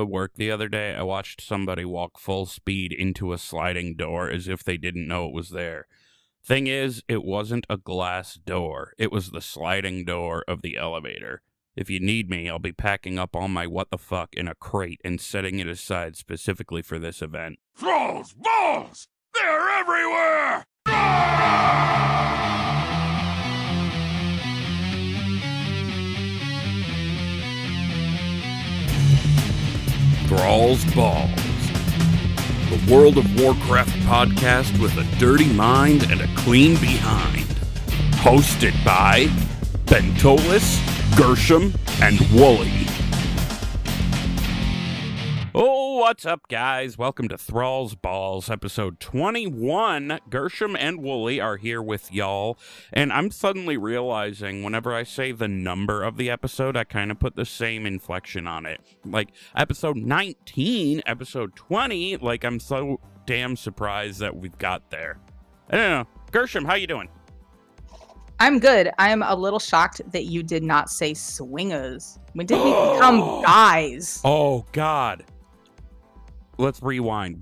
at 0.00 0.08
work 0.08 0.34
the 0.34 0.50
other 0.50 0.68
day, 0.68 0.94
I 0.94 1.02
watched 1.02 1.40
somebody 1.40 1.84
walk 1.84 2.18
full 2.18 2.46
speed 2.46 2.92
into 2.92 3.32
a 3.32 3.38
sliding 3.38 3.94
door 3.94 4.28
as 4.28 4.48
if 4.48 4.64
they 4.64 4.76
didn't 4.76 5.08
know 5.08 5.26
it 5.26 5.34
was 5.34 5.50
there. 5.50 5.86
Thing 6.44 6.66
is, 6.66 7.02
it 7.08 7.24
wasn't 7.24 7.66
a 7.70 7.78
glass 7.78 8.34
door. 8.34 8.92
It 8.98 9.10
was 9.10 9.30
the 9.30 9.40
sliding 9.40 10.04
door 10.04 10.44
of 10.46 10.62
the 10.62 10.76
elevator. 10.76 11.40
If 11.76 11.90
you 11.90 12.00
need 12.00 12.28
me, 12.28 12.48
I'll 12.48 12.58
be 12.58 12.72
packing 12.72 13.18
up 13.18 13.34
all 13.34 13.48
my 13.48 13.66
what 13.66 13.90
the 13.90 13.98
fuck 13.98 14.34
in 14.34 14.46
a 14.46 14.54
crate 14.54 15.00
and 15.04 15.20
setting 15.20 15.58
it 15.58 15.66
aside 15.66 16.16
specifically 16.16 16.82
for 16.82 16.98
this 16.98 17.22
event. 17.22 17.58
Thralls! 17.74 18.34
Balls! 18.34 19.08
They're 19.32 19.68
everywhere! 19.70 20.66
Ah! 20.86 21.83
Thralls 30.36 30.84
Balls. 30.96 31.30
The 32.68 32.92
World 32.92 33.18
of 33.18 33.40
Warcraft 33.40 33.96
podcast 34.00 34.80
with 34.82 34.96
a 34.98 35.04
dirty 35.18 35.50
mind 35.52 36.10
and 36.10 36.20
a 36.20 36.26
clean 36.34 36.74
behind. 36.80 37.46
Hosted 38.16 38.72
by 38.84 39.26
Bentolis, 39.86 40.80
Gershom, 41.16 41.72
and 42.02 42.18
Wooly. 42.32 42.83
What's 45.94 46.26
up, 46.26 46.48
guys? 46.48 46.98
Welcome 46.98 47.28
to 47.28 47.38
Thralls 47.38 47.94
Balls, 47.94 48.50
episode 48.50 48.98
21. 48.98 50.18
Gershom 50.28 50.74
and 50.74 51.00
Wooly 51.00 51.40
are 51.40 51.56
here 51.56 51.80
with 51.80 52.12
y'all, 52.12 52.58
and 52.92 53.12
I'm 53.12 53.30
suddenly 53.30 53.76
realizing 53.76 54.64
whenever 54.64 54.92
I 54.92 55.04
say 55.04 55.30
the 55.30 55.46
number 55.46 56.02
of 56.02 56.16
the 56.16 56.30
episode, 56.30 56.76
I 56.76 56.82
kind 56.82 57.12
of 57.12 57.20
put 57.20 57.36
the 57.36 57.44
same 57.44 57.86
inflection 57.86 58.48
on 58.48 58.66
it. 58.66 58.80
Like 59.04 59.28
episode 59.54 59.96
19, 59.96 61.02
episode 61.06 61.54
20, 61.54 62.16
like 62.16 62.44
I'm 62.44 62.58
so 62.58 62.98
damn 63.24 63.54
surprised 63.54 64.18
that 64.18 64.36
we've 64.36 64.58
got 64.58 64.90
there. 64.90 65.20
I 65.70 65.76
don't 65.76 65.90
know. 65.90 66.06
Gershom, 66.32 66.64
how 66.64 66.74
you 66.74 66.88
doing? 66.88 67.08
I'm 68.40 68.58
good. 68.58 68.90
I'm 68.98 69.22
a 69.22 69.36
little 69.36 69.60
shocked 69.60 70.00
that 70.10 70.24
you 70.24 70.42
did 70.42 70.64
not 70.64 70.90
say 70.90 71.14
swingers. 71.14 72.18
When 72.32 72.46
did 72.46 72.56
we 72.56 72.70
become 72.70 73.42
guys? 73.46 74.20
Oh, 74.24 74.66
God. 74.72 75.24
Let's 76.56 76.82
rewind. 76.82 77.40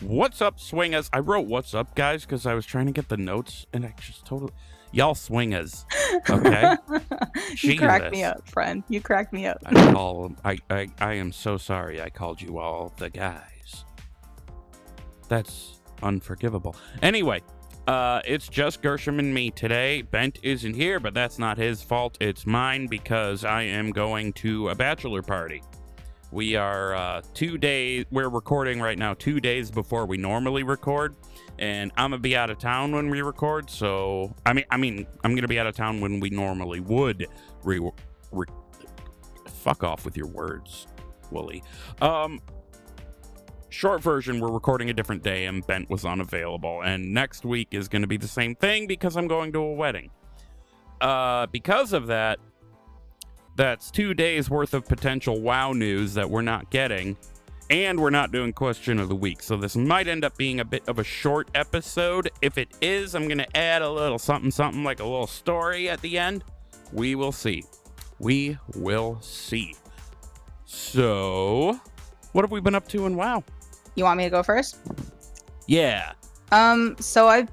What's 0.00 0.42
up, 0.42 0.60
swingers? 0.60 1.10
I 1.12 1.18
wrote 1.20 1.46
"What's 1.46 1.74
up, 1.74 1.94
guys" 1.94 2.22
because 2.24 2.46
I 2.46 2.54
was 2.54 2.66
trying 2.66 2.86
to 2.86 2.92
get 2.92 3.08
the 3.08 3.16
notes, 3.16 3.66
and 3.72 3.86
I 3.86 3.94
just 3.98 4.26
totally 4.26 4.52
y'all 4.92 5.14
swingers. 5.14 5.86
Okay, 6.28 6.76
you 7.62 7.78
cracked 7.78 8.12
me 8.12 8.24
up, 8.24 8.48
friend. 8.48 8.84
You 8.88 9.00
cracked 9.00 9.32
me 9.32 9.46
up. 9.46 9.58
I 9.64 9.92
call. 9.92 10.32
I, 10.44 10.58
I 10.70 10.88
I 10.98 11.14
am 11.14 11.32
so 11.32 11.56
sorry. 11.56 12.00
I 12.00 12.10
called 12.10 12.40
you 12.42 12.58
all 12.58 12.92
the 12.98 13.10
guys. 13.10 13.84
That's 15.28 15.80
unforgivable. 16.02 16.76
Anyway, 17.02 17.42
uh, 17.86 18.20
it's 18.26 18.48
just 18.48 18.82
Gershom 18.82 19.18
and 19.18 19.32
me 19.32 19.50
today. 19.50 20.02
Bent 20.02 20.38
isn't 20.42 20.74
here, 20.74 21.00
but 21.00 21.14
that's 21.14 21.38
not 21.38 21.58
his 21.58 21.82
fault. 21.82 22.16
It's 22.20 22.46
mine 22.46 22.86
because 22.86 23.44
I 23.44 23.62
am 23.62 23.90
going 23.90 24.32
to 24.34 24.68
a 24.68 24.74
bachelor 24.74 25.22
party. 25.22 25.62
We 26.34 26.56
are 26.56 26.96
uh, 26.96 27.22
two 27.32 27.58
days. 27.58 28.06
We're 28.10 28.28
recording 28.28 28.80
right 28.80 28.98
now, 28.98 29.14
two 29.14 29.38
days 29.38 29.70
before 29.70 30.04
we 30.04 30.16
normally 30.16 30.64
record, 30.64 31.14
and 31.60 31.92
I'm 31.96 32.10
gonna 32.10 32.18
be 32.18 32.36
out 32.36 32.50
of 32.50 32.58
town 32.58 32.90
when 32.90 33.08
we 33.08 33.22
record. 33.22 33.70
So 33.70 34.34
I 34.44 34.52
mean, 34.52 34.64
I 34.68 34.76
mean, 34.76 35.06
I'm 35.22 35.36
gonna 35.36 35.46
be 35.46 35.60
out 35.60 35.68
of 35.68 35.76
town 35.76 36.00
when 36.00 36.18
we 36.18 36.30
normally 36.30 36.80
would. 36.80 37.28
Re- 37.62 37.88
re- 38.32 38.46
fuck 39.46 39.84
off 39.84 40.04
with 40.04 40.16
your 40.16 40.26
words, 40.26 40.88
Wooly. 41.30 41.62
Um, 42.02 42.40
short 43.68 44.02
version, 44.02 44.40
we're 44.40 44.50
recording 44.50 44.90
a 44.90 44.92
different 44.92 45.22
day, 45.22 45.46
and 45.46 45.64
Bent 45.64 45.88
was 45.88 46.04
unavailable. 46.04 46.82
And 46.82 47.14
next 47.14 47.44
week 47.44 47.68
is 47.70 47.86
gonna 47.86 48.08
be 48.08 48.16
the 48.16 48.26
same 48.26 48.56
thing 48.56 48.88
because 48.88 49.16
I'm 49.16 49.28
going 49.28 49.52
to 49.52 49.60
a 49.60 49.72
wedding. 49.72 50.10
Uh, 51.00 51.46
because 51.46 51.92
of 51.92 52.08
that, 52.08 52.40
that's 53.56 53.90
two 53.90 54.14
days 54.14 54.50
worth 54.50 54.74
of 54.74 54.84
potential 54.86 55.40
wow 55.40 55.72
news 55.72 56.14
that 56.14 56.28
we're 56.28 56.42
not 56.42 56.70
getting 56.70 57.16
and 57.70 57.98
we're 57.98 58.10
not 58.10 58.30
doing 58.30 58.52
question 58.52 58.98
of 58.98 59.08
the 59.08 59.14
week. 59.14 59.42
So 59.42 59.56
this 59.56 59.74
might 59.74 60.06
end 60.06 60.24
up 60.24 60.36
being 60.36 60.60
a 60.60 60.64
bit 60.64 60.86
of 60.86 60.98
a 60.98 61.04
short 61.04 61.48
episode. 61.54 62.30
If 62.42 62.58
it 62.58 62.68
is 62.80 63.14
i'm 63.14 63.28
gonna 63.28 63.46
add 63.54 63.82
a 63.82 63.90
little 63.90 64.18
something 64.18 64.50
something 64.50 64.84
like 64.84 65.00
a 65.00 65.04
little 65.04 65.26
story 65.26 65.88
at 65.88 66.00
the 66.00 66.18
end. 66.18 66.44
We 66.92 67.14
will 67.14 67.32
see. 67.32 67.64
We 68.18 68.58
will 68.74 69.18
see. 69.20 69.74
So 70.64 71.78
what 72.32 72.42
have 72.42 72.50
we 72.50 72.60
been 72.60 72.74
up 72.74 72.88
to 72.88 73.06
in 73.06 73.16
wow? 73.16 73.44
You 73.94 74.04
want 74.04 74.18
me 74.18 74.24
to 74.24 74.30
go 74.30 74.42
first? 74.42 74.76
yeah. 75.66 76.12
Um, 76.52 76.96
so 77.00 77.26
I've 77.28 77.48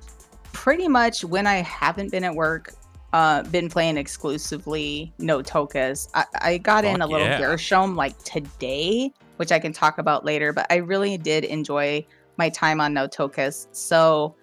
pretty 0.53 0.87
much 0.87 1.23
when 1.23 1.47
I 1.47 1.55
haven't 1.57 2.11
been 2.11 2.23
at 2.23 2.35
work, 2.35 2.73
uh, 3.13 3.43
been 3.43 3.69
playing 3.69 3.97
exclusively 3.97 5.13
no 5.19 5.41
tokas. 5.41 6.09
I, 6.13 6.25
I 6.35 6.57
got 6.57 6.85
in 6.85 7.01
a 7.01 7.07
little 7.07 7.27
yeah. 7.27 7.39
Gershom 7.39 7.95
like 7.95 8.17
today, 8.23 9.11
which 9.37 9.51
I 9.51 9.59
can 9.59 9.73
talk 9.73 9.97
about 9.97 10.25
later, 10.25 10.53
but 10.53 10.67
I 10.69 10.77
really 10.77 11.17
did 11.17 11.43
enjoy 11.43 12.05
my 12.37 12.49
time 12.49 12.79
on 12.79 12.93
no 12.93 13.07
tokas. 13.07 13.67
So 13.71 14.35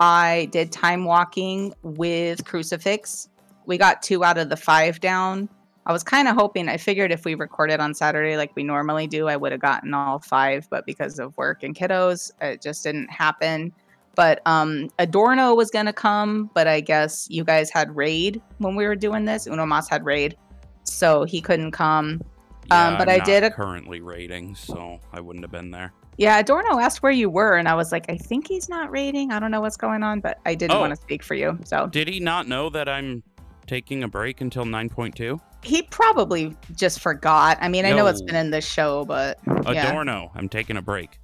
I 0.00 0.48
did 0.52 0.72
time 0.72 1.04
walking 1.04 1.74
with 1.82 2.44
Crucifix. 2.44 3.28
We 3.66 3.78
got 3.78 4.02
two 4.02 4.24
out 4.24 4.38
of 4.38 4.48
the 4.48 4.56
five 4.56 5.00
down. 5.00 5.48
I 5.86 5.92
was 5.92 6.02
kind 6.02 6.28
of 6.28 6.34
hoping, 6.34 6.68
I 6.70 6.78
figured 6.78 7.12
if 7.12 7.26
we 7.26 7.34
recorded 7.34 7.78
on 7.78 7.92
Saturday 7.92 8.38
like 8.38 8.56
we 8.56 8.62
normally 8.62 9.06
do, 9.06 9.28
I 9.28 9.36
would 9.36 9.52
have 9.52 9.60
gotten 9.60 9.92
all 9.92 10.18
five, 10.18 10.66
but 10.70 10.86
because 10.86 11.18
of 11.18 11.36
work 11.36 11.62
and 11.62 11.74
kiddos, 11.74 12.32
it 12.40 12.62
just 12.62 12.82
didn't 12.84 13.10
happen 13.10 13.70
but 14.14 14.40
um 14.46 14.88
adorno 14.98 15.54
was 15.54 15.70
gonna 15.70 15.92
come 15.92 16.50
but 16.54 16.66
i 16.66 16.80
guess 16.80 17.26
you 17.30 17.44
guys 17.44 17.70
had 17.70 17.94
raid 17.96 18.40
when 18.58 18.74
we 18.76 18.86
were 18.86 18.96
doing 18.96 19.24
this. 19.24 19.46
Uno 19.46 19.66
mas 19.66 19.88
had 19.88 20.04
raid 20.04 20.36
so 20.84 21.24
he 21.24 21.40
couldn't 21.40 21.72
come. 21.72 22.20
Yeah, 22.68 22.88
Um, 22.88 22.98
but 22.98 23.08
I'm 23.08 23.14
I 23.14 23.16
not 23.18 23.26
did 23.26 23.42
a- 23.44 23.50
currently 23.50 24.00
raiding, 24.00 24.54
so 24.54 24.98
i 25.12 25.20
wouldn't 25.20 25.44
have 25.44 25.52
been 25.52 25.70
there. 25.70 25.92
Yeah 26.16 26.38
adorno 26.38 26.78
asked 26.78 27.02
where 27.02 27.12
you 27.12 27.28
were 27.28 27.56
and 27.56 27.66
i 27.68 27.74
was 27.74 27.90
like 27.90 28.06
i 28.08 28.16
think 28.16 28.46
he's 28.48 28.68
not 28.68 28.90
raiding. 28.90 29.32
I 29.32 29.38
don't 29.40 29.50
know 29.50 29.60
what's 29.60 29.76
going 29.76 30.02
on 30.02 30.20
but 30.20 30.38
i 30.46 30.54
didn't 30.54 30.76
Oh. 30.76 30.80
want 30.80 30.94
to 30.94 31.00
speak 31.00 31.22
for 31.22 31.34
you 31.34 31.58
so. 31.64 31.86
Did 31.88 32.08
he 32.08 32.20
not 32.20 32.46
know 32.48 32.70
that 32.70 32.88
i'm 32.88 33.22
taking 33.66 34.02
a 34.04 34.08
break 34.08 34.40
until 34.40 34.64
9.2 34.64 35.40
he 35.62 35.80
probably 35.82 36.54
just 36.76 37.00
forgot. 37.00 37.56
I 37.60 37.68
mean 37.68 37.84
i 37.86 37.90
know 37.92 38.06
it's 38.06 38.20
been 38.22 38.36
in 38.36 38.50
this 38.50 38.66
show 38.66 39.04
but 39.06 39.38
yeah. 39.72 39.88
Adorno, 39.90 40.30
I'm 40.34 40.48
taking 40.48 40.76
a 40.76 40.82
break. 40.82 41.18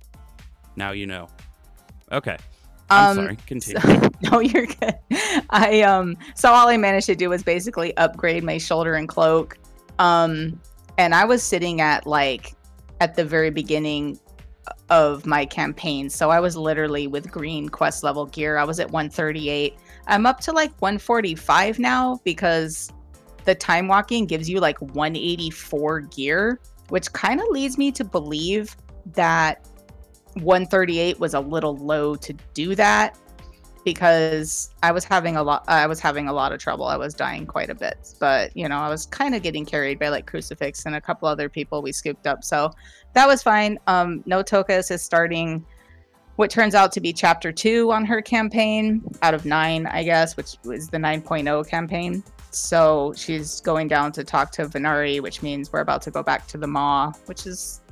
Now 0.76 0.92
you 0.92 1.06
know. 1.06 1.28
Okay. 2.10 2.36
I'm 2.90 3.18
um 3.18 3.24
sorry. 3.24 3.36
Continue. 3.46 4.10
no, 4.22 4.40
you're 4.40 4.66
good. 4.66 4.94
I 5.50 5.82
um 5.82 6.16
so 6.34 6.52
all 6.52 6.68
I 6.68 6.76
managed 6.76 7.06
to 7.06 7.14
do 7.14 7.30
was 7.30 7.42
basically 7.42 7.96
upgrade 7.96 8.44
my 8.44 8.58
shoulder 8.58 8.94
and 8.94 9.08
cloak. 9.08 9.58
Um 9.98 10.60
and 10.98 11.14
I 11.14 11.24
was 11.24 11.42
sitting 11.42 11.80
at 11.80 12.06
like 12.06 12.54
at 13.00 13.14
the 13.14 13.24
very 13.24 13.50
beginning 13.50 14.18
of 14.90 15.24
my 15.26 15.46
campaign. 15.46 16.10
So 16.10 16.30
I 16.30 16.40
was 16.40 16.56
literally 16.56 17.06
with 17.06 17.30
green 17.30 17.68
quest 17.68 18.02
level 18.02 18.26
gear. 18.26 18.58
I 18.58 18.64
was 18.64 18.80
at 18.80 18.90
138. 18.90 19.76
I'm 20.06 20.26
up 20.26 20.40
to 20.40 20.52
like 20.52 20.70
145 20.80 21.78
now 21.78 22.20
because 22.24 22.92
the 23.44 23.54
time 23.54 23.88
walking 23.88 24.26
gives 24.26 24.48
you 24.48 24.60
like 24.60 24.80
184 24.80 26.00
gear, 26.00 26.60
which 26.88 27.12
kind 27.12 27.40
of 27.40 27.46
leads 27.48 27.78
me 27.78 27.90
to 27.92 28.04
believe 28.04 28.76
that 29.14 29.66
138 30.34 31.18
was 31.18 31.34
a 31.34 31.40
little 31.40 31.76
low 31.76 32.14
to 32.16 32.32
do 32.54 32.74
that 32.74 33.18
because 33.84 34.70
I 34.82 34.92
was 34.92 35.04
having 35.04 35.36
a 35.36 35.42
lot 35.42 35.64
I 35.66 35.86
was 35.86 36.00
having 36.00 36.28
a 36.28 36.32
lot 36.32 36.52
of 36.52 36.60
trouble. 36.60 36.84
I 36.84 36.96
was 36.96 37.14
dying 37.14 37.46
quite 37.46 37.70
a 37.70 37.74
bit. 37.74 38.14
But, 38.18 38.56
you 38.56 38.68
know, 38.68 38.78
I 38.78 38.88
was 38.88 39.06
kind 39.06 39.34
of 39.34 39.42
getting 39.42 39.64
carried 39.64 39.98
by 39.98 40.08
like 40.08 40.26
Crucifix 40.26 40.86
and 40.86 40.94
a 40.96 41.00
couple 41.00 41.28
other 41.28 41.48
people 41.48 41.82
we 41.82 41.92
scooped 41.92 42.26
up. 42.26 42.44
So 42.44 42.70
that 43.14 43.26
was 43.26 43.42
fine. 43.42 43.78
Um 43.86 44.22
No 44.26 44.42
Tokas 44.42 44.90
is 44.90 45.02
starting 45.02 45.64
what 46.36 46.50
turns 46.50 46.74
out 46.74 46.90
to 46.92 47.00
be 47.00 47.12
chapter 47.12 47.52
2 47.52 47.92
on 47.92 48.04
her 48.06 48.22
campaign 48.22 49.02
out 49.20 49.34
of 49.34 49.44
9, 49.44 49.86
I 49.86 50.02
guess, 50.02 50.38
which 50.38 50.56
was 50.64 50.88
the 50.88 50.96
9.0 50.96 51.68
campaign. 51.68 52.24
So 52.50 53.12
she's 53.14 53.60
going 53.60 53.88
down 53.88 54.12
to 54.12 54.24
talk 54.24 54.50
to 54.52 54.64
Venari, 54.64 55.20
which 55.20 55.42
means 55.42 55.70
we're 55.70 55.80
about 55.80 56.00
to 56.02 56.10
go 56.10 56.22
back 56.22 56.46
to 56.48 56.58
the 56.58 56.66
Maw, 56.66 57.12
which 57.26 57.46
is 57.46 57.82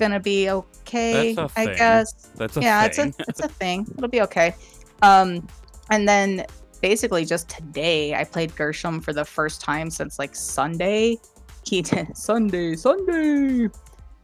gonna 0.00 0.18
be 0.18 0.50
okay, 0.50 1.36
I 1.56 1.66
guess 1.66 2.12
That's 2.34 2.56
a 2.56 2.60
yeah, 2.60 2.88
thing. 2.88 3.08
it's 3.10 3.18
a 3.18 3.24
it's 3.28 3.40
a 3.40 3.48
thing. 3.48 3.86
It'll 3.96 4.08
be 4.08 4.22
okay. 4.22 4.54
Um, 5.02 5.46
and 5.90 6.08
then 6.08 6.46
basically 6.80 7.24
just 7.24 7.48
today, 7.48 8.14
I 8.14 8.24
played 8.24 8.56
Gershom 8.56 9.00
for 9.00 9.12
the 9.12 9.24
first 9.24 9.60
time 9.60 9.90
since 9.90 10.18
like 10.18 10.34
Sunday. 10.34 11.18
He 11.64 11.82
did 11.90 12.16
Sunday, 12.16 12.74
Sunday. 12.74 13.68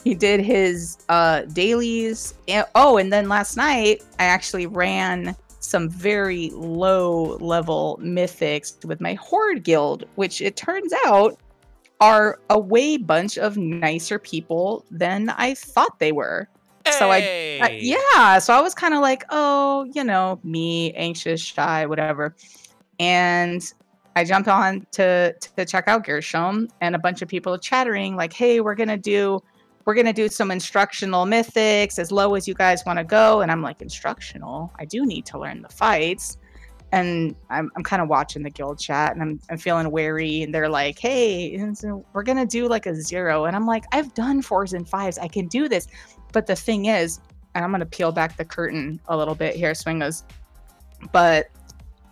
He 0.03 0.15
did 0.15 0.41
his 0.41 0.99
uh 1.09 1.43
dailies. 1.43 2.35
And, 2.49 2.67
oh, 2.75 2.97
and 2.97 3.13
then 3.13 3.29
last 3.29 3.57
night 3.57 4.03
I 4.19 4.25
actually 4.25 4.67
ran 4.67 5.37
some 5.61 5.89
very 5.89 6.51
low 6.51 7.37
level 7.41 8.01
mythics 8.03 8.85
with 8.85 9.01
my 9.01 9.15
horde 9.15 9.63
guild, 9.63 10.05
which 10.15 10.41
it 10.41 10.57
turns 10.57 10.93
out 11.05 11.39
are 12.01 12.39
a 12.51 12.59
way 12.59 12.97
bunch 12.97 13.39
of 13.39 13.57
nicer 13.57 14.19
people 14.19 14.85
than 14.91 15.31
I 15.31 15.55
thought 15.55 15.99
they 15.99 16.13
were. 16.13 16.49
So 16.99 17.11
I- 17.11 17.21
Hey! 17.21 17.61
Uh, 17.61 17.69
yeah, 17.81 18.39
so 18.39 18.55
I 18.55 18.61
was 18.61 18.75
kind 18.75 18.95
of 18.95 19.01
like, 19.01 19.25
oh, 19.31 19.87
you 19.95 20.05
know, 20.05 20.39
me, 20.45 20.93
anxious, 20.93 21.41
shy, 21.41 21.87
whatever. 21.87 22.35
And 23.01 23.63
I 24.15 24.25
jumped 24.25 24.49
on 24.49 24.87
to 24.93 25.35
to 25.57 25.65
check 25.65 25.89
out 25.89 26.05
Gershom, 26.05 26.69
and 26.81 26.95
a 26.95 26.99
bunch 26.99 27.23
of 27.23 27.29
people 27.29 27.59
chattering 27.59 28.17
like, 28.17 28.33
hey, 28.33 28.61
we're 28.61 28.75
gonna 28.75 28.97
do 28.97 29.41
we're 29.85 29.95
gonna 29.95 30.13
do 30.13 30.29
some 30.29 30.51
instructional 30.51 31.25
mythics 31.27 31.99
as 31.99 32.11
low 32.11 32.35
as 32.35 32.49
you 32.49 32.55
guys 32.55 32.85
want 32.85 32.99
to 32.99 33.05
go. 33.05 33.41
And 33.41 33.51
I'm 33.53 33.63
like, 33.63 33.83
instructional? 33.83 34.73
I 34.79 34.85
do 34.85 35.07
need 35.07 35.27
to 35.27 35.39
learn 35.39 35.63
the 35.63 35.69
fights. 35.69 36.39
And 36.97 37.37
I'm, 37.51 37.71
I'm 37.77 37.83
kind 37.83 38.01
of 38.01 38.09
watching 38.09 38.43
the 38.43 38.49
guild 38.51 38.79
chat 38.79 39.13
and 39.13 39.23
I'm, 39.23 39.41
I'm 39.51 39.59
feeling 39.59 39.91
wary. 39.91 40.43
And 40.43 40.55
they're 40.55 40.69
like, 40.69 40.99
hey, 40.99 41.75
so 41.75 42.05
we're 42.15 42.23
going 42.23 42.39
to 42.39 42.47
do 42.47 42.69
like 42.69 42.87
a 42.87 42.95
zero. 42.95 43.45
And 43.45 43.55
I'm 43.55 43.67
like, 43.67 43.85
I've 43.93 44.15
done 44.15 44.41
fours 44.41 44.73
and 44.73 44.89
fives. 44.89 45.19
I 45.19 45.29
can 45.29 45.47
do 45.47 45.69
this. 45.69 45.89
But 46.33 46.47
the 46.47 46.57
thing 46.57 46.87
is, 46.87 47.21
and 47.55 47.63
I'm 47.65 47.71
going 47.71 47.81
to 47.81 47.87
peel 47.87 48.13
back 48.13 48.39
the 48.39 48.47
curtain 48.47 48.99
a 49.09 49.17
little 49.17 49.35
bit 49.35 49.55
here, 49.55 49.75
Swingos. 49.75 50.25
But 51.13 51.51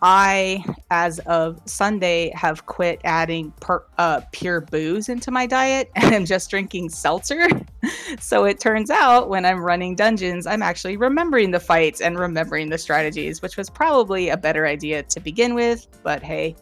I, 0.03 0.63
as 0.95 1.19
of 1.21 1.61
Sunday, 1.65 2.31
have 2.37 2.67
quit 2.67 3.01
adding 3.03 3.51
per, 3.61 3.85
uh, 3.99 4.21
pure 4.31 4.61
booze 4.61 5.09
into 5.09 5.33
my 5.33 5.45
diet 5.45 5.91
and 5.97 6.15
I'm 6.15 6.25
just 6.25 6.49
drinking 6.51 6.91
seltzer. 6.91 7.49
so 8.21 8.45
it 8.45 8.61
turns 8.61 8.91
out 8.91 9.29
when 9.29 9.45
I'm 9.45 9.61
running 9.61 9.97
dungeons, 9.97 10.47
I'm 10.47 10.63
actually 10.63 10.97
remembering 10.97 11.51
the 11.51 11.59
fights 11.59 12.01
and 12.01 12.17
remembering 12.17 12.71
the 12.71 12.79
strategies, 12.79 13.43
which 13.43 13.57
was 13.57 13.69
probably 13.69 14.29
a 14.29 14.37
better 14.37 14.67
idea 14.67 15.03
to 15.03 15.19
begin 15.19 15.57
with. 15.57 15.89
But 16.05 16.23
hey, 16.23 16.55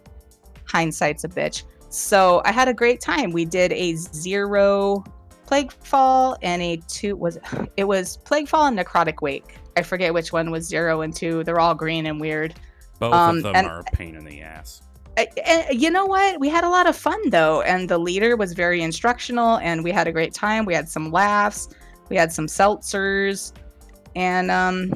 hindsight's 0.64 1.24
a 1.24 1.28
bitch. 1.28 1.64
So 1.90 2.40
I 2.46 2.52
had 2.52 2.68
a 2.68 2.74
great 2.74 3.02
time. 3.02 3.32
We 3.32 3.44
did 3.44 3.70
a 3.74 3.96
zero 3.96 5.04
Plaguefall 5.46 6.38
and 6.40 6.62
a 6.62 6.78
two 6.88 7.16
was 7.16 7.36
it 7.76 7.84
was 7.94 8.16
Plaguefall 8.24 8.68
and 8.68 8.78
necrotic 8.78 9.20
wake. 9.20 9.58
I 9.76 9.82
forget 9.82 10.14
which 10.14 10.32
one 10.32 10.50
was 10.50 10.66
zero 10.66 11.02
and 11.02 11.14
two. 11.14 11.44
They're 11.44 11.60
all 11.60 11.74
green 11.74 12.06
and 12.06 12.18
weird. 12.18 12.54
Both 13.02 13.14
um, 13.14 13.38
of 13.38 13.42
them 13.42 13.56
and- 13.56 13.66
are 13.66 13.80
a 13.80 13.84
pain 13.84 14.14
in 14.14 14.24
the 14.24 14.42
ass. 14.42 14.80
I- 15.18 15.28
I- 15.44 15.70
you 15.72 15.90
know 15.90 16.06
what? 16.06 16.38
We 16.38 16.48
had 16.48 16.62
a 16.62 16.68
lot 16.68 16.86
of 16.86 16.96
fun 16.96 17.18
though, 17.30 17.60
and 17.62 17.88
the 17.88 17.98
leader 17.98 18.36
was 18.36 18.52
very 18.52 18.80
instructional, 18.80 19.58
and 19.58 19.82
we 19.82 19.90
had 19.90 20.06
a 20.06 20.12
great 20.12 20.32
time. 20.32 20.64
We 20.64 20.72
had 20.72 20.88
some 20.88 21.10
laughs, 21.10 21.68
we 22.08 22.16
had 22.16 22.32
some 22.32 22.46
seltzers, 22.46 23.52
and 24.14 24.52
um, 24.52 24.92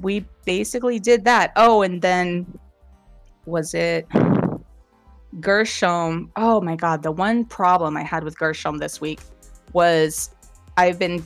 we 0.00 0.24
basically 0.46 0.98
did 0.98 1.22
that. 1.26 1.52
Oh, 1.56 1.82
and 1.82 2.00
then 2.00 2.46
was 3.44 3.74
it 3.74 4.08
Gershom? 5.40 6.32
Oh 6.36 6.62
my 6.62 6.76
God! 6.76 7.02
The 7.02 7.12
one 7.12 7.44
problem 7.44 7.94
I 7.94 8.02
had 8.02 8.24
with 8.24 8.38
Gershom 8.38 8.78
this 8.78 9.02
week 9.02 9.20
was 9.74 10.30
I've 10.78 10.98
been 10.98 11.22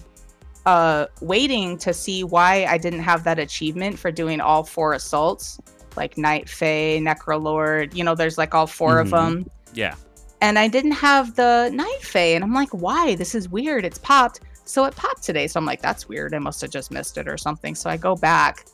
uh, 0.68 1.06
waiting 1.20 1.78
to 1.78 1.92
see 1.94 2.24
why 2.24 2.66
I 2.68 2.76
didn't 2.78 3.04
have 3.12 3.24
that 3.24 3.38
achievement 3.38 3.98
for 3.98 4.10
doing 4.12 4.40
all 4.40 4.62
four 4.64 4.92
assaults 4.92 5.58
like 5.96 6.18
Night 6.18 6.48
Fae, 6.48 6.98
Necrolord. 7.00 7.94
You 7.94 8.04
know, 8.04 8.14
there's 8.14 8.36
like 8.38 8.54
all 8.54 8.66
4 8.66 8.98
of 9.00 9.08
Mhm. 9.08 9.10
them. 9.10 9.50
Yeah. 9.72 9.94
And 10.40 10.58
I 10.58 10.68
didn't 10.68 10.92
have 11.08 11.34
the 11.34 11.70
Night 11.72 12.02
Fae. 12.02 12.34
And 12.36 12.44
I'm 12.44 12.52
like, 12.62 12.68
why? 12.86 13.14
This 13.16 13.34
is 13.34 13.48
weird. 13.48 13.84
It's 13.84 13.98
popped. 13.98 14.40
So 14.64 14.84
it 14.84 14.94
popped 14.94 15.22
today. 15.24 15.46
So 15.48 15.58
I'm 15.58 15.64
like, 15.64 15.80
that's 15.82 16.08
weird. 16.08 16.34
I 16.34 16.38
must 16.38 16.60
have 16.60 16.70
just 16.70 16.90
missed 16.90 17.16
it 17.18 17.26
or 17.26 17.36
something. 17.38 17.74
So 17.74 17.88
I 17.90 17.96
go 17.96 18.14
back. 18.14 18.66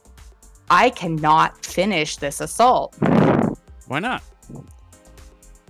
I 0.70 0.90
cannot 0.90 1.64
finish 1.64 2.16
this 2.16 2.40
assault 2.40 2.96
Why 3.86 4.00
not? 4.00 4.22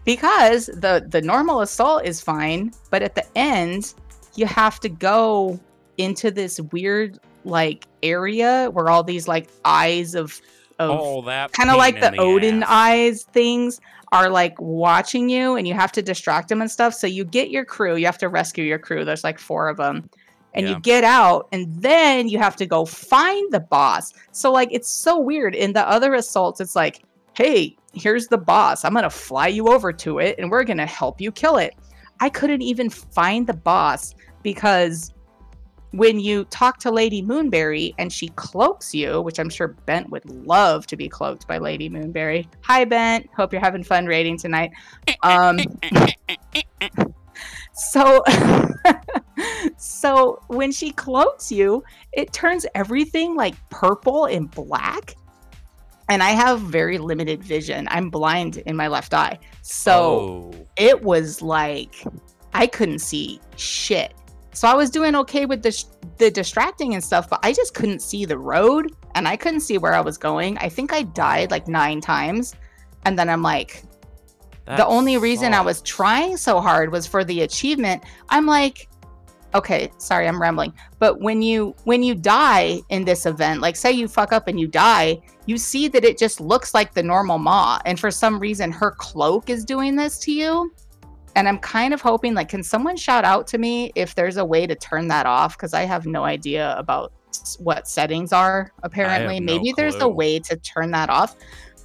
because 0.05 0.67
the 0.67 1.05
the 1.15 1.21
normal 1.23 1.61
assault 1.61 2.05
is 2.05 2.21
fine, 2.21 2.73
but 2.91 3.03
at 3.03 3.15
the 3.15 3.25
end 3.37 3.95
you 4.37 4.47
have 4.47 4.81
to 4.81 4.89
go 4.89 5.59
into 5.99 6.31
this 6.31 6.61
weird 6.73 7.19
like 7.45 7.87
area 8.03 8.71
where 8.73 8.89
all 8.89 9.03
these 9.03 9.29
like 9.29 9.49
eyes 9.65 10.15
of 10.15 10.41
of 10.79 10.99
Oh, 11.01 11.23
that 11.23 11.53
kind 11.53 11.71
of 11.71 11.77
like 11.77 11.97
in 11.97 12.01
the, 12.01 12.17
Odin 12.21 12.63
ass. 12.63 12.69
eyes 12.71 13.23
things 13.33 13.81
are 14.13 14.29
like 14.29 14.61
watching 14.61 15.29
you 15.29 15.57
and 15.57 15.69
you 15.69 15.75
have 15.75 15.93
to 15.93 16.03
distract 16.03 16.49
them 16.49 16.61
and 16.61 16.71
stuff. 16.71 16.95
So 16.95 17.07
you 17.07 17.25
get 17.25 17.51
your 17.51 17.65
crew, 17.65 17.97
you 17.97 18.07
have 18.07 18.19
to 18.19 18.29
rescue 18.29 18.65
your 18.65 18.79
crew. 18.79 19.05
There's 19.05 19.25
like 19.25 19.39
four 19.39 19.69
of 19.69 19.77
them. 19.77 20.09
And 20.55 20.67
Yeah. 20.67 20.75
you 20.75 20.81
get 20.81 21.05
out 21.05 21.49
and 21.53 21.67
then 21.83 22.29
you 22.29 22.39
have 22.39 22.57
to 22.57 22.67
go 22.67 22.85
find 22.85 23.53
the 23.53 23.61
boss. 23.61 24.13
So 24.33 24.51
like 24.53 24.69
it's 24.73 24.91
so 24.91 25.19
weird. 25.19 25.55
In 25.55 25.73
the 25.73 25.89
other 25.89 26.15
assaults, 26.15 26.61
it's 26.61 26.75
like, 26.77 27.03
hey, 27.35 27.77
here's 27.93 28.27
the 28.29 28.39
boss. 28.39 28.85
I'm 28.85 28.93
going 28.93 29.03
to 29.05 29.11
fly 29.11 29.49
you 29.49 29.69
over 29.69 29.93
to 29.93 30.19
it 30.19 30.37
and 30.39 30.51
we're 30.51 30.65
going 30.65 30.79
to 30.79 30.87
help 30.87 31.21
you 31.21 31.31
kill 31.33 31.57
it. 31.57 31.75
I 32.21 32.29
couldn't 32.31 32.63
even 32.63 32.91
find 32.91 33.47
the 33.47 33.55
boss 33.55 34.15
because 34.43 35.13
when 35.97 36.19
you 36.19 36.45
talk 36.47 36.79
to 36.79 36.91
Lady 36.91 37.23
Moonberry 37.23 37.95
and 37.99 38.13
she 38.13 38.29
cloaks 38.31 38.93
you, 38.93 39.21
which 39.23 39.39
I'm 39.39 39.49
sure 39.49 39.69
Bent 39.87 40.11
would 40.11 40.29
love 40.29 40.89
to 40.89 40.97
be 40.97 41.09
cloaked 41.09 41.47
by 41.47 41.59
Lady 41.59 41.89
Moonberry. 41.89 42.49
Hi, 42.63 42.85
Bent. 42.85 43.29
Hope 43.37 43.53
you're 43.53 43.61
having 43.63 43.85
fun 43.85 44.07
raiding 44.07 44.37
tonight. 44.37 44.73
Um, 45.23 45.61
so, 47.75 48.25
so 49.77 50.41
when 50.49 50.73
she 50.73 50.91
cloaks 50.91 51.53
you, 51.53 51.85
it 52.13 52.33
turns 52.33 52.67
everything 52.75 53.37
like 53.37 53.55
purple 53.71 54.25
and 54.25 54.51
black. 54.51 55.15
And 56.09 56.25
I 56.25 56.31
have 56.31 56.61
very 56.61 56.99
limited 56.99 57.43
vision. 57.43 57.87
I'm 57.91 58.11
blind 58.11 58.57
in 58.59 58.75
my 58.75 58.89
left 58.89 59.15
eye. 59.15 59.39
So 59.63 59.93
Oh. 60.53 60.67
it 60.77 61.03
was 61.03 61.41
like 61.41 62.05
I 62.53 62.67
couldn't 62.67 62.99
see 62.99 63.41
shit. 63.57 64.13
So 64.55 64.69
I 64.69 64.75
was 64.75 64.89
doing 64.89 65.15
okay 65.17 65.47
with 65.47 65.63
the 65.63 65.85
the 66.19 66.31
distracting 66.31 66.95
and 66.95 67.03
stuff, 67.03 67.29
but 67.29 67.41
I 67.43 67.53
just 67.53 67.75
couldn't 67.75 68.01
see 68.01 68.25
the 68.25 68.39
road 68.39 68.93
and 69.15 69.27
I 69.27 69.37
couldn't 69.37 69.61
see 69.61 69.79
where 69.79 69.95
I 69.95 70.01
was 70.01 70.17
going. 70.17 70.57
I 70.59 70.69
think 70.69 70.93
I 70.93 71.03
died 71.03 71.51
like 71.51 71.67
9 71.67 72.01
times. 72.01 72.55
And 73.05 73.19
then 73.19 73.29
I'm 73.29 73.43
like 73.43 73.83
the 74.67 74.87
only 74.87 75.19
reason 75.19 75.53
I 75.53 75.61
was 75.61 75.83
trying 75.83 76.39
so 76.39 76.61
hard 76.61 76.91
was 76.91 77.07
for 77.07 77.23
the 77.25 77.43
achievement. 77.43 78.03
I'm 78.31 78.47
like 78.47 78.89
okay, 79.55 79.93
sorry, 79.99 80.27
I'm 80.27 80.41
rambling. 80.41 80.73
But 80.99 81.21
when 81.21 81.41
you 81.41 81.75
when 81.85 82.03
you 82.03 82.15
die 82.15 82.81
in 82.89 83.05
this 83.05 83.27
event, 83.27 83.61
like 83.61 83.77
say 83.77 83.93
you 83.93 84.09
fuck 84.09 84.33
up 84.33 84.49
and 84.49 84.59
you 84.59 84.67
die, 84.67 85.21
you 85.47 85.57
see 85.57 85.89
that 85.89 86.05
it 86.05 86.19
just 86.19 86.41
looks 86.41 86.75
like 86.75 86.93
the 86.93 87.03
normal 87.03 87.39
Maw, 87.39 87.81
and 87.85 87.99
for 87.99 88.11
some 88.11 88.39
reason 88.39 88.73
her 88.73 88.91
cloak 88.93 89.51
is 89.51 89.65
doing 89.65 89.97
this 89.97 90.19
to 90.21 90.33
you. 90.33 90.73
And 91.37 91.49
I'm 91.49 91.59
kind 91.59 91.93
of 91.93 92.01
hoping, 92.01 92.35
like, 92.35 92.49
can 92.49 92.63
someone 92.63 92.97
shout 92.97 93.25
out 93.25 93.47
to 93.49 93.59
me 93.59 93.91
if 93.95 94.15
there's 94.15 94.37
a 94.37 94.45
way 94.45 94.67
to 94.67 94.75
turn 94.75 95.09
that 95.09 95.27
off? 95.27 95.57
Because 95.57 95.75
I 95.75 95.83
have 95.83 96.07
no 96.07 96.25
idea 96.25 96.75
about 96.79 97.13
what 97.59 97.89
settings 97.89 98.33
are. 98.33 98.73
Apparently, 98.85 99.41
no 99.41 99.47
maybe 99.53 99.73
there's 99.77 99.97
a 99.97 100.09
way 100.09 100.39
to 100.39 100.57
turn 100.57 100.91
that 100.93 101.11
off. 101.11 101.35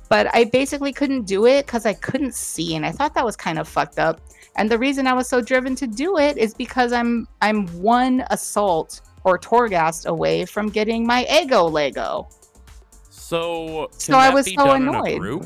But 0.08 0.34
I 0.36 0.46
basically 0.46 0.94
couldn't 0.94 1.24
do 1.24 1.46
it 1.46 1.66
because 1.66 1.86
I 1.86 1.94
couldn't 1.94 2.36
see, 2.36 2.76
and 2.76 2.86
I 2.86 2.92
thought 2.92 3.14
that 3.16 3.26
was 3.26 3.36
kind 3.36 3.60
of 3.60 3.68
fucked 3.68 4.00
up. 4.00 4.22
And 4.56 4.70
the 4.70 4.78
reason 4.78 5.08
I 5.08 5.14
was 5.14 5.30
so 5.30 5.42
driven 5.42 5.76
to 5.76 5.88
do 5.88 6.18
it 6.18 6.38
is 6.38 6.54
because 6.54 6.92
I'm 6.94 7.28
I'm 7.42 7.68
one 7.82 8.26
assault 8.30 9.02
or 9.24 9.38
Torghast 9.38 10.06
away 10.08 10.46
from 10.46 10.70
getting 10.70 11.06
my 11.06 11.26
ego 11.32 11.66
Lego. 11.66 12.28
So, 13.10 13.90
So 13.92 14.18
I 14.18 14.30
was 14.32 14.48
so 14.48 14.56
done 14.56 14.84
in 14.84 14.88
a 14.88 14.92
annoyed. 14.92 15.20
group? 15.20 15.44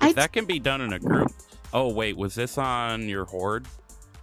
I- 0.00 0.12
that 0.12 0.32
can 0.32 0.44
be 0.44 0.58
done 0.58 0.80
in 0.80 0.92
a 0.92 0.98
group. 0.98 1.30
Oh 1.76 1.92
wait, 1.92 2.16
was 2.16 2.34
this 2.34 2.56
on 2.56 3.06
your 3.06 3.26
horde? 3.26 3.66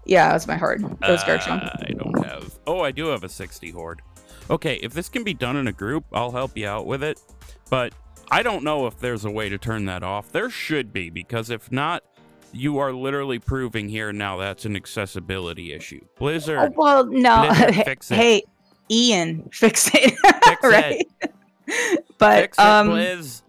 Yeah, 0.06 0.32
it 0.32 0.34
was 0.34 0.48
my 0.48 0.58
horde. 0.58 0.84
It 0.84 1.08
was 1.08 1.24
Gershom. 1.24 1.60
Uh, 1.60 1.70
I 1.82 1.92
don't 1.92 2.26
have. 2.26 2.58
Oh, 2.66 2.82
I 2.82 2.90
do 2.90 3.06
have 3.10 3.24
a 3.24 3.30
60 3.30 3.70
horde. 3.70 4.02
Okay, 4.50 4.78
if 4.78 4.92
this 4.92 5.08
can 5.08 5.24
be 5.24 5.36
done 5.36 5.56
in 5.58 5.68
a 5.68 5.72
group, 5.72 6.04
I'll 6.12 6.32
help 6.32 6.58
you 6.58 6.68
out 6.68 6.88
with 6.88 7.04
it. 7.04 7.22
But 7.70 7.94
I 8.32 8.42
don't 8.42 8.64
know 8.64 8.88
if 8.88 8.98
there's 8.98 9.24
a 9.24 9.30
way 9.30 9.50
to 9.50 9.60
turn 9.60 9.86
that 9.86 10.02
off. 10.02 10.32
There 10.32 10.50
should 10.50 10.92
be, 10.92 11.12
because 11.12 11.52
if 11.52 11.72
not, 11.72 12.04
you 12.52 12.80
are 12.80 12.92
literally 12.92 13.38
proving 13.38 13.88
here 13.88 14.12
now 14.12 14.38
that's 14.38 14.66
an 14.66 14.76
accessibility 14.76 15.74
issue. 15.74 16.02
Oh, 16.04 16.08
Blizzard, 16.18 16.74
well, 16.76 17.06
no. 17.06 17.46
Blizzard, 17.48 17.76
fix 17.86 18.10
it. 18.10 18.16
hey, 18.16 18.44
Ian, 18.90 19.48
fix 19.54 19.92
it. 19.94 20.16
Fix 20.44 20.64
right? 20.64 21.08
but 22.18 22.42
fix 22.42 22.58
it, 22.58 22.66
um, 22.66 22.90
Blizz. 22.90 23.44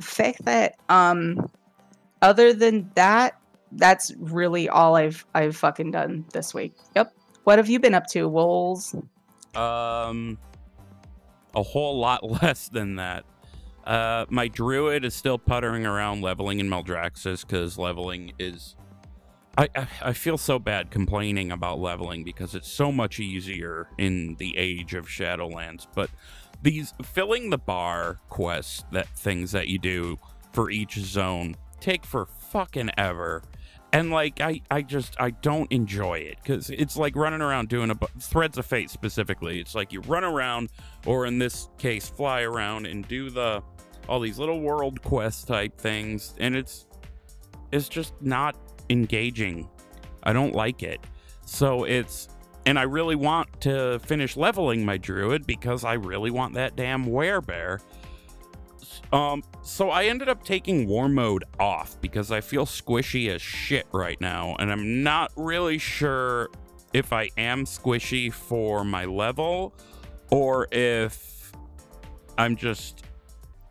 fix 0.00 0.40
it. 0.46 0.76
Um, 0.88 1.50
other 2.22 2.52
than 2.52 2.90
that, 2.94 3.40
that's 3.72 4.12
really 4.18 4.68
all 4.68 4.96
I've 4.96 5.24
I've 5.34 5.56
fucking 5.56 5.92
done 5.92 6.24
this 6.32 6.52
week. 6.52 6.74
Yep. 6.96 7.12
What 7.44 7.58
have 7.58 7.68
you 7.68 7.78
been 7.78 7.94
up 7.94 8.06
to, 8.08 8.28
Wolves? 8.28 8.94
Um, 9.54 10.38
a 11.54 11.62
whole 11.62 11.98
lot 11.98 12.28
less 12.42 12.68
than 12.68 12.96
that. 12.96 13.24
Uh, 13.84 14.26
my 14.28 14.46
druid 14.46 15.04
is 15.04 15.14
still 15.14 15.38
puttering 15.38 15.86
around 15.86 16.20
leveling 16.20 16.60
in 16.60 16.68
Maldraxxus 16.68 17.46
because 17.46 17.78
leveling 17.78 18.32
is. 18.38 18.76
I, 19.58 19.68
I 19.74 19.88
I 20.02 20.12
feel 20.12 20.38
so 20.38 20.58
bad 20.58 20.90
complaining 20.90 21.50
about 21.50 21.80
leveling 21.80 22.22
because 22.22 22.54
it's 22.54 22.70
so 22.70 22.92
much 22.92 23.18
easier 23.18 23.88
in 23.98 24.36
the 24.36 24.56
age 24.56 24.94
of 24.94 25.06
Shadowlands. 25.06 25.86
But 25.94 26.10
these 26.62 26.94
filling 27.02 27.50
the 27.50 27.58
bar 27.58 28.18
quests 28.28 28.84
that 28.92 29.08
things 29.08 29.52
that 29.52 29.68
you 29.68 29.78
do 29.78 30.18
for 30.52 30.70
each 30.70 30.98
zone 30.98 31.56
take 31.80 32.04
for 32.04 32.26
fucking 32.26 32.90
ever. 32.98 33.42
and 33.92 34.10
like 34.10 34.40
I, 34.40 34.60
I 34.70 34.82
just 34.82 35.16
I 35.20 35.30
don't 35.30 35.70
enjoy 35.72 36.18
it 36.18 36.38
because 36.42 36.70
it's 36.70 36.96
like 36.96 37.16
running 37.16 37.40
around 37.40 37.68
doing 37.68 37.90
a 37.90 37.94
bu- 37.94 38.06
threads 38.20 38.56
of 38.58 38.66
fate 38.66 38.90
specifically. 38.90 39.58
It's 39.60 39.74
like 39.74 39.92
you 39.92 40.00
run 40.02 40.22
around, 40.24 40.70
or 41.06 41.26
in 41.26 41.38
this 41.38 41.68
case, 41.78 42.08
fly 42.08 42.42
around 42.42 42.86
and 42.86 43.06
do 43.08 43.30
the 43.30 43.62
all 44.08 44.20
these 44.20 44.38
little 44.38 44.60
world 44.60 45.02
quest 45.02 45.48
type 45.48 45.76
things, 45.78 46.34
and 46.38 46.54
it's 46.56 46.86
it's 47.72 47.88
just 47.88 48.14
not 48.20 48.56
engaging. 48.90 49.68
I 50.22 50.32
don't 50.32 50.54
like 50.54 50.82
it. 50.82 51.00
So 51.44 51.84
it's 51.84 52.28
and 52.66 52.78
I 52.78 52.82
really 52.82 53.16
want 53.16 53.60
to 53.62 53.98
finish 54.00 54.36
leveling 54.36 54.84
my 54.84 54.98
druid 54.98 55.46
because 55.46 55.84
I 55.84 55.94
really 55.94 56.30
want 56.30 56.54
that 56.54 56.76
damn 56.76 57.06
Um, 59.12 59.42
so 59.62 59.90
I 59.90 60.04
ended 60.04 60.28
up 60.28 60.44
taking 60.44 60.86
war 60.86 61.08
mode 61.08 61.44
off 61.58 62.00
because 62.00 62.30
I 62.30 62.40
feel 62.40 62.66
squishy 62.66 63.28
as 63.28 63.42
shit 63.42 63.86
right 63.92 64.20
now, 64.20 64.56
and 64.58 64.70
I'm 64.70 65.02
not 65.02 65.32
really 65.36 65.78
sure 65.78 66.48
if 66.92 67.12
I 67.12 67.30
am 67.36 67.64
squishy 67.64 68.32
for 68.32 68.84
my 68.84 69.04
level 69.04 69.74
or 70.30 70.66
if 70.72 71.52
I'm 72.38 72.56
just 72.56 73.04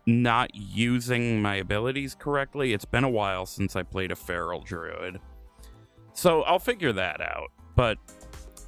not 0.06 0.50
using 0.54 1.40
my 1.42 1.56
abilities 1.56 2.14
correctly. 2.14 2.72
It's 2.72 2.84
been 2.84 3.04
a 3.04 3.10
while 3.10 3.46
since 3.46 3.76
I 3.76 3.82
played 3.82 4.10
a 4.10 4.16
feral 4.16 4.60
druid. 4.60 5.20
So 6.12 6.42
I'll 6.42 6.58
figure 6.58 6.92
that 6.92 7.20
out. 7.20 7.50
But 7.76 7.98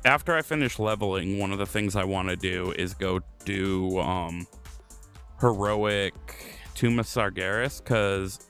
after 0.04 0.34
I 0.34 0.42
finish 0.42 0.78
leveling, 0.78 1.38
one 1.38 1.52
of 1.52 1.58
the 1.58 1.66
things 1.66 1.96
I 1.96 2.04
want 2.04 2.28
to 2.28 2.36
do 2.36 2.72
is 2.72 2.94
go 2.94 3.20
do 3.44 3.98
um 3.98 4.46
heroic 5.42 6.14
of 6.82 7.06
Sargeras 7.06 7.82
because 7.82 8.40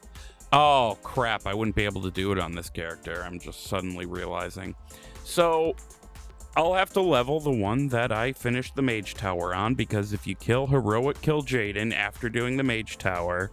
oh 0.52 0.96
crap, 1.02 1.46
I 1.46 1.54
wouldn't 1.54 1.76
be 1.76 1.84
able 1.84 2.02
to 2.02 2.10
do 2.10 2.32
it 2.32 2.38
on 2.38 2.52
this 2.52 2.70
character. 2.70 3.22
I'm 3.24 3.38
just 3.38 3.64
suddenly 3.64 4.06
realizing. 4.06 4.74
So 5.24 5.74
I'll 6.56 6.74
have 6.74 6.92
to 6.94 7.00
level 7.00 7.40
the 7.40 7.50
one 7.50 7.88
that 7.88 8.12
I 8.12 8.32
finished 8.32 8.74
the 8.74 8.82
Mage 8.82 9.14
Tower 9.14 9.54
on 9.54 9.74
because 9.74 10.12
if 10.12 10.26
you 10.26 10.34
kill 10.34 10.66
heroic 10.66 11.20
Kil'jaeden 11.20 11.94
after 11.94 12.28
doing 12.28 12.56
the 12.56 12.62
Mage 12.62 12.98
Tower, 12.98 13.50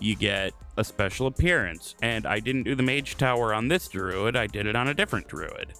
you 0.00 0.14
get 0.16 0.52
a 0.76 0.84
special 0.84 1.26
appearance. 1.26 1.94
And 2.02 2.26
I 2.26 2.40
didn't 2.40 2.64
do 2.64 2.74
the 2.74 2.82
Mage 2.82 3.16
Tower 3.16 3.54
on 3.54 3.68
this 3.68 3.88
druid, 3.88 4.36
I 4.36 4.46
did 4.46 4.66
it 4.66 4.76
on 4.76 4.88
a 4.88 4.94
different 4.94 5.28
druid. 5.28 5.72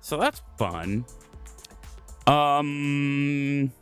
So 0.00 0.16
that's 0.16 0.42
fun. 0.58 1.04
Um 2.26 3.72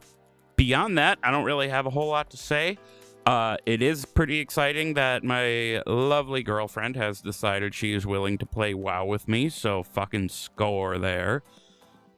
beyond 0.58 0.98
that, 0.98 1.18
I 1.22 1.30
don't 1.30 1.44
really 1.44 1.68
have 1.70 1.86
a 1.86 1.90
whole 1.90 2.08
lot 2.08 2.28
to 2.30 2.36
say. 2.36 2.76
Uh, 3.24 3.56
it 3.64 3.80
is 3.80 4.04
pretty 4.04 4.38
exciting 4.40 4.94
that 4.94 5.22
my 5.22 5.82
lovely 5.86 6.42
girlfriend 6.42 6.96
has 6.96 7.20
decided 7.20 7.74
she 7.74 7.92
is 7.94 8.06
willing 8.06 8.36
to 8.38 8.46
play 8.46 8.74
WoW 8.74 9.04
with 9.06 9.28
me, 9.28 9.48
so 9.48 9.82
fucking 9.82 10.28
score 10.30 10.98
there. 10.98 11.42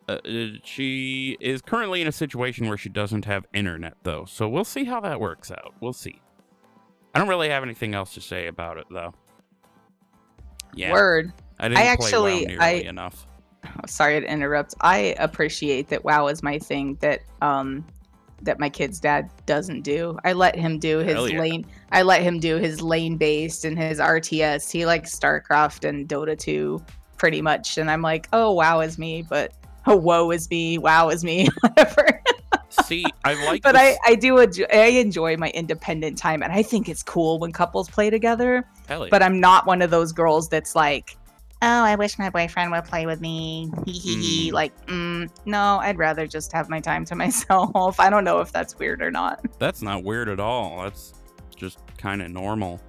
Uh, 0.08 0.18
she 0.64 1.36
is 1.40 1.60
currently 1.62 2.00
in 2.00 2.06
a 2.08 2.12
situation 2.12 2.68
where 2.68 2.78
she 2.78 2.88
doesn't 2.88 3.24
have 3.24 3.44
internet, 3.52 3.94
though, 4.02 4.24
so 4.24 4.48
we'll 4.48 4.64
see 4.64 4.84
how 4.84 5.00
that 5.00 5.20
works 5.20 5.50
out. 5.50 5.74
We'll 5.80 5.92
see. 5.92 6.20
I 7.14 7.18
don't 7.18 7.28
really 7.28 7.48
have 7.50 7.62
anything 7.62 7.94
else 7.94 8.14
to 8.14 8.20
say 8.20 8.46
about 8.46 8.78
it, 8.78 8.86
though. 8.90 9.12
Yeah, 10.74 10.92
Word. 10.92 11.32
I 11.58 11.68
didn't 11.68 11.78
I 11.78 11.82
play 11.82 11.88
actually- 12.06 12.56
WoW 12.56 12.64
I- 12.64 12.70
enough. 12.86 13.26
Oh, 13.66 13.68
sorry 13.86 14.20
to 14.20 14.26
interrupt. 14.30 14.74
I 14.80 15.14
appreciate 15.18 15.88
that 15.88 16.04
WoW 16.04 16.28
is 16.28 16.42
my 16.42 16.58
thing 16.58 16.96
that 17.00 17.20
um 17.42 17.84
that 18.42 18.58
my 18.58 18.68
kid's 18.68 19.00
dad 19.00 19.30
doesn't 19.46 19.82
do. 19.82 20.18
I 20.24 20.32
let 20.32 20.56
him 20.56 20.78
do 20.78 20.98
his 20.98 21.30
yeah. 21.30 21.40
lane 21.40 21.66
I 21.92 22.02
let 22.02 22.22
him 22.22 22.38
do 22.38 22.56
his 22.56 22.80
lane 22.80 23.16
based 23.16 23.64
and 23.64 23.78
his 23.78 23.98
RTS. 23.98 24.70
He 24.70 24.86
likes 24.86 25.18
StarCraft 25.18 25.88
and 25.88 26.08
Dota 26.08 26.38
2 26.38 26.82
pretty 27.16 27.42
much. 27.42 27.78
And 27.78 27.90
I'm 27.90 28.02
like, 28.02 28.28
oh 28.32 28.52
WoW 28.52 28.80
is 28.80 28.98
me, 28.98 29.22
but 29.22 29.52
oh 29.86 29.96
woe 29.96 30.30
is 30.30 30.48
me, 30.50 30.78
WoW 30.78 31.08
is 31.08 31.24
me, 31.24 31.48
whatever. 31.60 32.22
See, 32.84 33.04
I 33.24 33.34
like 33.46 33.62
but 33.62 33.72
this- 33.72 33.98
I, 34.06 34.12
I 34.12 34.14
do 34.14 34.38
enjoy, 34.38 34.66
I 34.72 34.86
enjoy 34.86 35.36
my 35.36 35.50
independent 35.50 36.16
time 36.16 36.42
and 36.42 36.52
I 36.52 36.62
think 36.62 36.88
it's 36.88 37.02
cool 37.02 37.38
when 37.38 37.52
couples 37.52 37.90
play 37.90 38.10
together. 38.10 38.64
Hell 38.88 39.04
yeah. 39.04 39.10
But 39.10 39.22
I'm 39.22 39.40
not 39.40 39.66
one 39.66 39.82
of 39.82 39.90
those 39.90 40.12
girls 40.12 40.48
that's 40.48 40.76
like, 40.76 41.16
oh, 41.62 41.84
I 41.84 41.94
wish 41.96 42.18
my 42.18 42.30
boyfriend 42.30 42.70
would 42.72 42.84
play 42.84 43.06
with 43.06 43.20
me. 43.20 43.70
Hee 43.86 43.92
hee 43.92 44.22
hee. 44.22 44.50
Mm. 44.50 44.52
Like, 44.54 44.86
mm, 44.86 45.30
no, 45.44 45.78
I'd 45.80 45.98
rather 45.98 46.26
just 46.26 46.52
have 46.52 46.68
my 46.68 46.80
time 46.80 47.04
to 47.06 47.14
myself. 47.16 47.98
I 48.00 48.10
don't 48.10 48.24
know 48.24 48.40
if 48.40 48.52
that's 48.52 48.78
weird 48.78 49.02
or 49.02 49.10
not. 49.10 49.44
That's 49.58 49.82
not 49.82 50.04
weird 50.04 50.28
at 50.28 50.40
all. 50.40 50.82
That's 50.82 51.12
just 51.56 51.78
kind 51.98 52.22
of 52.22 52.30
normal. 52.30 52.80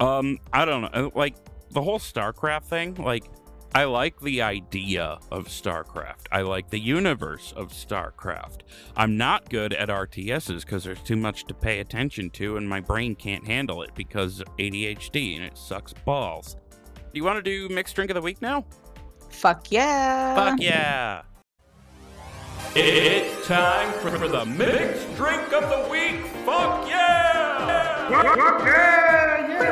Um, 0.00 0.38
I 0.52 0.64
don't 0.64 0.82
know. 0.82 0.88
uh, 0.92 1.10
Like 1.14 1.36
the 1.70 1.82
whole 1.82 1.98
StarCraft 1.98 2.64
thing, 2.64 2.94
like 2.94 3.24
I 3.74 3.84
like 3.84 4.18
the 4.20 4.40
idea 4.42 5.18
of 5.30 5.46
StarCraft. 5.48 6.26
I 6.32 6.40
like 6.40 6.70
the 6.70 6.80
universe 6.80 7.52
of 7.54 7.68
StarCraft. 7.72 8.60
I'm 8.96 9.18
not 9.18 9.50
good 9.50 9.74
at 9.74 9.90
RTSs 9.90 10.62
because 10.64 10.84
there's 10.84 11.02
too 11.02 11.16
much 11.16 11.44
to 11.48 11.54
pay 11.54 11.80
attention 11.80 12.30
to 12.30 12.56
and 12.56 12.66
my 12.68 12.80
brain 12.80 13.14
can't 13.14 13.46
handle 13.46 13.82
it 13.82 13.90
because 13.94 14.40
of 14.40 14.48
ADHD 14.56 15.36
and 15.36 15.44
it 15.44 15.58
sucks 15.58 15.92
balls. 15.92 16.56
Do 17.12 17.18
you 17.18 17.24
want 17.24 17.42
to 17.42 17.42
do 17.42 17.72
mixed 17.74 17.94
drink 17.94 18.10
of 18.10 18.14
the 18.14 18.22
week 18.22 18.42
now? 18.42 18.64
Fuck 19.30 19.70
yeah. 19.70 20.34
Fuck 20.34 20.60
yeah. 20.60 21.22
It's 22.74 23.46
time 23.46 23.92
for 24.00 24.28
the 24.28 24.44
mixed 24.44 25.16
drink 25.16 25.52
of 25.52 25.68
the 25.70 25.88
week. 25.90 26.26
Fuck 26.44 26.86
yeah! 26.88 28.08
Fuck 28.08 28.64
yeah! 28.66 29.48
yeah! 29.48 29.68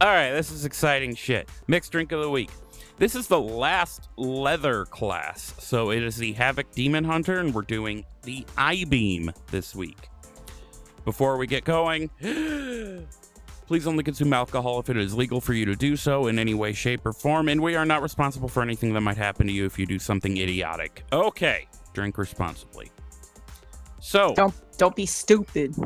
All 0.00 0.08
right, 0.08 0.30
this 0.30 0.50
is 0.50 0.64
exciting 0.64 1.14
shit. 1.14 1.48
Mixed 1.66 1.90
drink 1.92 2.12
of 2.12 2.20
the 2.20 2.30
week. 2.30 2.50
This 2.98 3.14
is 3.14 3.26
the 3.28 3.40
last 3.40 4.08
leather 4.16 4.84
class. 4.84 5.54
So 5.58 5.90
it 5.90 6.02
is 6.02 6.16
the 6.16 6.32
Havoc 6.32 6.70
Demon 6.72 7.04
Hunter, 7.04 7.38
and 7.40 7.54
we're 7.54 7.62
doing 7.62 8.04
the 8.22 8.46
Eye 8.58 8.84
Beam 8.88 9.32
this 9.50 9.74
week. 9.74 10.08
Before 11.04 11.38
we 11.38 11.46
get 11.46 11.64
going, 11.64 12.10
please 13.70 13.86
only 13.86 14.02
consume 14.02 14.32
alcohol 14.32 14.80
if 14.80 14.90
it 14.90 14.96
is 14.96 15.14
legal 15.14 15.40
for 15.40 15.52
you 15.52 15.64
to 15.64 15.76
do 15.76 15.94
so 15.94 16.26
in 16.26 16.40
any 16.40 16.54
way, 16.54 16.72
shape, 16.72 17.06
or 17.06 17.12
form, 17.12 17.48
and 17.48 17.62
we 17.62 17.76
are 17.76 17.86
not 17.86 18.02
responsible 18.02 18.48
for 18.48 18.64
anything 18.64 18.92
that 18.92 19.00
might 19.00 19.16
happen 19.16 19.46
to 19.46 19.52
you 19.52 19.64
if 19.64 19.78
you 19.78 19.86
do 19.86 19.96
something 19.96 20.38
idiotic. 20.38 21.04
Okay, 21.12 21.68
drink 21.92 22.18
responsibly. 22.18 22.90
So, 24.00 24.34
Don't 24.34 24.52
don't 24.76 24.96
be 24.96 25.06
stupid. 25.06 25.76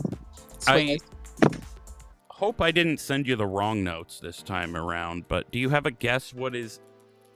I 0.66 0.96
hope 2.30 2.62
I 2.62 2.70
didn't 2.70 3.00
send 3.00 3.26
you 3.26 3.36
the 3.36 3.46
wrong 3.46 3.84
notes 3.84 4.18
this 4.18 4.42
time 4.42 4.76
around, 4.76 5.28
but 5.28 5.52
do 5.52 5.58
you 5.58 5.68
have 5.68 5.84
a 5.84 5.90
guess 5.90 6.32
what 6.32 6.56
is 6.56 6.80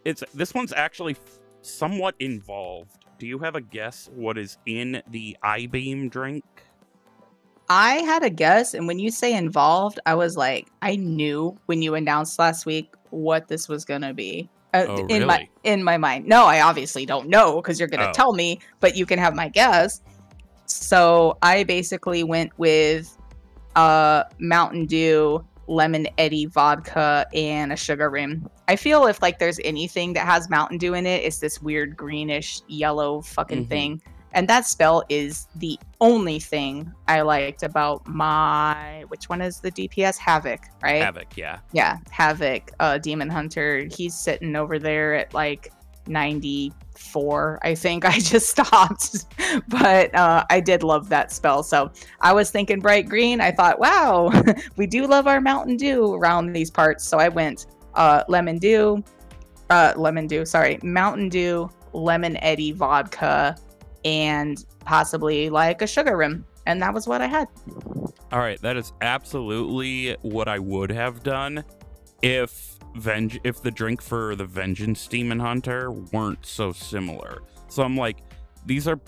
it's 0.07 0.25
this 0.33 0.55
one's 0.55 0.73
actually 0.73 1.19
somewhat 1.61 2.15
involved. 2.21 3.05
Do 3.19 3.27
you 3.27 3.39
have 3.41 3.55
a 3.55 3.61
guess 3.61 4.09
what 4.15 4.39
is 4.39 4.57
in 4.65 5.03
the 5.11 5.37
Eye 5.43 5.67
Beam 5.67 6.09
drink? 6.09 6.47
I 7.71 7.97
had 7.97 8.23
a 8.23 8.31
guess, 8.31 8.75
and 8.75 8.87
when 8.87 8.99
you 8.99 9.11
say 9.11 9.35
involved, 9.35 10.01
I 10.07 10.15
was 10.15 10.37
like, 10.37 10.69
I 10.81 10.97
knew 10.97 11.57
when 11.67 11.83
you 11.83 11.95
announced 11.95 12.39
last 12.39 12.65
week 12.65 12.95
what 13.11 13.49
this 13.49 13.69
was 13.69 13.85
gonna 13.85 14.15
be. 14.15 14.49
Uh, 14.75 14.85
Oh, 14.89 15.07
in 15.07 15.27
my 15.27 15.49
in 15.65 15.83
my 15.83 15.97
mind. 15.97 16.27
No, 16.27 16.45
I 16.45 16.61
obviously 16.63 17.05
don't 17.07 17.29
know 17.29 17.57
because 17.57 17.79
you're 17.79 17.89
gonna 17.89 18.09
Oh. 18.09 18.13
tell 18.13 18.33
me, 18.33 18.61
but 18.81 18.97
you 18.97 19.07
can 19.07 19.19
have 19.19 19.35
my 19.35 19.49
guess. 19.49 20.01
So 20.67 21.37
I 21.43 21.65
basically 21.65 22.25
went 22.25 22.53
with 22.59 23.17
uh 23.77 24.25
Mountain 24.39 24.87
Dew, 24.87 25.45
lemon 25.67 26.07
Eddy 26.19 26.47
vodka, 26.47 27.27
and 27.35 27.73
a 27.73 27.77
sugar 27.77 28.09
rim. 28.11 28.49
I 28.67 28.77
feel 28.77 29.07
if 29.07 29.21
like 29.23 29.39
there's 29.39 29.61
anything 29.65 30.13
that 30.15 30.27
has 30.27 30.49
Mountain 30.51 30.79
Dew 30.79 30.95
in 30.95 31.07
it, 31.07 31.23
it's 31.23 31.39
this 31.39 31.61
weird 31.63 31.97
greenish 31.97 32.61
yellow 32.69 33.21
fucking 33.23 33.67
Mhm. 33.67 33.69
thing. 33.69 34.03
And 34.39 34.47
that 34.47 34.67
spell 34.67 35.03
is 35.09 35.49
the 35.57 35.77
only 36.01 36.39
thing 36.39 36.93
I 37.09 37.23
liked 37.23 37.65
about 37.65 38.07
my 38.07 39.03
which 39.09 39.29
one 39.29 39.41
is 39.41 39.59
the 39.59 39.73
DPS 39.73 40.17
Havoc, 40.17 40.61
right? 40.81 41.03
Havoc, 41.03 41.37
yeah. 41.37 41.59
yeah, 41.73 41.97
Havoc, 42.13 42.71
uh, 42.79 42.99
Demon 42.99 43.29
Hunter. 43.31 43.89
He's 43.91 44.15
sitting 44.15 44.55
over 44.55 44.79
there 44.79 45.17
at 45.17 45.35
like 45.35 45.73
94. 46.07 47.59
I 47.63 47.75
think 47.75 48.05
I 48.05 48.21
just 48.21 48.51
stopped, 48.51 49.27
but 49.69 50.15
uh, 50.15 50.45
I 50.49 50.61
did 50.61 50.85
love 50.85 51.09
that 51.09 51.33
spell. 51.33 51.65
So 51.65 51.91
I 52.21 52.33
was 52.33 52.53
thinking 52.53 52.79
bright 52.79 53.09
green. 53.09 53.41
I 53.41 53.51
thought, 53.51 53.81
wow, 53.81 54.31
we 54.77 54.87
do 54.87 55.09
love 55.09 55.27
our 55.27 55.41
Mountain 55.41 55.79
Dew 55.79 56.15
around 56.15 56.53
these 56.53 56.71
parts. 56.71 57.05
So 57.05 57.19
I 57.19 57.29
went 57.29 57.67
uh, 57.95 58.23
Lemon 58.29 58.59
Dew, 58.59 59.03
uh, 59.69 59.95
Lemon 59.97 60.29
Dew, 60.29 60.47
sorry, 60.47 60.79
Mountain 60.85 61.29
Dew, 61.29 61.69
Lemon 61.93 62.37
eddy 62.37 62.71
vodka, 62.71 63.57
and 64.05 64.65
possibly 64.81 65.51
like 65.51 65.83
a 65.83 65.87
sugar 65.87 66.17
rim. 66.17 66.45
And 66.67 66.83
that 66.83 66.93
was 66.93 67.07
what 67.07 67.23
I 67.23 67.27
had. 67.27 67.49
All 68.31 68.41
right, 68.41 68.61
that 68.61 68.77
is 68.77 68.93
absolutely 69.01 70.17
what 70.23 70.49
I 70.49 70.59
would 70.59 70.91
have 70.91 71.23
done 71.23 71.65
if 72.23 72.79
Venge 72.97 73.39
if 73.45 73.63
the 73.63 73.71
drink 73.71 74.03
for 74.03 74.35
the 74.35 74.45
Vengeance 74.45 75.07
Demon 75.07 75.39
Hunter 75.39 75.91
weren't 75.91 76.45
so 76.45 76.73
similar. 76.73 77.43
So 77.69 77.83
I'm 77.83 77.97
like, 77.97 78.19
these 78.67 78.89
are 78.89 79.01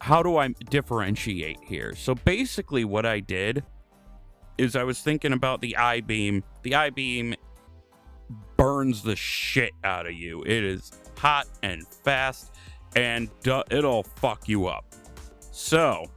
how 0.00 0.22
do 0.22 0.36
I 0.36 0.48
differentiate 0.68 1.58
here? 1.64 1.94
So 1.96 2.14
basically 2.14 2.84
what 2.84 3.06
I 3.06 3.20
did 3.20 3.64
is 4.58 4.76
I 4.76 4.84
was 4.84 5.00
thinking 5.00 5.32
about 5.32 5.60
the 5.60 5.76
Eye 5.76 6.02
Beam. 6.02 6.44
The 6.62 6.74
Eye 6.74 6.90
Beam 6.90 7.34
burns 8.56 9.02
the 9.02 9.16
shit 9.16 9.72
out 9.82 10.06
of 10.06 10.12
you. 10.12 10.42
It 10.42 10.62
is 10.62 10.92
hot 11.16 11.46
and 11.62 11.86
fast, 11.88 12.53
and 12.94 13.28
it'll 13.70 14.02
fuck 14.02 14.48
you 14.48 14.66
up. 14.66 14.84
So, 15.50 16.10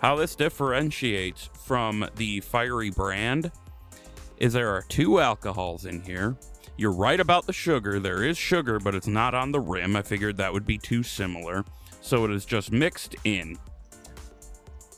how 0.00 0.16
this 0.16 0.34
differentiates 0.34 1.50
from 1.64 2.08
the 2.16 2.40
fiery 2.40 2.90
brand 2.90 3.50
is 4.36 4.52
there 4.52 4.70
are 4.70 4.82
two 4.82 5.20
alcohols 5.20 5.86
in 5.86 6.02
here. 6.02 6.36
You're 6.76 6.92
right 6.92 7.20
about 7.20 7.46
the 7.46 7.52
sugar. 7.52 8.00
There 8.00 8.22
is 8.24 8.36
sugar, 8.36 8.80
but 8.80 8.94
it's 8.94 9.06
not 9.06 9.34
on 9.34 9.52
the 9.52 9.60
rim. 9.60 9.96
I 9.96 10.02
figured 10.02 10.36
that 10.38 10.52
would 10.52 10.66
be 10.66 10.78
too 10.78 11.02
similar. 11.02 11.64
So 12.00 12.24
it 12.24 12.30
is 12.32 12.44
just 12.44 12.72
mixed 12.72 13.14
in. 13.24 13.56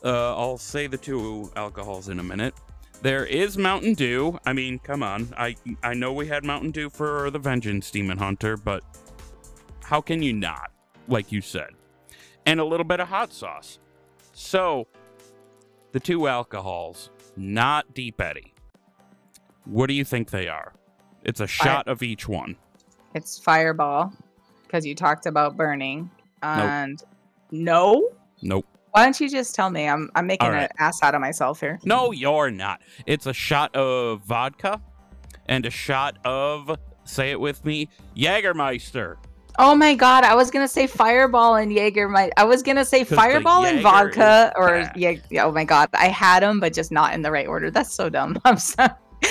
Uh, 0.03 0.37
I'll 0.37 0.59
say 0.59 0.87
the 0.87 0.97
two 0.97 1.51
alcohols 1.55 2.09
in 2.09 2.19
a 2.19 2.23
minute. 2.23 2.55
There 3.03 3.27
is 3.27 3.59
Mountain 3.59 3.95
Dew. 3.95 4.39
I 4.47 4.53
mean, 4.53 4.79
come 4.79 5.03
on. 5.03 5.33
I 5.37 5.57
I 5.83 5.95
know 5.95 6.13
we 6.13 6.27
had 6.27 6.45
Mountain 6.45 6.71
Dew 6.71 6.89
for 6.89 7.31
the 7.31 7.39
Vengeance 7.39 7.91
Demon 7.91 8.19
Hunter, 8.19 8.57
but 8.57 8.83
how 9.85 10.01
can 10.01 10.23
you 10.23 10.33
not? 10.33 10.71
Like 11.09 11.33
you 11.33 11.41
said. 11.41 11.71
And 12.45 12.61
a 12.61 12.65
little 12.65 12.85
bit 12.85 13.01
of 13.01 13.09
hot 13.09 13.33
sauce. 13.33 13.79
So, 14.33 14.87
the 15.93 16.01
two 16.01 16.29
alcohols, 16.29 17.11
not 17.37 17.95
Deep 17.95 18.21
Eddy. 18.21 18.53
What 19.65 19.87
do 19.89 19.95
you 19.95 20.05
think 20.05 20.31
they 20.31 20.47
are? 20.49 20.73
It's 21.25 21.41
a 21.41 21.47
shot 21.47 21.89
of 21.89 22.03
each 22.03 22.29
one. 22.29 22.57
It's 23.15 23.39
Fireball 23.39 24.13
because 24.63 24.85
you 24.87 24.95
talked 24.95 25.27
about 25.27 25.57
burning. 25.57 26.11
And 26.43 27.03
no, 27.51 28.11
Nope. 28.43 28.67
why 28.93 29.05
don't 29.05 29.19
you 29.19 29.29
just 29.29 29.55
tell 29.55 29.71
me? 29.71 29.89
I'm 29.89 30.11
I'm 30.15 30.27
making 30.27 30.47
All 30.47 30.53
right. 30.53 30.65
an 30.71 30.77
ass 30.79 31.03
out 31.03 31.15
of 31.15 31.21
myself 31.21 31.59
here. 31.61 31.81
No, 31.85 32.13
you're 32.13 32.51
not. 32.51 32.83
It's 33.07 33.27
a 33.27 33.33
shot 33.33 33.75
of 33.75 34.21
vodka 34.21 34.81
and 35.47 35.65
a 35.67 35.71
shot 35.71 36.19
of, 36.25 36.79
say 37.05 37.31
it 37.31 37.41
with 37.41 37.65
me, 37.65 37.89
Jägermeister. 38.17 39.17
Oh 39.59 39.75
my 39.75 39.95
god, 39.95 40.25
I 40.25 40.35
was 40.35 40.51
gonna 40.51 40.69
say 40.69 40.87
Fireball 40.87 41.57
and 41.57 41.73
Jaeger. 41.73 42.09
My 42.09 42.31
I 42.37 42.45
was 42.45 42.63
gonna 42.63 42.85
say 42.85 43.05
Fireball 43.05 43.65
and 43.65 43.81
vodka 43.81 44.53
or 44.57 44.91
yeah. 44.97 45.15
Oh 45.41 45.53
my 45.53 45.65
god, 45.65 45.89
I 45.95 46.09
had 46.09 46.43
them, 46.43 46.61
but 46.61 46.73
just 46.75 46.93
not 46.93 47.15
in 47.15 47.23
the 47.23 47.31
right 47.31 47.47
order. 47.47 47.71
That's 47.71 47.93
so 47.95 48.09
dumb. 48.09 48.39
I'm 48.45 48.59
sorry. 48.59 48.91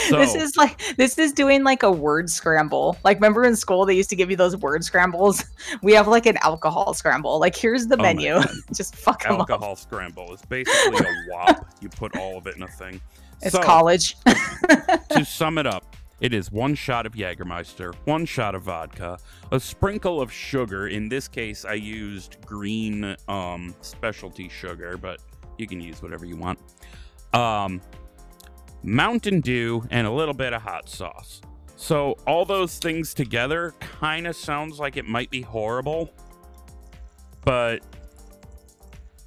this 0.09 0.33
is 0.33 0.57
like 0.57 0.81
this 0.97 1.17
is 1.19 1.31
doing 1.31 1.63
like 1.63 1.83
a 1.83 1.91
word 1.91 2.29
scramble. 2.29 2.97
Like 3.03 3.17
remember 3.17 3.43
in 3.43 3.55
school 3.55 3.85
they 3.85 3.93
used 3.93 4.09
to 4.09 4.15
give 4.15 4.31
you 4.31 4.35
those 4.35 4.57
word 4.57 4.83
scrambles. 4.83 5.43
We 5.83 5.93
have 5.93 6.07
like 6.07 6.25
an 6.25 6.37
alcohol 6.41 6.93
scramble. 6.93 7.39
Like 7.39 7.55
here's 7.55 7.85
the 7.87 7.97
Oh 7.97 8.01
menu. 8.01 8.39
Just 8.73 8.95
fuck 8.95 9.25
up. 9.29 9.39
Alcohol 9.39 9.75
scramble. 9.75 10.33
It's 10.33 10.45
basically 10.45 11.05
a 11.05 11.13
wop. 11.31 11.67
You 11.81 11.89
put 11.89 12.15
all 12.17 12.37
of 12.37 12.47
it 12.47 12.55
in 12.55 12.63
a 12.63 12.67
thing. 12.67 12.99
It's 13.41 13.51
So, 13.53 13.61
college. 13.61 14.15
to 14.25 15.23
sum 15.25 15.57
it 15.59 15.67
up, 15.67 15.95
it 16.25 16.33
is 16.33 16.51
one 16.51 16.73
shot 16.73 17.05
of 17.05 17.13
Jägermeister, 17.13 17.93
one 18.05 18.25
shot 18.25 18.55
of 18.55 18.63
vodka, 18.63 19.19
a 19.51 19.59
sprinkle 19.59 20.19
of 20.19 20.31
sugar. 20.31 20.87
In 20.87 21.07
this 21.07 21.27
case, 21.27 21.65
I 21.65 21.73
used 21.73 22.43
green 22.43 23.15
um, 23.27 23.75
specialty 23.81 24.49
sugar, 24.49 24.97
but 24.97 25.19
you 25.59 25.67
can 25.67 25.79
use 25.79 26.01
whatever 26.01 26.25
you 26.25 26.35
want. 26.35 26.57
Um, 27.31 27.79
Mountain 28.81 29.41
Dew, 29.41 29.85
and 29.91 30.07
a 30.07 30.11
little 30.11 30.33
bit 30.33 30.51
of 30.51 30.63
hot 30.63 30.89
sauce. 30.89 31.41
So 31.75 32.15
all 32.25 32.43
those 32.43 32.79
things 32.79 33.13
together 33.13 33.75
kind 33.79 34.25
of 34.25 34.35
sounds 34.35 34.79
like 34.79 34.97
it 34.97 35.05
might 35.05 35.29
be 35.29 35.41
horrible, 35.41 36.11
but 37.43 37.83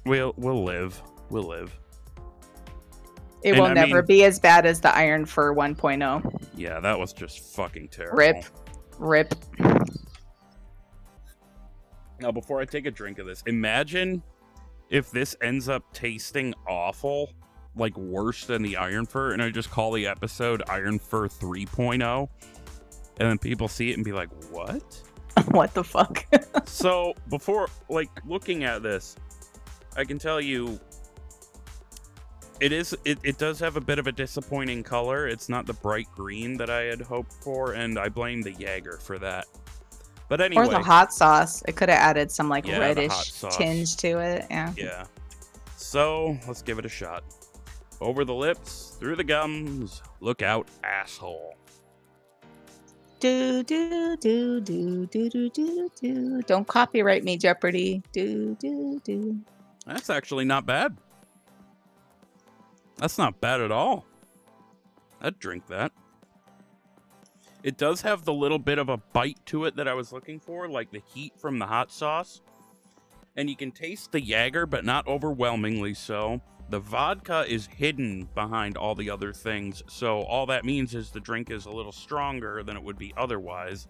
we'll 0.05 0.33
we'll 0.35 0.65
live. 0.65 1.01
We'll 1.29 1.47
live. 1.47 1.78
It 3.43 3.51
and 3.51 3.59
will 3.59 3.67
I 3.67 3.73
never 3.73 3.97
mean- 3.97 4.05
be 4.05 4.23
as 4.25 4.39
bad 4.39 4.65
as 4.65 4.81
the 4.81 4.95
Iron 4.95 5.25
Fur 5.25 5.53
1.0. 5.53 6.41
Yeah, 6.55 6.79
that 6.79 6.99
was 6.99 7.13
just 7.13 7.55
fucking 7.55 7.89
terrible. 7.89 8.17
Rip. 8.17 8.43
Rip. 8.97 9.33
Now, 12.19 12.31
before 12.31 12.59
I 12.59 12.65
take 12.65 12.85
a 12.85 12.91
drink 12.91 13.17
of 13.19 13.25
this, 13.25 13.41
imagine 13.45 14.21
if 14.89 15.09
this 15.11 15.35
ends 15.41 15.69
up 15.69 15.83
tasting 15.93 16.53
awful, 16.67 17.31
like 17.75 17.95
worse 17.97 18.45
than 18.45 18.61
the 18.61 18.75
Iron 18.75 19.05
Fur, 19.05 19.31
and 19.31 19.41
I 19.41 19.49
just 19.51 19.71
call 19.71 19.93
the 19.93 20.05
episode 20.05 20.61
Iron 20.67 20.99
Fur 20.99 21.27
3.0, 21.29 22.27
and 23.19 23.29
then 23.29 23.37
people 23.37 23.69
see 23.69 23.91
it 23.91 23.93
and 23.95 24.03
be 24.03 24.11
like, 24.11 24.29
what? 24.51 25.01
what 25.51 25.73
the 25.73 25.83
fuck? 25.83 26.25
so, 26.65 27.13
before, 27.29 27.69
like, 27.87 28.09
looking 28.25 28.65
at 28.65 28.83
this, 28.83 29.15
I 29.95 30.03
can 30.03 30.19
tell 30.19 30.41
you. 30.41 30.77
It 32.59 32.71
is. 32.71 32.95
It, 33.05 33.19
it 33.23 33.37
does 33.37 33.59
have 33.59 33.77
a 33.77 33.81
bit 33.81 33.99
of 33.99 34.07
a 34.07 34.11
disappointing 34.11 34.83
color. 34.83 35.27
It's 35.27 35.47
not 35.49 35.65
the 35.65 35.73
bright 35.73 36.07
green 36.15 36.57
that 36.57 36.69
I 36.69 36.83
had 36.83 37.01
hoped 37.01 37.33
for, 37.33 37.73
and 37.73 37.97
I 37.97 38.09
blame 38.09 38.41
the 38.41 38.51
Jaeger 38.51 38.97
for 38.97 39.17
that. 39.19 39.45
But 40.27 40.41
anyway, 40.41 40.63
Or 40.63 40.67
the 40.67 40.79
hot 40.79 41.13
sauce. 41.13 41.63
It 41.67 41.75
could 41.75 41.89
have 41.89 41.99
added 41.99 42.31
some 42.31 42.49
like 42.49 42.67
Yeah, 42.67 42.79
reddish 42.79 43.31
tinge 43.51 43.97
to 43.97 44.19
it. 44.19 44.45
Yeah. 44.49 44.73
Yeah. 44.77 45.05
So 45.75 46.37
let's 46.47 46.61
give 46.61 46.77
it 46.77 46.85
a 46.85 46.89
shot. 46.89 47.23
Over 48.01 48.23
the 48.23 48.33
lips, 48.33 48.97
through 48.99 49.15
the 49.15 49.23
gums. 49.23 50.01
Look 50.19 50.41
out, 50.41 50.67
asshole. 50.83 51.55
Do 53.19 53.63
do 53.63 54.15
do 54.17 54.61
do 54.61 55.05
do 55.07 55.27
do 55.27 55.49
do 55.49 55.89
do. 55.99 56.41
Don't 56.43 56.67
copyright 56.67 57.23
me, 57.23 57.35
Jeopardy. 57.35 58.01
Do 58.13 58.55
do 58.59 59.01
do. 59.03 59.39
That's 59.85 60.09
actually 60.09 60.45
not 60.45 60.65
bad. 60.65 60.95
That's 62.99 63.17
not 63.17 63.39
bad 63.41 63.61
at 63.61 63.71
all. 63.71 64.05
I'd 65.21 65.39
drink 65.39 65.67
that. 65.67 65.91
It 67.63 67.77
does 67.77 68.01
have 68.01 68.23
the 68.23 68.33
little 68.33 68.59
bit 68.59 68.77
of 68.77 68.87
a 68.89 68.97
bite 68.97 69.39
to 69.47 69.65
it 69.65 69.75
that 69.75 69.87
I 69.87 69.93
was 69.93 70.13
looking 70.13 70.39
for, 70.39 70.69
like 70.69 70.91
the 70.91 71.01
heat 71.13 71.33
from 71.37 71.59
the 71.59 71.65
hot 71.65 71.91
sauce. 71.91 72.41
And 73.35 73.49
you 73.49 73.55
can 73.55 73.71
taste 73.71 74.11
the 74.11 74.21
Jaeger, 74.21 74.65
but 74.65 74.85
not 74.85 75.07
overwhelmingly 75.07 75.93
so. 75.93 76.41
The 76.69 76.79
vodka 76.79 77.45
is 77.47 77.67
hidden 77.67 78.29
behind 78.35 78.77
all 78.77 78.95
the 78.95 79.09
other 79.09 79.33
things, 79.33 79.81
so 79.87 80.21
all 80.23 80.45
that 80.47 80.63
means 80.65 80.93
is 80.93 81.09
the 81.09 81.19
drink 81.19 81.49
is 81.49 81.65
a 81.65 81.71
little 81.71 81.91
stronger 81.91 82.63
than 82.63 82.77
it 82.77 82.83
would 82.83 82.97
be 82.97 83.13
otherwise. 83.17 83.87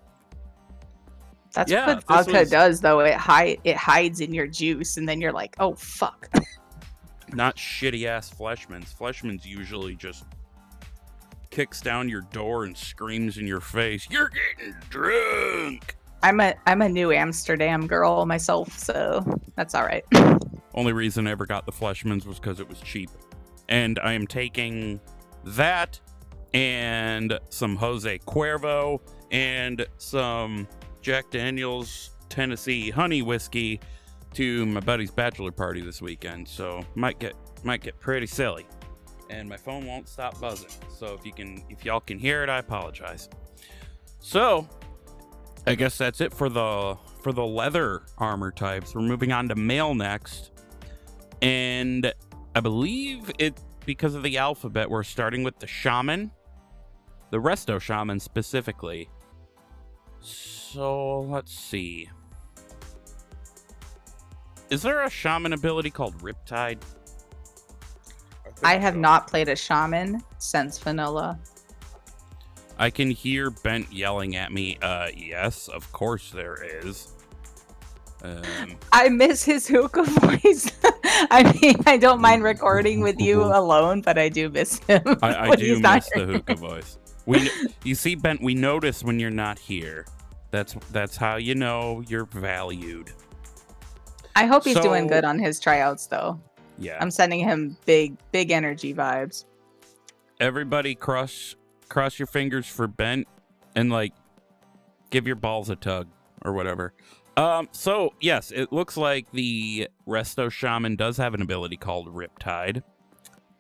That's 1.54 1.72
Yeah, 1.72 1.96
what 1.96 2.04
vodka 2.08 2.32
was- 2.40 2.50
does, 2.50 2.82
though. 2.82 3.00
It 3.02 3.16
hide 3.16 3.60
it 3.64 3.76
hides 3.76 4.20
in 4.22 4.34
your 4.34 4.48
juice, 4.48 4.98
and 4.98 5.08
then 5.10 5.20
you're 5.20 5.34
like, 5.34 5.56
oh 5.60 5.76
fuck. 5.76 6.30
not 7.34 7.56
shitty 7.56 8.06
ass 8.06 8.30
Fleischmann's. 8.34 8.94
Fleischmann's 8.94 9.46
usually 9.46 9.96
just 9.96 10.26
kicks 11.50 11.82
down 11.82 12.10
your 12.10 12.22
door 12.32 12.66
and 12.66 12.78
screams 12.78 13.38
in 13.38 13.48
your 13.48 13.62
face, 13.62 14.08
"You're 14.10 14.30
getting 14.30 14.76
drunk." 14.90 15.96
I'm 16.22 16.40
a 16.40 16.54
I'm 16.68 16.82
a 16.82 16.90
new 16.90 17.12
Amsterdam 17.12 17.88
girl 17.88 18.26
myself, 18.26 18.78
so 18.78 19.24
that's 19.56 19.74
all 19.74 19.86
right. 19.86 20.06
Only 20.74 20.94
reason 20.94 21.28
I 21.28 21.32
ever 21.32 21.46
got 21.46 21.66
the 21.66 21.72
Fleischmann's 21.72 22.26
was 22.26 22.40
because 22.40 22.60
it 22.60 22.68
was 22.68 22.80
cheap, 22.82 23.10
and 23.68 24.00
I 24.00 24.14
am 24.14 24.28
taking 24.28 25.00
that 25.46 26.00
and 26.54 27.40
some 27.50 27.76
Jose 27.76 28.20
Cuervo 28.20 29.00
and 29.32 29.86
some 29.98 30.68
Jack 31.02 31.30
Daniels 31.30 32.12
Tennessee 32.30 32.90
honey 32.90 33.22
whiskey 33.22 33.80
to 34.34 34.66
my 34.66 34.80
buddy's 34.80 35.12
bachelor 35.12 35.52
party 35.52 35.82
this 35.82 36.02
weekend. 36.02 36.48
So 36.48 36.86
might 36.96 37.20
get 37.20 37.36
might 37.64 37.82
get 37.82 38.00
pretty 38.00 38.28
silly, 38.28 38.66
and 39.30 39.48
my 39.50 39.58
phone 39.58 39.86
won't 39.86 40.08
stop 40.08 40.40
buzzing. 40.40 40.72
So 40.98 41.14
if 41.14 41.26
you 41.26 41.34
can 41.34 41.64
if 41.70 41.86
y'all 41.86 42.00
can 42.00 42.20
hear 42.20 42.44
it, 42.44 42.50
I 42.50 42.60
apologize. 42.60 43.30
So 44.20 44.68
I 45.68 45.76
guess 45.76 45.98
that's 45.98 46.22
it 46.22 46.34
for 46.34 46.50
the 46.50 46.98
for 47.22 47.32
the 47.34 47.46
leather 47.46 48.04
armor 48.18 48.52
types. 48.52 48.96
We're 48.96 49.02
moving 49.02 49.32
on 49.32 49.50
to 49.50 49.56
mail 49.56 49.94
next. 49.94 50.52
And 51.42 52.14
I 52.56 52.60
believe 52.60 53.32
it 53.40 53.60
because 53.86 54.16
of 54.16 54.24
the 54.24 54.38
alphabet, 54.38 54.90
we're 54.90 55.04
starting 55.04 55.44
with 55.44 55.60
the 55.60 55.68
shaman. 55.68 56.32
The 57.32 57.38
resto 57.38 57.80
shaman 57.80 58.20
specifically. 58.20 59.10
So 60.20 61.22
let's 61.22 61.54
see. 61.54 62.10
Is 64.70 64.82
there 64.82 65.02
a 65.02 65.10
shaman 65.10 65.54
ability 65.54 65.90
called 65.90 66.18
Riptide? 66.20 66.82
think 68.60 68.74
I 68.74 68.78
have 68.78 68.94
so. 68.94 69.00
not 69.00 69.28
played 69.28 69.50
a 69.50 69.56
shaman 69.56 70.22
since 70.38 70.78
vanilla. 70.78 71.40
I 72.78 72.90
can 72.90 73.12
hear 73.12 73.50
Bent 73.50 73.92
yelling 73.92 74.36
at 74.36 74.52
me. 74.52 74.78
Uh, 74.82 75.10
yes, 75.16 75.68
of 75.68 75.92
course 75.92 76.32
there 76.32 76.64
is. 76.64 77.10
Um, 78.24 78.78
I 78.92 79.10
miss 79.10 79.44
his 79.44 79.68
hookah 79.68 80.04
voice. 80.04 80.72
I 81.32 81.60
mean, 81.62 81.76
I 81.86 81.98
don't 81.98 82.22
mind 82.22 82.44
recording 82.44 83.02
with 83.02 83.20
you 83.20 83.44
alone, 83.44 84.02
but 84.02 84.18
I 84.18 84.30
do 84.30 84.50
miss 84.50 84.80
him. 84.80 85.02
I, 85.22 85.50
I 85.50 85.56
do 85.56 85.66
he's 85.66 85.80
not 85.80 85.96
miss 85.96 86.10
the 86.16 86.26
hookah 86.34 86.56
voice. 86.56 86.98
We, 87.26 87.50
you 87.84 87.96
see, 87.96 88.16
Bent, 88.16 88.42
we 88.42 88.56
notice 88.56 89.04
when 89.04 89.20
you're 89.20 89.30
not 89.30 89.60
here. 89.60 90.06
That's 90.52 90.76
that's 90.92 91.16
how 91.16 91.36
you 91.36 91.54
know 91.54 92.04
you're 92.08 92.26
valued. 92.26 93.12
I 94.40 94.46
hope 94.46 94.64
he's 94.64 94.80
doing 94.80 95.08
good 95.08 95.26
on 95.26 95.38
his 95.38 95.60
tryouts, 95.60 96.08
though. 96.08 96.40
Yeah. 96.78 96.98
I'm 97.02 97.12
sending 97.12 97.40
him 97.42 97.76
big, 97.86 98.16
big 98.32 98.52
energy 98.52 98.94
vibes. 98.94 99.44
everybody 100.40 100.96
cross 100.96 101.58
cross 101.90 102.18
your 102.18 102.26
fingers 102.28 102.66
for 102.66 102.88
Bent 102.88 103.28
and 103.76 103.92
like 103.92 104.14
give 105.10 105.28
your 105.28 105.36
balls 105.36 105.70
a 105.70 105.76
tug 105.76 106.08
or 106.46 106.54
whatever. 106.54 106.94
Um, 107.36 107.68
so 107.74 108.14
yes, 108.22 108.52
it 108.52 108.72
looks 108.72 108.96
like 108.96 109.30
the 109.32 109.90
Resto 110.08 110.50
Shaman 110.50 110.96
does 110.96 111.18
have 111.18 111.34
an 111.34 111.42
ability 111.42 111.76
called 111.76 112.08
Riptide. 112.08 112.82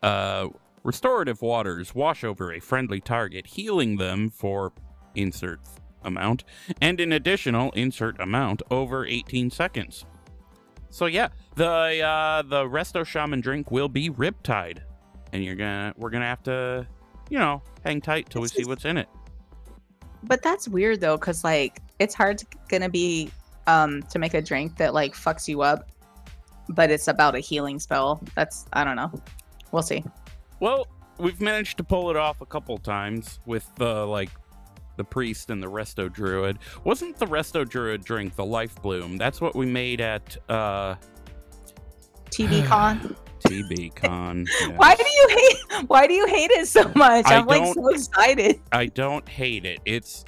Uh, 0.01 0.47
restorative 0.83 1.41
waters 1.41 1.93
wash 1.93 2.23
over 2.23 2.53
a 2.53 2.61
friendly 2.61 3.01
target, 3.01 3.47
healing 3.47 3.97
them 3.97 4.29
for 4.29 4.71
insert 5.13 5.59
amount 6.05 6.45
and 6.79 7.01
an 7.01 7.11
additional 7.11 7.71
insert 7.71 8.17
amount 8.21 8.61
over 8.71 9.05
18 9.05 9.51
seconds. 9.51 10.05
So 10.89 11.05
yeah, 11.05 11.29
the 11.55 12.01
uh, 12.01 12.41
the 12.43 12.63
Resto 12.63 13.05
Shaman 13.05 13.41
drink 13.41 13.71
will 13.71 13.89
be 13.89 14.09
Riptide, 14.09 14.79
and 15.31 15.43
you're 15.43 15.55
gonna 15.55 15.93
we're 15.97 16.09
gonna 16.09 16.25
have 16.25 16.43
to, 16.43 16.87
you 17.29 17.37
know, 17.37 17.61
hang 17.83 18.01
tight 18.01 18.29
till 18.29 18.41
we 18.41 18.47
see 18.47 18.65
what's 18.65 18.85
in 18.85 18.97
it. 18.97 19.07
But 20.23 20.41
that's 20.41 20.67
weird 20.67 21.01
though, 21.01 21.17
because 21.17 21.43
like 21.43 21.79
it's 21.99 22.15
hard 22.15 22.39
to, 22.39 22.45
gonna 22.69 22.89
be 22.89 23.31
um 23.67 24.01
to 24.03 24.19
make 24.19 24.33
a 24.33 24.41
drink 24.41 24.77
that 24.77 24.93
like 24.93 25.13
fucks 25.13 25.47
you 25.47 25.61
up, 25.61 25.91
but 26.69 26.89
it's 26.89 27.07
about 27.07 27.35
a 27.35 27.39
healing 27.39 27.79
spell. 27.79 28.21
That's 28.35 28.65
I 28.73 28.83
don't 28.83 28.95
know. 28.95 29.11
We'll 29.71 29.83
see. 29.83 30.03
Well, 30.59 30.87
we've 31.19 31.39
managed 31.39 31.77
to 31.77 31.83
pull 31.83 32.09
it 32.09 32.15
off 32.15 32.41
a 32.41 32.45
couple 32.45 32.77
times 32.79 33.39
with 33.45 33.69
the 33.75 34.05
like 34.07 34.31
the 34.99 35.03
priest 35.05 35.49
and 35.49 35.63
the 35.63 35.67
resto 35.67 36.11
druid. 36.11 36.59
Wasn't 36.83 37.17
the 37.17 37.25
resto 37.25 37.67
druid 37.67 38.03
drink 38.03 38.35
the 38.35 38.45
life 38.45 38.79
bloom? 38.83 39.17
That's 39.17 39.41
what 39.41 39.55
we 39.55 39.65
made 39.65 40.01
at 40.01 40.37
uh 40.49 40.95
TB 42.29 42.67
Con. 42.67 43.15
TB 43.39 43.95
Con. 43.95 44.45
yeah. 44.61 44.67
Why 44.75 44.93
do 44.93 45.03
you 45.03 45.27
hate? 45.29 45.87
Why 45.87 46.05
do 46.05 46.13
you 46.13 46.27
hate 46.27 46.51
it 46.51 46.67
so 46.67 46.91
much? 46.95 47.25
I 47.25 47.37
I'm 47.37 47.47
like 47.47 47.73
so 47.73 47.87
excited. 47.87 48.59
I 48.73 48.87
don't 48.87 49.27
hate 49.27 49.65
it. 49.65 49.79
It's 49.85 50.25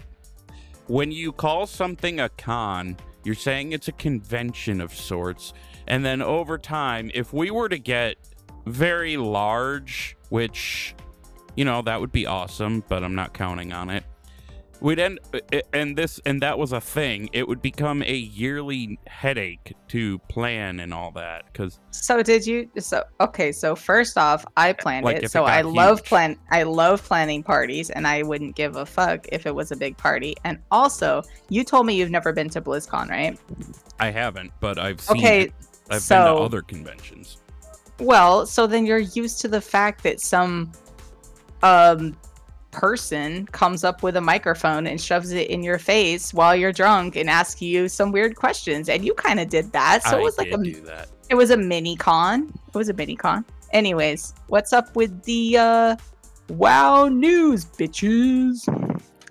when 0.88 1.12
you 1.12 1.34
call 1.34 1.68
something 1.68 2.22
a 2.22 2.30
con, 2.30 2.98
you're 3.26 3.36
saying 3.36 3.74
it's 3.74 3.90
a 3.90 3.94
convention 3.94 4.82
of 4.82 4.94
sorts. 4.94 5.54
And 5.88 6.06
then 6.06 6.22
over 6.22 6.58
time, 6.58 7.12
if 7.14 7.34
we 7.34 7.52
were 7.52 7.68
to 7.68 7.78
get 7.78 8.16
very 8.66 9.18
large, 9.18 10.16
which, 10.30 10.96
you 11.56 11.66
know, 11.66 11.82
that 11.82 12.00
would 12.00 12.12
be 12.12 12.26
awesome, 12.26 12.84
but 12.88 13.04
I'm 13.04 13.16
not 13.16 13.34
counting 13.34 13.74
on 13.74 13.90
it. 13.90 14.04
We'd 14.82 14.98
end, 14.98 15.20
and 15.74 15.96
this, 15.96 16.20
and 16.26 16.42
that 16.42 16.58
was 16.58 16.72
a 16.72 16.82
thing. 16.82 17.30
It 17.34 17.48
would 17.48 17.62
become 17.62 18.02
a 18.02 18.16
yearly 18.16 18.98
headache 19.06 19.76
to 19.90 20.18
plan 20.28 20.80
and 20.80 20.92
all 20.92 21.12
that. 21.12 21.46
Because 21.46 21.80
So 21.92 22.24
did 22.24 22.48
you? 22.48 22.68
So 22.80 23.04
okay. 23.20 23.52
So 23.52 23.76
first 23.76 24.18
off, 24.18 24.44
I 24.58 24.74
planned 24.74 25.06
Like, 25.06 25.18
it. 25.18 25.26
it 25.26 25.32
So 25.32 25.46
I 25.46 25.62
got 25.62 25.72
love 25.72 26.04
plan. 26.04 26.36
I 26.50 26.64
love 26.64 27.04
planning 27.04 27.44
parties, 27.44 27.92
and 27.92 28.08
I 28.08 28.24
wouldn't 28.24 28.56
give 28.56 28.76
a 28.76 28.86
fuck 28.86 29.28
if 29.32 29.46
it 29.46 29.54
was 29.54 29.72
a 29.72 29.76
big 29.76 29.98
party. 29.98 30.36
And 30.44 30.58
also, 30.72 31.22
you 31.50 31.64
told 31.64 31.86
me 31.86 31.94
you've 31.94 32.10
never 32.10 32.34
been 32.34 32.50
to 32.50 32.62
BlizzCon, 32.62 33.08
right? 33.10 33.40
I 34.00 34.10
haven't, 34.10 34.52
but 34.60 34.80
I've 34.80 35.00
seen 35.00 35.18
Okay. 35.20 35.42
it. 35.42 35.54
I've 35.92 36.10
been 36.10 36.26
to 36.26 36.34
other 36.34 36.64
conventions. 36.64 37.38
Well, 38.00 38.48
so 38.48 38.66
then 38.66 38.88
you're 38.88 38.98
used 38.98 39.42
to 39.42 39.48
the 39.48 39.62
fact 39.62 40.02
that 40.04 40.20
some 40.20 40.72
um 41.62 42.18
person 42.72 43.46
comes 43.48 43.84
up 43.84 44.02
with 44.04 44.16
a 44.18 44.22
microphone 44.22 44.88
and 44.88 45.00
shoves 45.00 45.32
it 45.32 45.50
in 45.50 45.62
your 45.64 45.78
face 45.78 46.34
while 46.34 46.56
you're 46.56 46.72
drunk 46.72 47.16
and 47.16 47.30
asks 47.30 47.62
you 47.62 47.88
some 47.90 48.12
weird 48.12 48.36
questions 48.36 48.90
and 48.90 49.06
you 49.06 49.14
kind 49.14 49.40
of 49.40 49.50
did 49.50 49.72
that. 49.74 50.04
So 50.04 50.18
I 50.18 50.20
it 50.20 50.24
was 50.24 50.38
like 50.38 50.52
a 50.52 51.06
it 51.30 51.36
was 51.36 51.52
a 51.52 51.58
mini 51.58 51.96
con. 51.96 52.52
It 52.70 52.76
was 52.78 52.90
a 52.90 52.94
mini 52.94 53.16
con. 53.16 53.46
Anyways, 53.72 54.34
what's 54.48 54.74
up 54.74 54.96
with 54.96 55.24
the 55.24 55.58
uh 55.58 55.96
wow 56.50 57.08
news 57.08 57.66
bitches? 57.66 58.68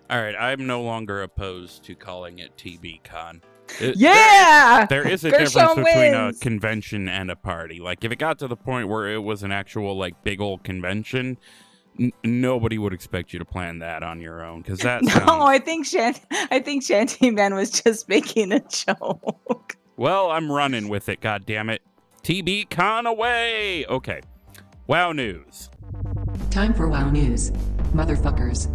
All 0.09 0.21
right, 0.21 0.35
I'm 0.35 0.67
no 0.67 0.83
longer 0.83 1.23
opposed 1.23 1.85
to 1.85 1.95
calling 1.95 2.39
it 2.41 2.57
TBCon. 2.57 3.43
It- 3.81 3.97
Yeah. 3.97 4.87
There, 4.89 5.05
there 5.05 5.13
is 5.13 5.25
a 5.25 5.31
Gershon 5.31 5.47
difference 5.47 5.75
between 5.89 6.15
a 6.15 6.33
convention 6.41 7.09
and 7.09 7.31
a 7.31 7.37
party. 7.37 7.79
Like 7.81 8.05
if 8.05 8.11
it 8.11 8.19
got 8.19 8.39
to 8.41 8.49
the 8.49 8.57
point 8.57 8.89
where 8.89 9.09
it 9.09 9.23
was 9.23 9.43
an 9.45 9.53
actual 9.53 9.97
like 9.97 10.21
big 10.25 10.41
old 10.41 10.65
convention, 10.65 11.39
n- 12.01 12.13
nobody 12.25 12.79
would 12.79 12.93
expect 12.93 13.33
you 13.33 13.39
to 13.39 13.45
plan 13.45 13.79
that 13.81 14.03
on 14.03 14.21
your 14.21 14.45
own 14.45 14.63
because 14.63 14.81
that 14.81 15.03
No, 15.05 15.11
sounds 15.11 15.45
I 15.45 15.59
think 15.59 15.87
Shan- 15.87 16.17
I 16.51 16.59
think 16.61 16.83
Shanty 16.83 17.31
Man 17.31 17.55
was 17.55 17.71
just 17.71 18.09
making 18.09 18.53
a 18.53 18.61
joke. 18.61 19.77
Well, 19.97 20.31
I'm 20.31 20.51
running 20.51 20.89
with 20.89 21.09
it, 21.09 21.21
God 21.21 21.45
damn 21.47 21.69
it. 21.71 21.83
TB 22.23 22.71
con 22.71 23.07
away! 23.07 23.85
Okay. 23.87 24.21
Wow 24.87 25.13
news. 25.13 25.71
Time 26.51 26.75
for 26.75 26.89
WoW 26.89 27.11
News. 27.11 27.51
Motherfuckers. 27.93 28.69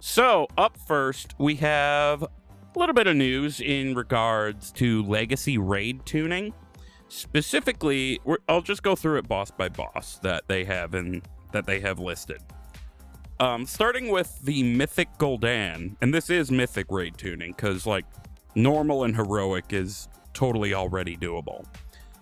So, 0.00 0.48
up 0.58 0.76
first, 0.86 1.34
we 1.38 1.54
have 1.56 2.22
a 2.22 2.28
little 2.78 2.94
bit 2.94 3.06
of 3.06 3.16
news 3.16 3.60
in 3.60 3.94
regards 3.94 4.72
to 4.72 5.02
legacy 5.04 5.58
raid 5.58 6.04
tuning. 6.04 6.52
Specifically, 7.08 8.20
we're, 8.24 8.38
I'll 8.48 8.62
just 8.62 8.82
go 8.82 8.96
through 8.96 9.18
it 9.18 9.28
boss 9.28 9.50
by 9.50 9.68
boss 9.68 10.18
that 10.22 10.44
they 10.48 10.64
have 10.64 10.94
in 10.94 11.22
that 11.52 11.66
they 11.66 11.80
have 11.80 11.98
listed. 11.98 12.40
Um, 13.40 13.66
starting 13.66 14.08
with 14.08 14.40
the 14.42 14.62
Mythic 14.62 15.08
Gul'dan, 15.18 15.96
and 16.00 16.14
this 16.14 16.30
is 16.30 16.50
Mythic 16.50 16.86
raid 16.90 17.18
tuning 17.18 17.52
because 17.52 17.86
like 17.86 18.04
normal 18.54 19.04
and 19.04 19.16
heroic 19.16 19.72
is 19.72 20.08
totally 20.32 20.74
already 20.74 21.16
doable. 21.16 21.64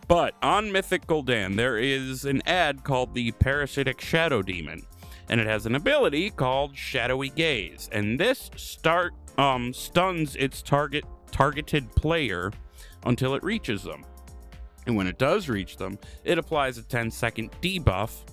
But 0.08 0.34
on 0.42 0.72
Mythic 0.72 1.06
Gul'dan, 1.06 1.56
there 1.56 1.78
is 1.78 2.24
an 2.24 2.42
ad 2.46 2.84
called 2.84 3.14
the 3.14 3.32
Parasitic 3.32 4.00
Shadow 4.00 4.42
Demon, 4.42 4.82
and 5.28 5.40
it 5.40 5.46
has 5.46 5.66
an 5.66 5.74
ability 5.74 6.30
called 6.30 6.76
Shadowy 6.76 7.30
Gaze, 7.30 7.88
and 7.92 8.18
this 8.18 8.50
start 8.56 9.12
um 9.38 9.72
stuns 9.72 10.36
its 10.36 10.62
target 10.62 11.04
targeted 11.30 11.94
player 11.94 12.50
until 13.04 13.34
it 13.34 13.42
reaches 13.42 13.82
them. 13.82 14.04
And 14.86 14.96
when 14.96 15.06
it 15.06 15.18
does 15.18 15.48
reach 15.48 15.76
them, 15.76 15.98
it 16.24 16.38
applies 16.38 16.78
a 16.78 16.82
10 16.82 17.10
second 17.10 17.50
debuff, 17.62 18.24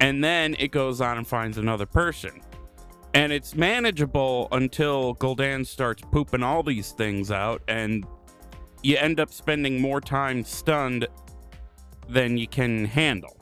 and 0.00 0.22
then 0.24 0.56
it 0.58 0.68
goes 0.68 1.00
on 1.00 1.18
and 1.18 1.26
finds 1.26 1.58
another 1.58 1.86
person. 1.86 2.40
And 3.14 3.32
it's 3.32 3.54
manageable 3.54 4.48
until 4.52 5.14
Gul'dan 5.16 5.66
starts 5.66 6.02
pooping 6.12 6.42
all 6.42 6.62
these 6.62 6.92
things 6.92 7.30
out, 7.30 7.62
and 7.68 8.04
you 8.82 8.96
end 8.96 9.20
up 9.20 9.32
spending 9.32 9.80
more 9.80 10.00
time 10.00 10.44
stunned 10.44 11.06
than 12.08 12.36
you 12.36 12.46
can 12.46 12.84
handle. 12.84 13.36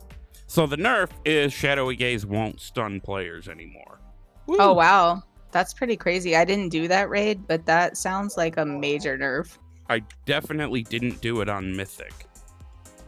So 0.47 0.66
the 0.66 0.77
nerf 0.77 1.11
is 1.25 1.53
Shadowy 1.53 1.97
Gaze 1.97 2.25
won't 2.25 2.61
stun 2.61 3.01
players 3.01 3.49
anymore. 3.49 4.01
Oh 4.49 4.73
wow. 4.73 5.23
That's 5.51 5.73
pretty 5.73 5.97
crazy. 5.97 6.37
I 6.37 6.44
didn't 6.44 6.71
do 6.71 6.88
that 6.88 7.09
raid, 7.09 7.47
but 7.47 7.64
that 7.66 7.97
sounds 7.97 8.37
like 8.37 8.57
a 8.57 8.64
major 8.64 9.16
nerf. 9.16 9.57
I 9.88 10.03
definitely 10.27 10.83
didn't 10.83 11.21
do 11.21 11.40
it 11.40 11.49
on 11.49 11.75
Mythic. 11.75 12.12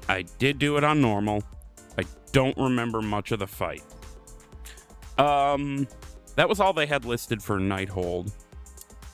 I 0.09 0.23
did 0.39 0.59
do 0.59 0.77
it 0.77 0.85
on 0.85 1.01
normal. 1.01 1.43
Don't 2.33 2.57
remember 2.57 3.03
much 3.03 3.33
of 3.33 3.39
the 3.39 3.47
fight. 3.47 3.83
Um, 5.19 5.87
that 6.37 6.49
was 6.49 6.61
all 6.61 6.73
they 6.73 6.87
had 6.87 7.05
listed 7.05 7.43
for 7.43 7.59
Nighthold. 7.59 8.33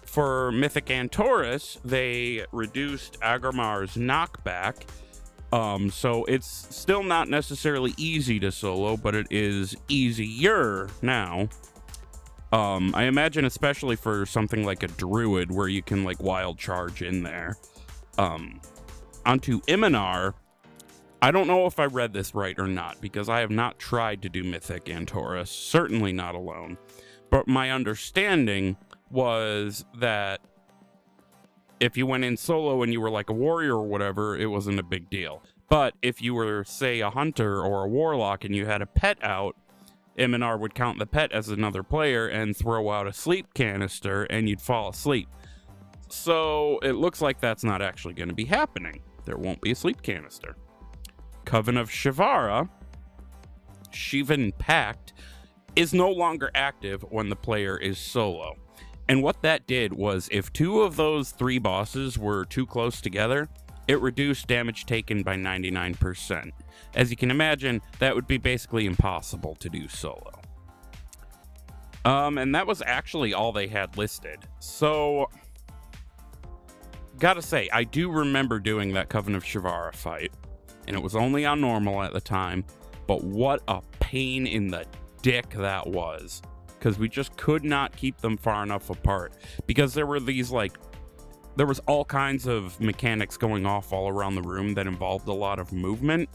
For 0.04 0.52
Mythic 0.52 0.86
Antorus, 0.86 1.78
they 1.84 2.44
reduced 2.52 3.20
Aggramar's 3.20 3.96
knockback. 3.96 4.88
Um, 5.52 5.90
so 5.90 6.24
it's 6.24 6.46
still 6.74 7.02
not 7.02 7.28
necessarily 7.28 7.94
easy 7.96 8.40
to 8.40 8.50
solo, 8.50 8.96
but 8.96 9.14
it 9.14 9.26
is 9.30 9.76
easier 9.88 10.88
now. 11.02 11.48
Um, 12.52 12.94
I 12.94 13.04
imagine 13.04 13.44
especially 13.44 13.96
for 13.96 14.24
something 14.24 14.64
like 14.64 14.82
a 14.82 14.88
druid 14.88 15.50
where 15.50 15.68
you 15.68 15.82
can 15.82 16.04
like 16.04 16.22
wild 16.22 16.58
charge 16.58 17.02
in 17.02 17.22
there. 17.22 17.56
Um, 18.18 18.60
onto 19.24 19.60
Imonar, 19.62 20.34
I 21.26 21.32
don't 21.32 21.48
know 21.48 21.66
if 21.66 21.80
I 21.80 21.86
read 21.86 22.12
this 22.12 22.36
right 22.36 22.56
or 22.56 22.68
not 22.68 23.00
because 23.00 23.28
I 23.28 23.40
have 23.40 23.50
not 23.50 23.80
tried 23.80 24.22
to 24.22 24.28
do 24.28 24.44
Mythic 24.44 24.88
and 24.88 25.08
Antorus, 25.08 25.48
certainly 25.48 26.12
not 26.12 26.36
alone. 26.36 26.78
But 27.30 27.48
my 27.48 27.72
understanding 27.72 28.76
was 29.10 29.84
that 29.98 30.40
if 31.80 31.96
you 31.96 32.06
went 32.06 32.22
in 32.22 32.36
solo 32.36 32.80
and 32.84 32.92
you 32.92 33.00
were 33.00 33.10
like 33.10 33.28
a 33.28 33.32
warrior 33.32 33.74
or 33.74 33.88
whatever, 33.88 34.36
it 34.36 34.46
wasn't 34.46 34.78
a 34.78 34.84
big 34.84 35.10
deal. 35.10 35.42
But 35.68 35.94
if 36.00 36.22
you 36.22 36.32
were, 36.32 36.62
say, 36.62 37.00
a 37.00 37.10
hunter 37.10 37.60
or 37.60 37.82
a 37.82 37.88
warlock 37.88 38.44
and 38.44 38.54
you 38.54 38.66
had 38.66 38.80
a 38.80 38.86
pet 38.86 39.18
out, 39.20 39.56
Imonar 40.16 40.60
would 40.60 40.76
count 40.76 41.00
the 41.00 41.06
pet 41.06 41.32
as 41.32 41.48
another 41.48 41.82
player 41.82 42.28
and 42.28 42.56
throw 42.56 42.88
out 42.92 43.08
a 43.08 43.12
sleep 43.12 43.52
canister 43.52 44.22
and 44.30 44.48
you'd 44.48 44.60
fall 44.60 44.90
asleep. 44.90 45.28
So 46.08 46.78
it 46.84 46.92
looks 46.92 47.20
like 47.20 47.40
that's 47.40 47.64
not 47.64 47.82
actually 47.82 48.14
going 48.14 48.28
to 48.28 48.34
be 48.34 48.44
happening. 48.44 49.02
There 49.24 49.36
won't 49.36 49.60
be 49.60 49.72
a 49.72 49.74
sleep 49.74 50.02
canister. 50.02 50.54
Coven 51.46 51.78
of 51.78 51.88
Shivarra, 51.88 52.68
Shivan 53.90 54.56
Pact, 54.58 55.14
is 55.74 55.94
no 55.94 56.10
longer 56.10 56.50
active 56.54 57.02
when 57.08 57.30
the 57.30 57.36
player 57.36 57.78
is 57.78 57.98
solo. 57.98 58.56
And 59.08 59.22
what 59.22 59.40
that 59.42 59.66
did 59.66 59.92
was 59.92 60.28
if 60.32 60.52
two 60.52 60.82
of 60.82 60.96
those 60.96 61.30
three 61.30 61.58
bosses 61.58 62.18
were 62.18 62.44
too 62.44 62.66
close 62.66 63.00
together, 63.00 63.48
it 63.86 64.00
reduced 64.00 64.48
damage 64.48 64.84
taken 64.84 65.22
by 65.22 65.36
99%. 65.36 66.50
As 66.94 67.10
you 67.10 67.16
can 67.16 67.30
imagine, 67.30 67.80
that 68.00 68.14
would 68.14 68.26
be 68.26 68.38
basically 68.38 68.84
impossible 68.84 69.54
to 69.56 69.68
do 69.68 69.86
solo. 69.86 70.40
Um, 72.04 72.38
and 72.38 72.54
that 72.54 72.66
was 72.66 72.82
actually 72.84 73.32
all 73.32 73.52
they 73.52 73.68
had 73.68 73.96
listed. 73.96 74.40
So, 74.58 75.28
gotta 77.18 77.42
say, 77.42 77.68
I 77.72 77.84
do 77.84 78.10
remember 78.10 78.58
doing 78.58 78.92
that 78.94 79.08
Coven 79.08 79.34
of 79.34 79.44
Shivarra 79.44 79.94
fight, 79.94 80.32
and 80.86 80.96
it 80.96 81.02
was 81.02 81.16
only 81.16 81.44
on 81.44 81.60
normal 81.60 82.02
at 82.02 82.12
the 82.12 82.20
time, 82.20 82.64
but 83.06 83.22
what 83.22 83.62
a 83.68 83.80
pain 84.00 84.46
in 84.46 84.68
the 84.68 84.84
dick 85.22 85.50
that 85.50 85.86
was. 85.86 86.42
Because 86.78 86.98
we 86.98 87.08
just 87.08 87.36
could 87.36 87.64
not 87.64 87.96
keep 87.96 88.18
them 88.18 88.36
far 88.36 88.62
enough 88.62 88.90
apart. 88.90 89.32
Because 89.66 89.94
there 89.94 90.06
were 90.06 90.20
these, 90.20 90.50
like, 90.50 90.78
there 91.56 91.66
was 91.66 91.78
all 91.80 92.04
kinds 92.04 92.46
of 92.46 92.78
mechanics 92.80 93.36
going 93.36 93.64
off 93.66 93.92
all 93.92 94.08
around 94.08 94.34
the 94.34 94.42
room 94.42 94.74
that 94.74 94.86
involved 94.86 95.26
a 95.26 95.32
lot 95.32 95.58
of 95.58 95.72
movement. 95.72 96.28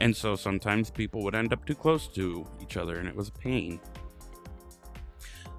And 0.00 0.14
so 0.14 0.36
sometimes 0.36 0.90
people 0.90 1.22
would 1.24 1.34
end 1.34 1.52
up 1.52 1.64
too 1.64 1.74
close 1.74 2.08
to 2.08 2.46
each 2.60 2.76
other, 2.76 2.98
and 2.98 3.08
it 3.08 3.14
was 3.14 3.28
a 3.28 3.32
pain. 3.32 3.80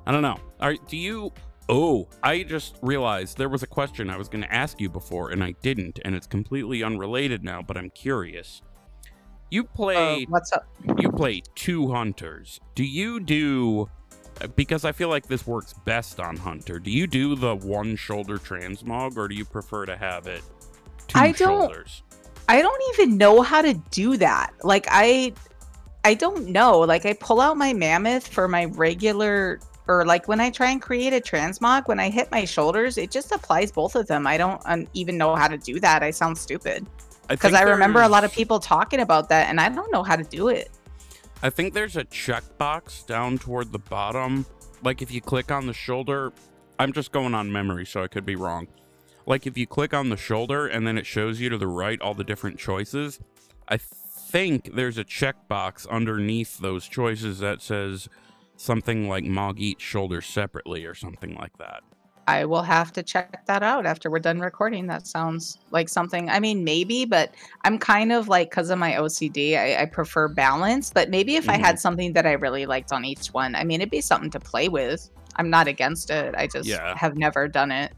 I 0.05 0.11
don't 0.11 0.21
know. 0.21 0.37
Are, 0.59 0.75
do 0.87 0.97
you 0.97 1.31
Oh, 1.69 2.07
I 2.23 2.43
just 2.43 2.77
realized 2.81 3.37
there 3.37 3.47
was 3.49 3.61
a 3.63 3.67
question 3.67 4.09
I 4.09 4.17
was 4.17 4.27
going 4.27 4.43
to 4.43 4.51
ask 4.53 4.79
you 4.81 4.89
before 4.89 5.29
and 5.29 5.43
I 5.43 5.53
didn't, 5.61 5.99
and 6.03 6.15
it's 6.15 6.25
completely 6.27 6.81
unrelated 6.83 7.43
now, 7.43 7.61
but 7.61 7.77
I'm 7.77 7.91
curious. 7.91 8.61
You 9.51 9.63
Uh, 9.63 9.75
play 9.75 10.25
what's 10.29 10.51
up? 10.51 10.65
you 10.97 11.11
play 11.11 11.41
two 11.55 11.91
hunters. 11.91 12.59
Do 12.75 12.83
you 12.83 13.19
do 13.19 13.89
because 14.55 14.85
I 14.85 14.93
feel 14.93 15.09
like 15.09 15.27
this 15.27 15.45
works 15.45 15.73
best 15.85 16.19
on 16.19 16.37
hunter. 16.37 16.79
Do 16.79 16.91
you 16.91 17.07
do 17.07 17.35
the 17.35 17.55
one 17.55 17.95
shoulder 17.97 18.37
transmog 18.37 19.17
or 19.17 19.27
do 19.27 19.35
you 19.35 19.43
prefer 19.45 19.85
to 19.85 19.97
have 19.97 20.27
it 20.27 20.41
two 21.07 21.19
I 21.19 21.31
don't- 21.33 22.01
I 22.47 22.61
don't 22.63 22.81
even 22.93 23.17
know 23.17 23.41
how 23.41 23.61
to 23.61 23.73
do 23.91 24.17
that. 24.17 24.53
Like 24.63 24.87
I 24.89 25.33
I 26.05 26.13
don't 26.15 26.47
know. 26.47 26.79
Like 26.79 27.05
I 27.05 27.13
pull 27.13 27.41
out 27.41 27.57
my 27.57 27.73
mammoth 27.73 28.27
for 28.27 28.47
my 28.47 28.65
regular 28.65 29.59
or 29.89 30.05
like 30.05 30.27
when 30.27 30.39
I 30.39 30.51
try 30.51 30.69
and 30.69 30.79
create 30.79 31.13
a 31.13 31.19
transmog, 31.19 31.87
when 31.87 31.99
I 31.99 32.11
hit 32.11 32.29
my 32.31 32.45
shoulders, 32.45 32.99
it 32.99 33.09
just 33.09 33.31
applies 33.31 33.71
both 33.71 33.95
of 33.95 34.05
them. 34.05 34.27
I 34.27 34.37
don't 34.37 34.61
um, 34.65 34.87
even 34.93 35.17
know 35.17 35.35
how 35.35 35.47
to 35.47 35.57
do 35.57 35.79
that. 35.79 36.03
I 36.03 36.11
sound 36.11 36.37
stupid 36.37 36.85
because 37.27 37.51
think 37.51 37.55
I 37.55 37.63
remember 37.63 38.03
a 38.03 38.07
lot 38.07 38.23
of 38.23 38.31
people 38.31 38.59
talking 38.59 38.99
about 38.99 39.29
that 39.29 39.49
and 39.49 39.59
I 39.59 39.67
don't 39.67 39.91
know 39.91 40.03
how 40.03 40.15
to 40.15 40.23
do 40.23 40.47
it. 40.49 40.69
I 41.41 41.49
think 41.49 41.73
there's 41.73 41.97
a 41.97 42.05
checkbox 42.05 43.05
down 43.07 43.39
toward 43.39 43.71
the 43.71 43.79
bottom. 43.79 44.45
Like 44.83 45.01
if 45.01 45.11
you 45.11 45.21
click 45.21 45.51
on 45.51 45.65
the 45.65 45.73
shoulder, 45.73 46.33
I'm 46.77 46.93
just 46.93 47.11
going 47.11 47.33
on 47.33 47.51
memory, 47.51 47.85
so 47.85 48.03
I 48.03 48.07
could 48.07 48.25
be 48.25 48.35
wrong. 48.35 48.67
Like 49.25 49.47
if 49.47 49.57
you 49.57 49.65
click 49.65 49.93
on 49.93 50.09
the 50.09 50.17
shoulder 50.17 50.67
and 50.67 50.85
then 50.85 50.99
it 50.99 51.07
shows 51.07 51.39
you 51.39 51.49
to 51.49 51.57
the 51.57 51.67
right 51.67 51.99
all 51.99 52.13
the 52.13 52.23
different 52.23 52.59
choices, 52.59 53.19
I 53.67 53.77
think 53.77 54.75
there's 54.75 54.99
a 54.99 55.03
checkbox 55.03 55.89
underneath 55.89 56.59
those 56.59 56.87
choices 56.87 57.39
that 57.39 57.63
says 57.63 58.07
something 58.59 59.07
like 59.07 59.23
Mog 59.23 59.59
each 59.59 59.81
shoulder 59.81 60.21
separately 60.21 60.85
or 60.85 60.93
something 60.93 61.35
like 61.35 61.57
that. 61.57 61.81
I 62.27 62.45
will 62.45 62.61
have 62.61 62.93
to 62.93 63.01
check 63.01 63.43
that 63.47 63.63
out 63.63 63.87
after 63.87 64.11
we're 64.11 64.19
done 64.19 64.39
recording. 64.39 64.85
That 64.85 65.07
sounds 65.07 65.57
like 65.71 65.89
something. 65.89 66.29
I 66.29 66.39
mean, 66.39 66.63
maybe, 66.63 67.05
but 67.05 67.33
I'm 67.63 67.79
kind 67.79 68.11
of 68.11 68.27
like 68.27 68.51
because 68.51 68.69
of 68.69 68.77
my 68.77 68.91
OCD, 68.91 69.57
I, 69.57 69.81
I 69.81 69.85
prefer 69.85 70.27
balance. 70.27 70.91
But 70.93 71.09
maybe 71.09 71.37
if 71.37 71.49
I 71.49 71.53
had 71.53 71.75
mm-hmm. 71.75 71.77
something 71.77 72.13
that 72.13 72.27
I 72.27 72.33
really 72.33 72.67
liked 72.67 72.91
on 72.91 73.03
each 73.03 73.29
one, 73.29 73.55
I 73.55 73.63
mean, 73.63 73.81
it'd 73.81 73.89
be 73.89 74.01
something 74.01 74.29
to 74.31 74.39
play 74.39 74.69
with. 74.69 75.09
I'm 75.37 75.49
not 75.49 75.67
against 75.67 76.11
it. 76.11 76.35
I 76.37 76.45
just 76.45 76.69
Yeah. 76.69 76.95
have 76.95 77.17
never 77.17 77.47
done 77.47 77.71
it. 77.71 77.93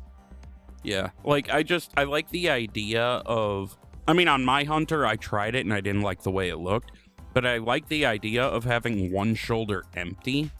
Yeah. 0.84 1.10
Like 1.26 1.50
I 1.52 1.64
just 1.64 1.92
I 1.98 2.04
like 2.04 2.30
the 2.30 2.50
idea 2.52 3.04
of 3.04 3.78
I 4.08 4.14
mean 4.14 4.28
on 4.28 4.46
my 4.46 4.64
hunter 4.64 5.06
I 5.06 5.18
tried 5.18 5.56
it 5.56 5.66
and 5.66 5.74
I 5.74 5.82
didn't 5.82 6.04
like 6.04 6.24
the 6.24 6.32
way 6.32 6.50
it 6.50 6.58
looked, 6.58 6.92
but 7.34 7.46
I 7.46 7.58
like 7.58 7.88
the 7.88 8.06
idea 8.06 8.44
of 8.44 8.64
having 8.64 9.12
one 9.12 9.36
shoulder 9.36 9.86
empty. 9.96 10.52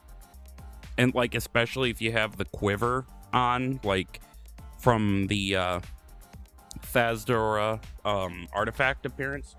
And 0.98 1.14
like 1.16 1.36
especially 1.36 1.90
if 1.90 2.02
you 2.02 2.12
have 2.12 2.38
the 2.38 2.46
quiver 2.46 3.06
on 3.34 3.80
like 3.84 4.22
from 4.80 5.28
the 5.28 5.56
uh 5.56 5.80
Thas'dorah 6.94 7.82
um 8.06 8.48
artifact 8.54 9.06
appearance. 9.06 9.56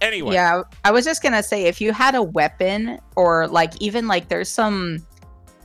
Anyway, 0.00 0.34
Yeah, 0.34 0.62
I 0.84 0.90
was 0.90 1.04
just 1.04 1.22
gonna 1.22 1.42
say 1.42 1.64
if 1.64 1.80
you 1.80 1.92
had 1.92 2.14
a 2.14 2.22
weapon 2.22 2.98
or 3.16 3.46
like 3.48 3.80
even 3.80 4.06
like 4.08 4.28
there's 4.28 4.48
some 4.48 5.06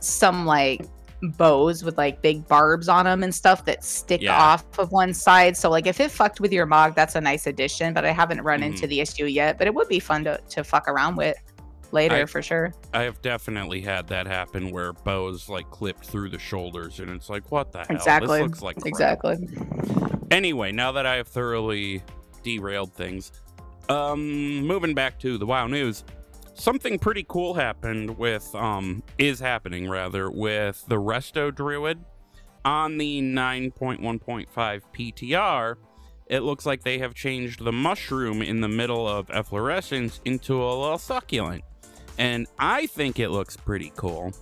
some 0.00 0.46
like 0.46 0.82
bows 1.22 1.82
with 1.82 1.96
like 1.98 2.20
big 2.22 2.46
barbs 2.48 2.88
on 2.88 3.04
them 3.06 3.22
and 3.22 3.34
stuff 3.34 3.64
that 3.64 3.82
stick 3.84 4.20
Yeah. 4.22 4.36
off 4.40 4.78
of 4.78 4.92
one 4.92 5.14
side. 5.14 5.56
So 5.56 5.70
like 5.70 5.86
if 5.86 6.00
it 6.00 6.10
fucked 6.10 6.40
with 6.40 6.52
your 6.52 6.66
mog, 6.66 6.94
that's 6.94 7.14
a 7.14 7.20
nice 7.20 7.46
addition. 7.46 7.94
But 7.94 8.04
I 8.04 8.10
haven't 8.12 8.42
run 8.42 8.60
Mm-hmm. 8.60 8.72
into 8.72 8.86
the 8.86 9.00
issue 9.00 9.26
yet. 9.26 9.58
But 9.58 9.66
it 9.66 9.74
would 9.74 9.88
be 9.88 10.00
fun 10.00 10.24
to 10.24 10.38
to 10.50 10.62
fuck 10.64 10.88
around 10.88 11.16
with 11.16 11.36
later 11.92 12.16
I- 12.16 12.24
for 12.26 12.42
sure. 12.42 12.72
I 12.92 13.02
have 13.02 13.20
definitely 13.22 13.80
had 13.80 14.06
that 14.08 14.26
happen 14.26 14.70
where 14.70 14.92
bows 14.92 15.48
like 15.48 15.70
clipped 15.70 16.04
through 16.06 16.30
the 16.30 16.38
shoulders 16.38 17.00
and 17.00 17.10
it's 17.10 17.28
like 17.30 17.50
what 17.50 17.72
the 17.72 17.78
hell? 17.78 17.86
Exactly. 17.90 18.38
This 18.38 18.46
looks 18.48 18.62
like 18.62 18.76
crap. 18.76 18.86
Exactly. 18.86 19.48
Anyway, 20.30 20.72
now 20.72 20.92
that 20.92 21.06
I 21.06 21.16
have 21.16 21.28
thoroughly 21.28 22.02
derailed 22.42 22.92
things, 22.92 23.32
um, 23.88 24.60
moving 24.62 24.94
back 24.94 25.18
to 25.20 25.38
the 25.38 25.46
WoW 25.46 25.66
news, 25.68 26.04
something 26.56 26.98
pretty 26.98 27.24
cool 27.28 27.54
happened 27.54 28.18
with, 28.18 28.54
um, 28.54 29.02
is 29.18 29.40
happening 29.40 29.88
rather, 29.88 30.30
with 30.30 30.84
the 30.88 30.96
Resto 30.96 31.54
Druid 31.54 32.04
on 32.64 32.98
the 32.98 33.20
9.1.5 33.20 34.46
PTR. 34.92 35.76
It 36.26 36.40
looks 36.40 36.66
like 36.66 36.82
they 36.82 36.98
have 36.98 37.14
changed 37.14 37.64
the 37.64 37.72
mushroom 37.72 38.42
in 38.42 38.60
the 38.60 38.68
middle 38.68 39.06
of 39.06 39.30
efflorescence 39.30 40.20
into 40.24 40.54
a 40.62 40.74
little 40.74 40.98
succulent. 40.98 41.62
And 42.18 42.46
I 42.58 42.86
think 42.86 43.20
it 43.20 43.28
looks 43.28 43.56
pretty 43.56 43.92
cool. 43.94 44.32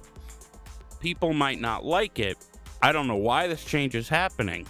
People 1.01 1.35
might 1.35 1.61
not 1.61 1.85
like 1.85 2.19
it. 2.19 2.39
I 2.81 2.93
don't 2.93 3.07
know 3.07 3.17
why 3.17 3.49
this 3.49 3.65
change 3.65 3.95
is 3.95 4.09
happening 4.09 4.67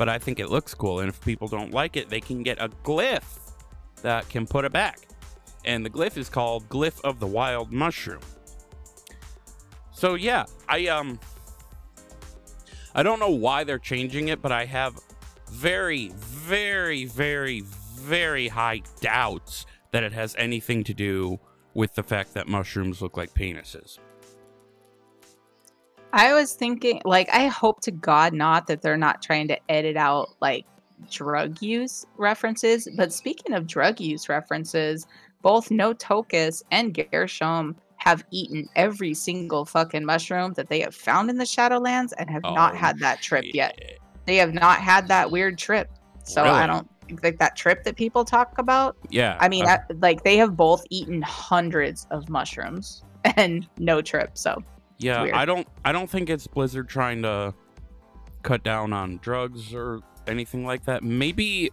but 0.00 0.08
I 0.08 0.18
think 0.18 0.40
it 0.40 0.48
looks 0.48 0.72
cool. 0.72 1.00
And 1.00 1.10
if 1.10 1.20
people 1.20 1.46
don't 1.46 1.74
like 1.74 1.94
it, 1.94 2.08
they 2.08 2.22
can 2.22 2.42
get 2.42 2.58
a 2.58 2.70
glyph 2.70 3.52
that 4.00 4.26
can 4.30 4.46
put 4.46 4.64
it 4.64 4.72
back. 4.72 4.98
And 5.64 5.84
the 5.84 5.90
glyph 5.90 6.16
is 6.16 6.28
called 6.28 6.68
Glyph 6.68 7.00
of 7.02 7.20
the 7.20 7.26
Wild 7.26 7.72
Mushroom. 7.72 8.20
So 9.92 10.14
yeah, 10.14 10.46
I 10.68 10.86
um 10.86 11.20
I 12.94 13.02
don't 13.02 13.20
know 13.20 13.30
why 13.30 13.64
they're 13.64 13.78
changing 13.78 14.28
it, 14.28 14.42
but 14.42 14.52
I 14.52 14.64
have 14.64 14.98
very, 15.50 16.08
very, 16.14 17.04
very, 17.04 17.60
very 17.60 18.48
high 18.48 18.82
doubts 19.00 19.66
that 19.92 20.02
it 20.02 20.12
has 20.12 20.34
anything 20.38 20.84
to 20.84 20.94
do 20.94 21.38
with 21.74 21.94
the 21.94 22.02
fact 22.02 22.34
that 22.34 22.48
mushrooms 22.48 23.00
look 23.00 23.16
like 23.16 23.32
penises. 23.34 23.98
I 26.12 26.34
was 26.34 26.54
thinking, 26.54 27.00
like, 27.04 27.28
I 27.30 27.46
hope 27.46 27.80
to 27.82 27.92
God 27.92 28.32
not 28.32 28.66
that 28.66 28.82
they're 28.82 28.96
not 28.96 29.22
trying 29.22 29.46
to 29.48 29.70
edit 29.70 29.96
out 29.96 30.30
like 30.40 30.66
drug 31.10 31.62
use 31.62 32.04
references. 32.16 32.88
But 32.96 33.12
speaking 33.12 33.54
of 33.54 33.66
drug 33.66 34.00
use 34.00 34.28
references, 34.28 35.06
both 35.42 35.70
No 35.70 35.92
Tokus 35.94 36.62
and 36.70 36.94
Gershom 37.10 37.76
have 37.96 38.24
eaten 38.30 38.68
every 38.76 39.12
single 39.14 39.64
fucking 39.64 40.04
mushroom 40.04 40.54
that 40.54 40.68
they 40.68 40.80
have 40.80 40.94
found 40.94 41.28
in 41.28 41.36
the 41.36 41.44
Shadowlands 41.44 42.12
and 42.18 42.30
have 42.30 42.42
not 42.42 42.72
Oh, 42.72 42.76
had 42.76 42.98
that 43.00 43.20
trip 43.20 43.44
yet. 43.52 43.78
They 44.24 44.36
have 44.36 44.54
not 44.54 44.78
had 44.78 45.08
that 45.08 45.30
weird 45.30 45.58
trip. 45.58 45.90
So 46.24 46.44
I 46.44 46.66
don't 46.66 46.88
think 47.06 47.22
like 47.22 47.38
that 47.38 47.56
trip 47.56 47.84
that 47.84 47.96
people 47.96 48.24
talk 48.24 48.58
about. 48.58 48.96
Yeah. 49.10 49.36
I 49.40 49.48
mean, 49.48 49.66
uh, 49.66 49.78
I, 49.90 49.92
like 50.00 50.22
they 50.22 50.36
have 50.38 50.56
both 50.56 50.84
eaten 50.90 51.20
hundreds 51.22 52.06
of 52.10 52.28
mushrooms 52.28 53.02
and 53.36 53.68
no 53.78 54.00
trip. 54.00 54.30
So 54.38 54.62
Yeah. 54.98 55.28
I 55.34 55.44
don't 55.44 55.66
I 55.84 55.92
don't 55.92 56.08
think 56.08 56.30
it's 56.30 56.46
Blizzard 56.46 56.88
trying 56.88 57.22
to 57.22 57.52
cut 58.42 58.62
down 58.62 58.92
on 58.94 59.18
drugs 59.22 59.74
or 59.74 60.00
anything 60.26 60.64
like 60.64 60.84
that. 60.86 61.02
Maybe 61.02 61.70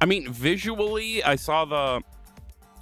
I 0.00 0.06
mean 0.06 0.32
visually 0.32 1.22
I 1.24 1.36
saw 1.36 1.64
the 1.64 2.02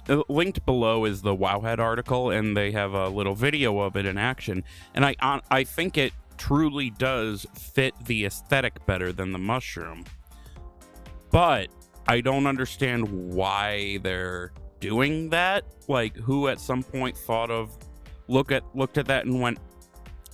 Uh, 0.09 0.23
linked 0.27 0.65
below 0.65 1.05
is 1.05 1.21
the 1.21 1.35
Wowhead 1.35 1.77
article 1.77 2.31
and 2.31 2.57
they 2.57 2.71
have 2.71 2.93
a 2.93 3.07
little 3.07 3.35
video 3.35 3.77
of 3.79 3.95
it 3.95 4.07
in 4.07 4.17
action 4.17 4.63
and 4.95 5.05
I 5.05 5.15
I 5.51 5.63
think 5.63 5.97
it 5.97 6.13
truly 6.37 6.89
does 6.89 7.45
fit 7.53 7.93
the 8.05 8.25
aesthetic 8.25 8.83
better 8.87 9.11
than 9.13 9.31
the 9.31 9.37
mushroom. 9.37 10.05
But 11.31 11.67
I 12.07 12.21
don't 12.21 12.47
understand 12.47 13.07
why 13.07 13.99
they're 14.01 14.51
doing 14.79 15.29
that. 15.29 15.65
Like 15.87 16.15
who 16.15 16.47
at 16.47 16.59
some 16.59 16.81
point 16.81 17.15
thought 17.15 17.51
of 17.51 17.77
look 18.27 18.51
at 18.51 18.63
looked 18.73 18.97
at 18.97 19.05
that 19.07 19.25
and 19.25 19.39
went, 19.39 19.59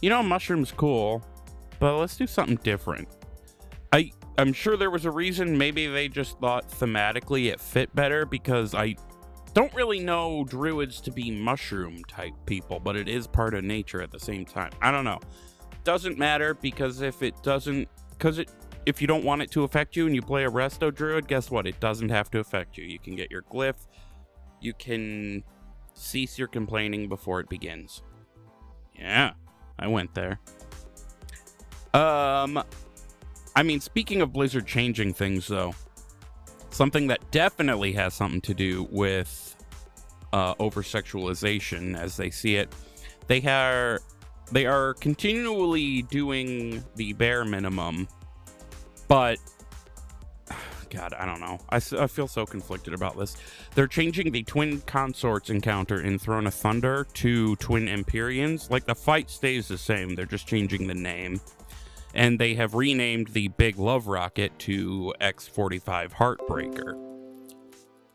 you 0.02 0.10
know, 0.10 0.24
mushroom's 0.24 0.72
cool, 0.72 1.22
but 1.80 1.98
let's 1.98 2.16
do 2.16 2.28
something 2.28 2.60
different. 2.64 3.10
I 3.92 4.12
I'm 4.38 4.54
sure 4.54 4.78
there 4.78 4.92
was 4.92 5.06
a 5.06 5.12
reason. 5.12 5.58
Maybe 5.58 5.88
they 5.88 6.08
just 6.08 6.40
thought 6.40 6.70
thematically 6.70 7.52
it 7.52 7.60
fit 7.60 7.94
better 7.96 8.26
because 8.26 8.74
I 8.74 8.96
don't 9.56 9.74
really 9.74 10.00
know 10.00 10.44
druids 10.44 11.00
to 11.02 11.12
be 11.12 11.32
mushroom 11.32 12.04
type 12.04 12.34
people, 12.46 12.80
but 12.80 12.98
it 12.98 13.08
is 13.08 13.26
part 13.26 13.54
of 13.54 13.64
nature 13.64 14.02
at 14.02 14.12
the 14.12 14.20
same 14.20 14.46
time. 14.46 14.72
I 14.82 14.92
don't 14.92 15.06
know. 15.06 15.20
Doesn't 15.86 16.20
matter 16.20 16.54
because 16.54 17.02
if 17.02 17.24
it 17.24 17.42
doesn't, 17.42 17.88
because 18.12 18.38
it 18.38 18.52
if 18.86 19.02
you 19.02 19.08
don't 19.08 19.24
want 19.24 19.42
it 19.42 19.50
to 19.52 19.64
affect 19.64 19.96
you 19.96 20.06
and 20.06 20.14
you 20.14 20.22
play 20.22 20.46
a 20.46 20.52
resto 20.52 20.94
druid, 20.94 21.28
guess 21.28 21.50
what? 21.50 21.66
It 21.66 21.80
doesn't 21.80 22.10
have 22.10 22.30
to 22.32 22.40
affect 22.40 22.78
you. 22.78 22.84
You 22.84 23.00
can 23.00 23.16
get 23.16 23.32
your 23.32 23.44
glyph. 23.44 23.88
You 24.60 24.74
can 24.74 25.44
cease 25.94 26.38
your 26.38 26.50
complaining 26.50 27.08
before 27.08 27.40
it 27.40 27.50
begins. 27.50 28.04
Yeah, 28.94 29.34
I 29.80 29.88
went 29.88 30.14
there. 30.14 30.40
Um, 31.94 32.62
I 33.56 33.64
mean, 33.64 33.80
speaking 33.80 34.22
of 34.22 34.34
Blizzard 34.34 34.68
changing 34.68 35.14
things, 35.14 35.48
though, 35.48 35.74
something 36.76 37.08
that 37.08 37.32
definitely 37.32 37.94
has 37.94 38.14
something 38.14 38.42
to 38.42 38.54
do 38.54 38.88
with 38.92 39.56
uh, 40.34 40.54
over 40.60 40.82
sexualization 40.82 41.98
as 41.98 42.18
they 42.18 42.30
see 42.30 42.58
it, 42.58 42.70
they 43.28 43.42
are 43.44 44.02
they 44.52 44.66
are 44.66 44.94
continually 44.96 46.04
doing 46.04 46.84
the 46.96 47.14
bare 47.14 47.46
minimum, 47.46 48.08
but 49.08 49.40
God, 50.90 51.14
I 51.14 51.26
don't 51.26 51.40
know. 51.40 51.60
I, 51.70 51.78
I 51.78 52.08
feel 52.08 52.28
so 52.28 52.46
conflicted 52.46 52.94
about 52.94 53.18
this. 53.18 53.38
They're 53.74 53.88
changing 53.88 54.32
the 54.32 54.44
twin 54.44 54.82
consorts 54.82 55.50
encounter 55.50 56.02
in 56.02 56.20
Throne 56.20 56.46
of 56.46 56.54
Thunder 56.54 57.08
to 57.16 57.56
twin 57.56 57.88
Empyreans. 57.88 58.70
Like 58.70 58.86
the 58.86 58.96
fight 58.96 59.30
stays 59.30 59.68
the 59.68 59.78
same, 59.78 60.14
they're 60.14 60.26
just 60.26 60.48
changing 60.48 60.88
the 60.88 60.94
name. 60.94 61.40
And 62.16 62.40
they 62.40 62.56
have 62.56 62.74
renamed 62.74 63.30
the 63.30 63.50
Big 63.50 63.78
Love 63.78 64.08
Rocket 64.08 64.58
to 64.60 65.14
X45 65.20 66.14
Heartbreaker. 66.14 66.98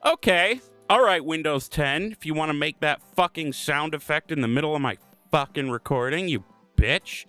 Okay. 0.04 0.60
All 0.88 1.04
right, 1.04 1.24
Windows 1.24 1.68
10. 1.68 2.10
If 2.10 2.26
you 2.26 2.34
want 2.34 2.48
to 2.48 2.54
make 2.54 2.80
that 2.80 3.02
fucking 3.14 3.52
sound 3.52 3.94
effect 3.94 4.32
in 4.32 4.40
the 4.40 4.48
middle 4.48 4.74
of 4.74 4.82
my 4.82 4.96
fucking 5.30 5.70
recording, 5.70 6.28
you 6.28 6.44
bitch. 6.76 7.26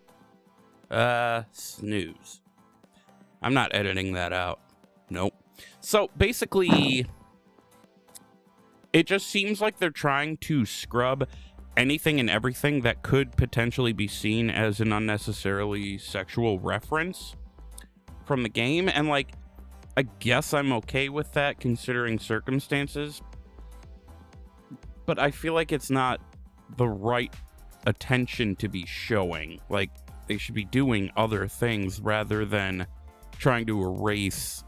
Uh, 0.89 1.43
snooze. 1.51 2.41
I'm 3.41 3.53
not 3.53 3.75
editing 3.75 4.13
that 4.13 4.34
out. 4.34 4.60
Nope. 5.10 5.34
So 5.79 6.10
basically, 6.17 7.05
it 8.93 9.05
just 9.05 9.27
seems 9.27 9.62
like 9.62 9.77
they're 9.77 9.89
trying 9.89 10.38
to 10.38 10.65
scrub 10.65 11.27
anything 11.77 12.19
and 12.19 12.29
everything 12.29 12.81
that 12.81 13.01
could 13.01 13.36
potentially 13.38 13.93
be 13.93 14.07
seen 14.07 14.49
as 14.49 14.79
an 14.79 14.91
unnecessarily 14.91 15.97
sexual 15.97 16.60
reference 16.60 17.36
from 18.25 18.43
the 18.43 18.49
game. 18.49 18.89
And, 18.89 19.07
like, 19.07 19.34
I 19.97 20.03
guess 20.19 20.53
I'm 20.53 20.71
okay 20.73 21.10
with 21.10 21.31
that 21.34 21.60
considering 21.60 22.19
circumstances. 22.19 23.21
But 25.05 25.19
I 25.19 25.31
feel 25.31 25.53
like 25.53 25.71
it's 25.71 25.89
not 25.89 26.21
the 26.77 26.88
right 26.88 27.34
attention 27.86 28.55
to 28.57 28.67
be 28.67 28.86
showing. 28.86 29.60
Like, 29.69 29.89
they 30.27 30.38
should 30.38 30.55
be 30.55 30.65
doing 30.65 31.12
other 31.17 31.47
things 31.47 31.99
rather 31.99 32.45
than 32.45 32.88
trying 33.38 33.65
to 33.65 33.81
erase 33.81 34.63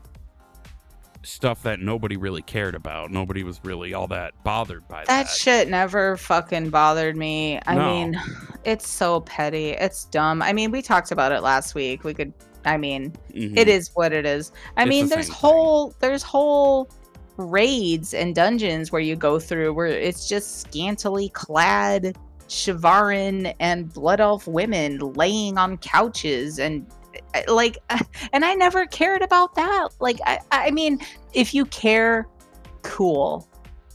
stuff 1.23 1.63
that 1.63 1.79
nobody 1.79 2.17
really 2.17 2.41
cared 2.41 2.75
about. 2.75 3.11
Nobody 3.11 3.43
was 3.43 3.59
really 3.63 3.93
all 3.93 4.07
that 4.07 4.33
bothered 4.43 4.87
by 4.87 4.99
that. 5.05 5.07
That 5.07 5.27
shit 5.29 5.69
never 5.69 6.17
fucking 6.17 6.69
bothered 6.69 7.15
me. 7.15 7.59
I 7.65 7.75
No. 7.75 7.85
mean, 7.85 8.21
it's 8.63 8.87
so 8.89 9.21
petty. 9.21 9.69
It's 9.71 10.05
dumb. 10.05 10.41
I 10.41 10.53
mean, 10.53 10.71
we 10.71 10.81
talked 10.81 11.11
about 11.11 11.31
it 11.31 11.41
last 11.41 11.75
week. 11.75 12.03
We 12.03 12.13
could 12.13 12.33
I 12.65 12.77
mean, 12.77 13.11
Mhm. 13.35 13.57
it 13.57 13.67
is 13.67 13.91
what 13.93 14.13
it 14.13 14.25
is. 14.25 14.53
I 14.77 14.83
It's 14.83 14.89
mean, 14.89 15.09
the 15.09 15.15
there's 15.15 15.25
same 15.25 15.33
thing. 15.35 15.41
whole 15.41 15.93
there's 15.99 16.23
whole 16.23 16.89
raids 17.35 18.13
and 18.13 18.33
dungeons 18.33 18.89
where 18.91 19.01
you 19.01 19.15
go 19.17 19.37
through 19.39 19.73
where 19.73 19.87
it's 19.87 20.29
just 20.29 20.61
scantily 20.61 21.27
clad 21.29 22.15
Shivaran 22.47 23.53
and 23.59 23.91
Blood 23.91 24.21
Elf 24.21 24.47
women 24.47 24.99
laying 24.99 25.57
on 25.57 25.77
couches 25.77 26.59
and 26.59 26.85
like 27.47 27.77
and 28.33 28.43
I 28.45 28.53
never 28.53 28.85
cared 28.85 29.21
about 29.21 29.55
that. 29.55 29.89
Like 29.99 30.19
I 30.25 30.39
I 30.51 30.71
mean, 30.71 30.99
if 31.33 31.53
you 31.53 31.65
care, 31.65 32.27
cool. 32.81 33.47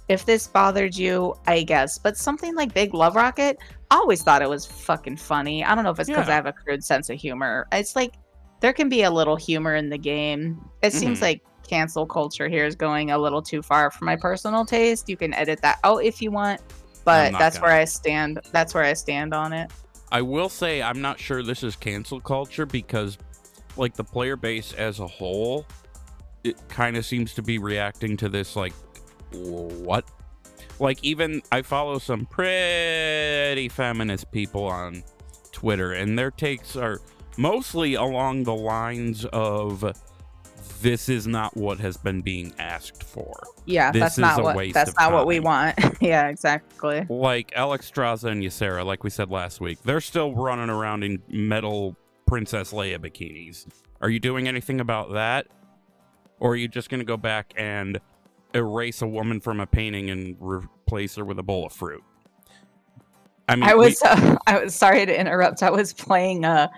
If 0.08 0.24
this 0.24 0.46
bothered 0.46 0.96
you, 0.96 1.34
I 1.46 1.62
guess. 1.62 1.98
But 1.98 2.16
something 2.16 2.54
like 2.54 2.72
Big 2.72 2.94
Love 2.94 3.14
Rocket, 3.14 3.58
I 3.90 3.96
always 3.96 4.22
thought 4.22 4.40
it 4.40 4.48
was 4.48 4.64
fucking 4.64 5.18
funny. 5.18 5.62
I 5.62 5.74
don't 5.74 5.84
know 5.84 5.90
if 5.90 5.98
it's 5.98 6.08
because 6.08 6.26
Yeah. 6.28 6.32
I 6.32 6.36
have 6.36 6.46
a 6.46 6.52
crude 6.52 6.82
sense 6.82 7.10
of 7.10 7.18
humor. 7.18 7.66
It's 7.72 7.94
like 7.94 8.14
there 8.60 8.72
can 8.72 8.88
be 8.88 9.02
a 9.02 9.10
little 9.10 9.36
humor 9.36 9.74
in 9.74 9.90
the 9.90 9.98
game. 9.98 10.60
It 10.82 10.92
seems 10.94 11.18
Mhm. 11.18 11.22
like 11.22 11.42
cancel 11.68 12.06
culture 12.06 12.48
here 12.48 12.64
is 12.64 12.74
going 12.74 13.10
a 13.10 13.18
little 13.18 13.42
too 13.42 13.60
far 13.60 13.90
for 13.90 14.04
my 14.06 14.16
personal 14.16 14.64
taste. 14.64 15.08
You 15.08 15.16
can 15.18 15.34
edit 15.34 15.60
that 15.60 15.78
out 15.84 16.02
if 16.02 16.22
you 16.22 16.30
want, 16.30 16.62
but 17.04 17.32
that's 17.32 17.60
where 17.60 17.70
gonna. 17.70 17.82
I 17.82 17.84
stand. 17.84 18.40
That's 18.50 18.72
where 18.72 18.84
I 18.84 18.94
stand 18.94 19.34
on 19.34 19.52
it. 19.52 19.70
I 20.10 20.22
will 20.22 20.48
say 20.48 20.82
I'm 20.82 21.00
not 21.00 21.20
sure 21.20 21.42
this 21.42 21.62
is 21.62 21.76
cancel 21.76 22.20
culture 22.20 22.66
because 22.66 23.18
like 23.76 23.94
the 23.94 24.04
player 24.04 24.36
base 24.36 24.72
as 24.72 25.00
a 25.00 25.06
whole 25.06 25.66
it 26.44 26.56
kind 26.68 26.96
of 26.96 27.04
seems 27.04 27.34
to 27.34 27.42
be 27.42 27.58
reacting 27.58 28.16
to 28.18 28.28
this 28.28 28.56
like 28.56 28.72
what? 29.32 30.04
Like 30.78 31.02
even 31.02 31.42
I 31.52 31.62
follow 31.62 31.98
some 31.98 32.24
pretty 32.26 33.68
feminist 33.68 34.30
people 34.32 34.64
on 34.64 35.02
Twitter 35.52 35.92
and 35.92 36.18
their 36.18 36.30
takes 36.30 36.76
are 36.76 37.00
mostly 37.36 37.94
along 37.94 38.44
the 38.44 38.54
lines 38.54 39.24
of 39.26 39.84
this 40.80 41.08
is 41.08 41.26
not 41.26 41.56
what 41.56 41.78
has 41.80 41.96
been 41.96 42.20
being 42.22 42.52
asked 42.58 43.02
for. 43.02 43.32
Yeah, 43.66 43.90
This 43.90 44.00
that's 44.00 44.14
is 44.14 44.18
not 44.18 44.40
a 44.40 44.42
what 44.42 44.56
waste 44.56 44.74
that's 44.74 44.96
not 44.96 45.12
what 45.12 45.26
we 45.26 45.40
want. 45.40 45.76
yeah, 46.00 46.28
exactly. 46.28 47.06
like 47.08 47.50
Alexstrasza 47.52 48.30
and 48.30 48.42
Ysera, 48.42 48.84
like 48.84 49.04
we 49.04 49.10
said 49.10 49.30
last 49.30 49.60
week, 49.60 49.82
they're 49.82 50.00
still 50.00 50.34
running 50.34 50.70
around 50.70 51.02
in 51.04 51.22
metal 51.28 51.96
Princess 52.26 52.72
Leia 52.72 52.98
bikinis. 52.98 53.66
Are 54.00 54.10
you 54.10 54.20
doing 54.20 54.46
anything 54.48 54.80
about 54.80 55.12
that? 55.14 55.46
Or 56.40 56.52
are 56.52 56.56
you 56.56 56.68
just 56.68 56.88
going 56.88 57.00
to 57.00 57.04
go 57.04 57.16
back 57.16 57.52
and 57.56 57.98
erase 58.54 59.02
a 59.02 59.06
woman 59.08 59.40
from 59.40 59.58
a 59.60 59.66
painting 59.66 60.08
and 60.10 60.36
replace 60.40 61.16
her 61.16 61.24
with 61.24 61.38
a 61.38 61.42
bowl 61.42 61.66
of 61.66 61.72
fruit? 61.72 62.02
I 63.48 63.56
mean, 63.56 63.64
I 63.64 63.74
we- 63.74 63.86
was 63.86 64.02
uh, 64.04 64.36
I 64.46 64.62
was 64.62 64.74
sorry 64.74 65.04
to 65.06 65.18
interrupt. 65.20 65.62
I 65.62 65.70
was 65.70 65.92
playing 65.92 66.44
uh 66.44 66.68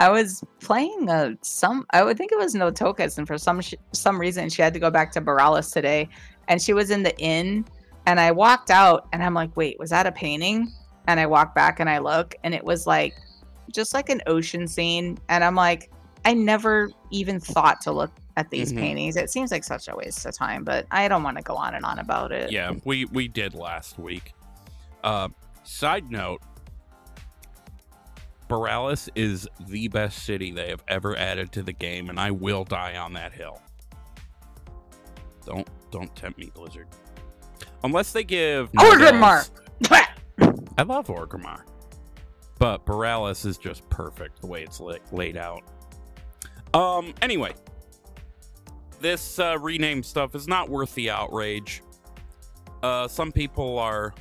I 0.00 0.08
was 0.08 0.42
playing 0.60 1.08
uh 1.08 1.34
some 1.42 1.86
I 1.90 2.02
would 2.02 2.16
think 2.18 2.32
it 2.32 2.38
was 2.38 2.54
No 2.54 2.70
Tokas 2.72 3.18
and 3.18 3.26
for 3.26 3.38
some 3.38 3.60
sh- 3.60 3.74
some 3.92 4.18
reason 4.18 4.48
she 4.48 4.62
had 4.62 4.72
to 4.74 4.80
go 4.80 4.90
back 4.90 5.12
to 5.12 5.20
Boralus 5.20 5.72
today 5.72 6.08
and 6.48 6.60
she 6.60 6.72
was 6.72 6.90
in 6.90 7.02
the 7.02 7.16
inn 7.18 7.64
and 8.06 8.18
I 8.18 8.32
walked 8.32 8.70
out 8.70 9.06
and 9.12 9.22
I'm 9.22 9.34
like, 9.34 9.54
"Wait, 9.56 9.78
was 9.78 9.90
that 9.90 10.06
a 10.06 10.12
painting?" 10.12 10.72
And 11.06 11.20
I 11.20 11.26
walk 11.26 11.54
back 11.54 11.80
and 11.80 11.88
I 11.90 11.98
look 11.98 12.34
and 12.44 12.54
it 12.54 12.64
was 12.64 12.86
like 12.86 13.14
just 13.72 13.92
like 13.94 14.08
an 14.08 14.22
ocean 14.26 14.66
scene 14.66 15.18
and 15.28 15.44
I'm 15.44 15.54
like, 15.54 15.90
I 16.24 16.32
never 16.34 16.90
even 17.10 17.38
thought 17.38 17.80
to 17.82 17.92
look 17.92 18.10
at 18.36 18.48
these 18.50 18.72
Mhm. 18.72 18.78
paintings. 18.78 19.16
It 19.16 19.30
seems 19.30 19.50
like 19.52 19.64
such 19.64 19.88
a 19.88 19.94
waste 19.94 20.24
of 20.26 20.34
time, 20.34 20.64
but 20.64 20.86
I 20.90 21.08
don't 21.08 21.22
want 21.22 21.36
to 21.36 21.42
go 21.42 21.54
on 21.56 21.74
and 21.74 21.84
on 21.84 21.98
about 21.98 22.32
it. 22.32 22.50
yeah, 22.50 22.72
we 22.84 23.04
we 23.06 23.28
did 23.28 23.54
last 23.54 23.98
week. 23.98 24.32
Uh, 25.04 25.28
side 25.64 26.10
note, 26.10 26.40
Boralus 28.50 29.08
is 29.14 29.48
the 29.68 29.86
best 29.88 30.24
city 30.24 30.50
they 30.50 30.70
have 30.70 30.82
ever 30.88 31.16
added 31.16 31.52
to 31.52 31.62
the 31.62 31.72
game, 31.72 32.10
and 32.10 32.18
I 32.18 32.32
will 32.32 32.64
die 32.64 32.96
on 32.96 33.12
that 33.12 33.32
hill. 33.32 33.62
Don't 35.46 35.68
don't 35.92 36.14
tempt 36.16 36.38
me, 36.38 36.50
Blizzard. 36.52 36.88
Unless 37.84 38.12
they 38.12 38.24
give 38.24 38.70
Orgrimmar! 38.72 39.48
I 40.78 40.82
love 40.82 41.06
Orgrimmar, 41.06 41.62
but 42.58 42.84
Boralus 42.84 43.46
is 43.46 43.56
just 43.56 43.88
perfect 43.88 44.40
the 44.40 44.48
way 44.48 44.64
it's 44.64 44.80
la- 44.80 44.96
laid 45.12 45.36
out. 45.36 45.62
Um. 46.74 47.14
Anyway, 47.22 47.52
this 49.00 49.38
uh, 49.38 49.58
rename 49.60 50.02
stuff 50.02 50.34
is 50.34 50.48
not 50.48 50.68
worth 50.68 50.92
the 50.96 51.10
outrage. 51.10 51.82
Uh, 52.82 53.06
some 53.06 53.30
people 53.30 53.78
are 53.78 54.12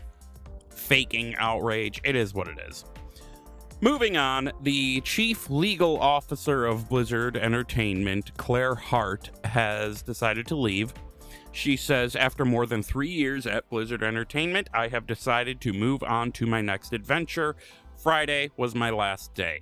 faking 0.70 1.36
outrage. 1.38 2.00
It 2.04 2.16
is 2.16 2.36
what 2.36 2.48
it 2.48 2.60
is. 2.68 2.86
Moving 3.82 4.18
on, 4.18 4.52
the 4.62 5.00
chief 5.02 5.50
legal 5.50 5.98
officer 6.02 6.66
of 6.66 6.90
Blizzard 6.90 7.38
Entertainment, 7.38 8.36
Claire 8.36 8.76
Hart, 8.76 9.32
has 9.46 10.02
decided 10.02 10.48
to 10.48 10.56
leave. 10.58 10.94
She 11.54 11.78
says, 11.78 12.14
After 12.14 12.44
more 12.44 12.66
than 12.66 12.84
three 12.84 13.08
years 13.08 13.48
at 13.48 13.70
Blizzard 13.70 14.04
Entertainment, 14.04 14.70
I 14.74 14.90
have 14.90 15.08
decided 15.08 15.62
to 15.62 15.72
move 15.72 16.04
on 16.04 16.34
to 16.34 16.46
my 16.46 16.60
next 16.60 16.92
adventure. 16.92 17.56
Friday 17.96 18.52
was 18.58 18.76
my 18.76 18.90
last 18.90 19.34
day. 19.34 19.62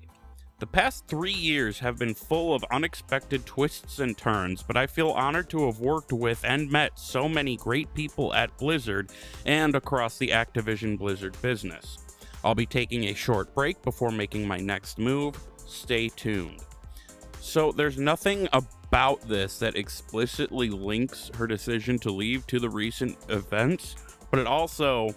The 0.58 0.66
past 0.66 1.06
three 1.08 1.32
years 1.32 1.78
have 1.78 2.00
been 2.00 2.16
full 2.16 2.56
of 2.56 2.66
unexpected 2.72 3.46
twists 3.46 4.00
and 4.00 4.18
turns, 4.18 4.64
but 4.64 4.76
I 4.76 4.88
feel 4.88 5.12
honored 5.12 5.52
to 5.52 5.68
have 5.68 5.80
worked 5.80 6.12
with 6.12 6.44
and 6.44 6.72
met 6.72 6.98
so 6.98 7.30
many 7.30 7.56
great 7.56 7.94
people 7.94 8.34
at 8.34 8.58
Blizzard 8.58 9.12
and 9.46 9.76
across 9.76 10.18
the 10.18 10.30
Activision 10.30 10.98
Blizzard 10.98 11.40
business. 11.44 12.00
I'll 12.48 12.56
be 12.56 12.66
taking 12.66 13.04
a 13.06 13.14
short 13.14 13.54
break 13.54 13.82
before 13.82 14.10
making 14.10 14.48
my 14.48 14.58
next 14.58 15.00
move. 15.00 15.38
Stay 15.66 16.08
tuned. 16.08 16.62
So, 17.42 17.74
there's 17.74 17.98
nothing 17.98 18.48
about 18.54 19.22
this 19.28 19.60
that 19.60 19.76
explicitly 19.76 20.70
links 20.70 21.30
her 21.36 21.46
decision 21.46 22.00
to 22.00 22.10
leave 22.10 22.48
to 22.48 22.60
the 22.60 22.70
recent 22.70 23.18
events, 23.30 23.98
but 24.32 24.40
it 24.40 24.48
also 24.48 25.14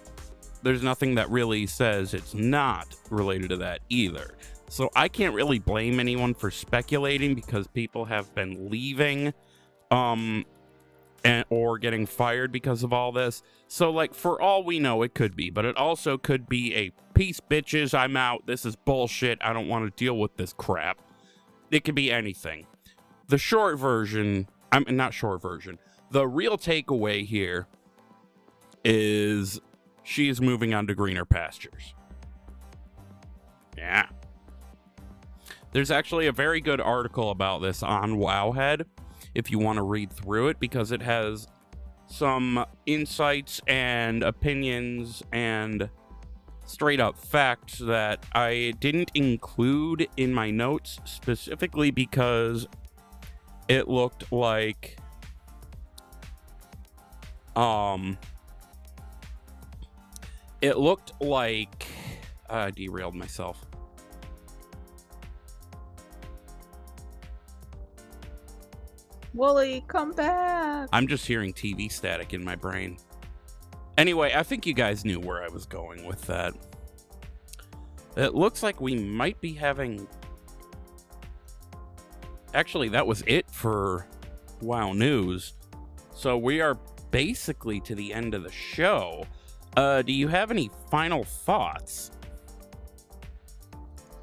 there's 0.61 0.83
nothing 0.83 1.15
that 1.15 1.29
really 1.29 1.65
says 1.65 2.13
it's 2.13 2.33
not 2.33 2.95
related 3.09 3.49
to 3.49 3.57
that 3.57 3.79
either. 3.89 4.35
So 4.67 4.89
I 4.95 5.07
can't 5.07 5.33
really 5.33 5.59
blame 5.59 5.99
anyone 5.99 6.33
for 6.33 6.51
speculating 6.51 7.33
because 7.33 7.67
people 7.67 8.05
have 8.05 8.33
been 8.35 8.69
leaving 8.69 9.33
um 9.89 10.45
and 11.23 11.45
or 11.49 11.77
getting 11.77 12.05
fired 12.05 12.51
because 12.51 12.83
of 12.83 12.93
all 12.93 13.11
this. 13.11 13.43
So 13.67 13.91
like 13.91 14.13
for 14.13 14.41
all 14.41 14.63
we 14.63 14.79
know 14.79 15.01
it 15.01 15.13
could 15.13 15.35
be, 15.35 15.49
but 15.49 15.65
it 15.65 15.77
also 15.77 16.17
could 16.17 16.47
be 16.47 16.75
a 16.75 16.91
peace 17.21 17.39
bitches, 17.39 17.93
I'm 17.93 18.17
out. 18.17 18.47
This 18.47 18.65
is 18.65 18.75
bullshit. 18.75 19.37
I 19.43 19.53
don't 19.53 19.67
want 19.67 19.85
to 19.85 20.03
deal 20.03 20.17
with 20.17 20.35
this 20.37 20.53
crap. 20.53 20.99
It 21.69 21.83
could 21.83 21.93
be 21.93 22.11
anything. 22.11 22.65
The 23.27 23.37
short 23.37 23.77
version, 23.77 24.47
I'm 24.71 24.85
not 24.89 25.13
short 25.13 25.39
version. 25.39 25.77
The 26.09 26.27
real 26.27 26.57
takeaway 26.57 27.23
here 27.23 27.67
is 28.83 29.61
she 30.01 30.29
is 30.29 30.41
moving 30.41 30.73
on 30.73 30.87
to 30.87 30.95
greener 30.95 31.23
pastures. 31.23 31.93
Yeah. 33.77 34.07
There's 35.73 35.91
actually 35.91 36.25
a 36.25 36.31
very 36.31 36.59
good 36.59 36.81
article 36.81 37.29
about 37.29 37.61
this 37.61 37.83
on 37.83 38.13
Wowhead 38.13 38.85
if 39.35 39.51
you 39.51 39.59
want 39.59 39.77
to 39.77 39.83
read 39.83 40.11
through 40.11 40.47
it 40.47 40.59
because 40.59 40.91
it 40.91 41.03
has 41.03 41.47
some 42.07 42.65
insights 42.87 43.61
and 43.67 44.23
opinions 44.23 45.21
and 45.31 45.87
straight 46.71 46.99
up 46.99 47.17
facts 47.17 47.79
that 47.79 48.25
I 48.33 48.73
didn't 48.79 49.11
include 49.13 50.07
in 50.15 50.33
my 50.33 50.51
notes 50.51 50.99
specifically 51.03 51.91
because 51.91 52.67
it 53.67 53.87
looked 53.87 54.31
like 54.31 54.97
um 57.55 58.17
it 60.61 60.77
looked 60.77 61.11
like 61.19 61.87
I 62.49 62.71
derailed 62.71 63.15
myself. 63.15 63.65
Wooly, 69.33 69.83
come 69.87 70.11
back. 70.11 70.89
I'm 70.91 71.07
just 71.07 71.25
hearing 71.25 71.53
TV 71.53 71.91
static 71.91 72.33
in 72.33 72.43
my 72.43 72.55
brain. 72.55 72.97
Anyway, 74.01 74.33
I 74.35 74.41
think 74.41 74.65
you 74.65 74.73
guys 74.73 75.05
knew 75.05 75.19
where 75.19 75.43
I 75.43 75.47
was 75.47 75.67
going 75.67 76.05
with 76.05 76.21
that. 76.23 76.55
It 78.17 78.33
looks 78.33 78.63
like 78.63 78.81
we 78.81 78.95
might 78.95 79.39
be 79.41 79.53
having. 79.53 80.07
Actually, 82.55 82.89
that 82.89 83.05
was 83.05 83.23
it 83.27 83.45
for 83.51 84.07
WoW 84.59 84.93
News. 84.93 85.53
So 86.15 86.35
we 86.35 86.61
are 86.61 86.79
basically 87.11 87.79
to 87.81 87.93
the 87.93 88.11
end 88.11 88.33
of 88.33 88.41
the 88.41 88.51
show. 88.51 89.23
Uh, 89.77 90.01
do 90.01 90.13
you 90.13 90.27
have 90.27 90.49
any 90.49 90.71
final 90.89 91.23
thoughts? 91.23 92.09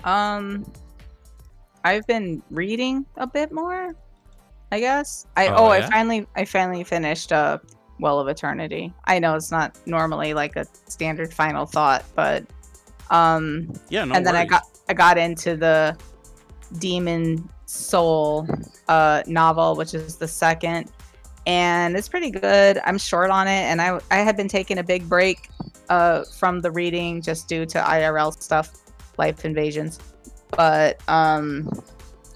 Um, 0.02 0.68
I've 1.84 2.06
been 2.08 2.42
reading 2.50 3.06
a 3.16 3.28
bit 3.28 3.52
more. 3.52 3.94
I 4.72 4.80
guess. 4.80 5.28
I 5.36 5.46
Oh, 5.46 5.54
oh, 5.56 5.72
yeah? 5.72 5.86
I 5.86 5.90
finally 5.90 6.26
I 6.34 6.44
finally 6.44 6.82
finished 6.82 7.32
uh 7.32 7.58
Well 8.00 8.20
of 8.20 8.28
Eternity. 8.28 8.92
I 9.04 9.18
know 9.18 9.34
it's 9.34 9.50
not 9.50 9.76
normally 9.86 10.34
like 10.34 10.56
a 10.56 10.66
standard 10.88 11.32
final 11.32 11.66
thought, 11.66 12.04
but 12.14 12.44
um 13.10 13.72
Yeah, 13.88 14.04
no 14.04 14.14
and 14.14 14.26
then 14.26 14.36
I 14.36 14.44
got 14.44 14.62
I 14.88 14.94
got 14.94 15.18
into 15.18 15.56
the 15.56 15.96
Demon 16.78 17.48
Soul 17.66 18.46
uh 18.88 19.22
novel, 19.26 19.76
which 19.76 19.94
is 19.94 20.16
the 20.16 20.28
second. 20.28 20.90
And 21.46 21.96
it's 21.96 22.08
pretty 22.08 22.30
good. 22.30 22.78
I'm 22.84 22.98
short 22.98 23.30
on 23.30 23.48
it 23.48 23.62
and 23.62 23.80
I 23.80 24.00
I 24.10 24.16
had 24.18 24.36
been 24.36 24.48
taking 24.48 24.78
a 24.78 24.84
big 24.84 25.08
break 25.08 25.48
uh 25.88 26.24
from 26.38 26.60
the 26.60 26.70
reading 26.70 27.22
just 27.22 27.48
due 27.48 27.66
to 27.66 27.78
IRL 27.78 28.40
stuff, 28.40 28.70
life 29.16 29.44
invasions. 29.44 29.98
But 30.50 31.00
um 31.08 31.70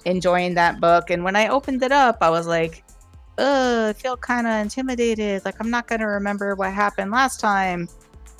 enjoying 0.04 0.54
that 0.54 0.80
book 0.80 1.10
and 1.10 1.22
when 1.22 1.36
I 1.36 1.48
opened 1.48 1.82
it 1.82 1.92
up, 1.92 2.18
I 2.20 2.30
was 2.30 2.46
like, 2.46 2.84
"Ugh, 3.43 3.90
I 3.90 3.93
feel 3.93 4.16
kind 4.16 4.47
of 4.47 4.53
intimidated. 4.61 5.45
Like 5.45 5.57
I'm 5.61 5.70
not 5.70 5.86
going 5.88 6.01
to 6.01 6.07
remember 6.07 6.55
what 6.55 6.72
happened 6.72 7.11
last 7.11 7.40
time." 7.40 7.88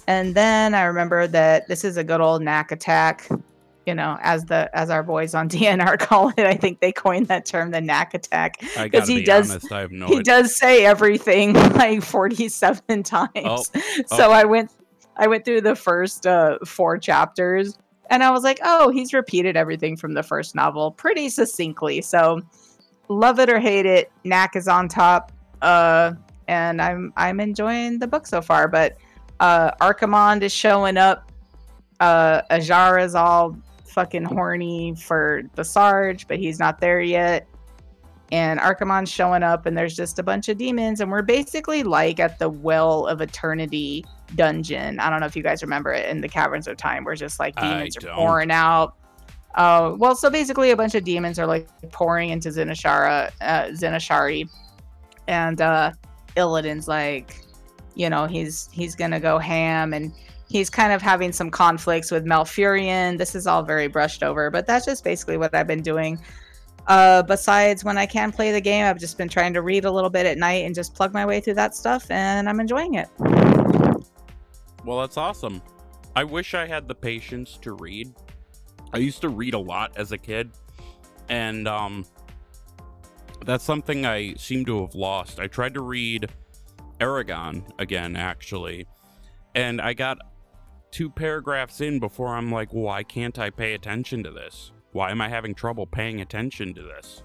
And 0.09 0.35
then 0.35 0.75
I 0.75 0.83
remember 0.85 1.27
that 1.29 1.69
this 1.69 1.85
is 1.85 1.97
a 1.97 2.03
good 2.05 2.21
old 2.21 2.43
Knaak 2.43 2.73
attack, 2.73 3.29
you 3.87 3.95
know, 3.95 4.19
as 4.21 4.45
the 4.47 4.69
as 4.77 4.91
our 4.91 5.03
boys 5.03 5.33
on 5.35 5.49
DNR 5.51 5.99
call 5.99 6.31
it. 6.31 6.41
I 6.41 6.55
think 6.55 6.81
they 6.81 6.93
coined 6.93 7.27
that 7.29 7.47
term, 7.47 7.71
the 7.71 7.79
Knaak 7.81 8.15
attack. 8.15 8.61
because 8.83 9.07
he 9.09 9.19
be 9.21 9.25
does- 9.25 9.51
honest, 9.51 9.71
I 9.73 9.81
have 9.81 9.93
no 9.93 10.07
he 10.07 10.15
idea. 10.15 10.23
does 10.25 10.57
say 10.57 10.85
everything 10.85 11.53
like 11.75 12.03
47 12.03 13.03
times. 13.05 13.31
Oh, 13.37 13.63
so 14.07 14.31
I 14.33 14.45
went 14.45 14.71
I 15.17 15.27
went 15.29 15.45
through 15.45 15.61
the 15.61 15.77
first 15.77 16.27
uh, 16.27 16.59
four 16.67 16.99
chapters 16.99 17.79
and 18.11 18.25
I 18.25 18.31
was 18.31 18.43
like, 18.43 18.59
"Oh, 18.65 18.91
he's 18.91 19.13
repeated 19.15 19.57
everything 19.57 19.97
from 19.97 20.15
the 20.15 20.23
first 20.23 20.55
novel 20.57 20.91
pretty 20.91 21.29
succinctly." 21.29 22.03
So 22.03 22.41
love 23.09 23.39
it 23.39 23.51
or 23.51 23.59
hate 23.61 23.87
it, 23.87 24.11
Knaak 24.25 24.57
is 24.57 24.69
on 24.69 24.89
top. 24.89 25.33
Uh 25.61 26.13
and 26.49 26.83
I'm 26.83 27.13
I'm 27.17 27.41
enjoying 27.41 27.99
the 27.99 28.07
book 28.07 28.27
so 28.27 28.43
far, 28.43 28.69
but 28.69 28.97
uh 29.41 29.73
Archimonde 29.81 30.43
is 30.43 30.53
showing 30.53 30.97
up. 30.97 31.31
Uh 32.01 32.43
Azshara 32.51 33.05
is 33.05 33.15
all 33.15 33.57
fucking 33.87 34.25
horny 34.25 34.95
for 34.95 35.43
the 35.55 35.65
Sarge, 35.65 36.27
but 36.27 36.39
he's 36.39 36.59
not 36.59 36.81
there 36.81 37.01
yet 37.01 37.47
and 38.33 38.59
Archimonde's 38.61 39.11
showing 39.11 39.43
up, 39.43 39.67
and 39.67 39.77
there's 39.77 39.95
just 39.95 40.19
a 40.19 40.23
bunch 40.23 40.49
of 40.49 40.57
demons, 40.57 41.03
and 41.03 41.11
we're 41.11 41.21
basically 41.21 41.83
like 41.83 42.19
at 42.19 42.39
the 42.39 42.49
Well 42.49 43.07
of 43.07 43.21
Eternity 43.21 44.07
dungeon. 44.35 44.99
I 45.01 45.11
don't 45.11 45.21
know 45.21 45.27
if 45.27 45.37
you 45.37 45.43
guys 45.43 45.63
remember 45.63 45.93
it 45.93 46.09
in 46.09 46.23
the 46.23 46.29
Caverns 46.31 46.67
of 46.67 46.79
Time, 46.79 47.05
where 47.05 47.15
just 47.15 47.39
like 47.39 47.53
I 47.59 47.75
demons 47.75 47.97
are 47.99 48.01
don't. 48.01 48.15
pouring 48.17 48.51
out. 48.51 48.97
Uh, 49.55 49.95
well, 49.99 50.15
so 50.15 50.31
basically, 50.31 50.71
a 50.71 50.77
bunch 50.77 50.95
of 50.95 51.05
demons 51.05 51.39
are 51.39 51.47
like 51.47 51.69
pouring 51.91 52.31
into 52.31 52.49
Zinashara, 52.49 53.31
uh, 53.41 53.75
Zin-Azshari, 53.75 54.49
and 55.29 55.61
uh, 55.61 55.93
Illidan's 56.37 56.89
like, 56.89 57.45
you 57.95 58.09
know, 58.09 58.27
he's 58.27 58.71
he's 58.73 58.95
gonna 58.95 59.21
go 59.21 59.39
ham, 59.39 59.93
and 59.93 60.13
he's 60.49 60.71
kind 60.71 60.93
of 60.93 61.03
having 61.03 61.33
some 61.33 61.51
conflicts 61.51 62.11
with 62.11 62.25
Malfurion. 62.25 63.19
This 63.19 63.35
is 63.35 63.47
all 63.47 63.63
very 63.63 63.89
brushed 63.89 64.23
over, 64.23 64.51
but 64.51 64.67
that's 64.67 64.87
just 64.87 65.05
basically 65.05 65.37
what 65.37 65.55
I've 65.55 65.67
been 65.67 65.83
doing. 65.83 66.19
Uh, 66.87 67.23
besides, 67.23 67.85
when 67.85 67.97
I 67.97 68.07
can 68.07 68.33
play 68.33 68.53
the 68.53 68.61
game, 68.61 68.85
I've 68.87 68.99
just 68.99 69.17
been 69.17 69.29
trying 69.29 69.53
to 69.53 69.63
read 69.63 69.85
a 69.85 69.91
little 69.91 70.11
bit 70.11 70.27
at 70.27 70.39
night 70.39 70.65
and 70.65 70.75
just 70.75 70.95
plug 70.95 71.13
my 71.13 71.25
way 71.25 71.41
through 71.41 71.55
that 71.55 71.75
stuff, 71.77 72.11
and 72.11 72.49
I'm 72.49 72.59
enjoying 72.59 72.95
it. 72.95 73.09
Well, 74.85 74.99
that's 74.99 75.17
awesome. 75.17 75.63
I 76.17 76.25
wish 76.25 76.55
I 76.55 76.67
had 76.67 76.89
the 76.89 76.95
patience 76.95 77.57
to 77.63 77.75
read. 77.75 78.13
I 78.93 78.99
used 78.99 79.21
to 79.23 79.29
read 79.29 79.55
a 79.55 79.59
lot 79.59 79.93
as 79.97 80.13
a 80.13 80.19
kid, 80.19 80.51
and 81.29 81.67
um, 81.67 82.05
that's 83.45 83.65
something 83.65 84.05
I 84.05 84.35
seem 84.35 84.65
to 84.67 84.83
have 84.83 84.95
lost. 84.95 85.41
I 85.41 85.47
tried 85.47 85.75
to 85.75 85.83
read 85.83 86.29
Eragon 87.01 87.65
again, 87.79 88.17
actually, 88.17 88.87
and 89.55 89.81
I 89.81 89.95
got 89.95 90.19
two 90.91 91.09
paragraphs 91.09 91.81
in 91.81 91.99
before 91.99 92.29
I'm 92.29 92.53
like, 92.53 92.69
why 92.71 93.03
can't 93.03 93.39
I 93.39 93.51
pay 93.51 93.75
attention 93.75 94.23
to 94.25 94.31
this? 94.31 94.73
Why 94.93 95.11
am 95.11 95.21
I 95.21 95.29
having 95.29 95.55
trouble 95.55 95.87
paying 95.87 96.21
attention 96.21 96.75
to 96.75 96.83
this? 96.83 97.23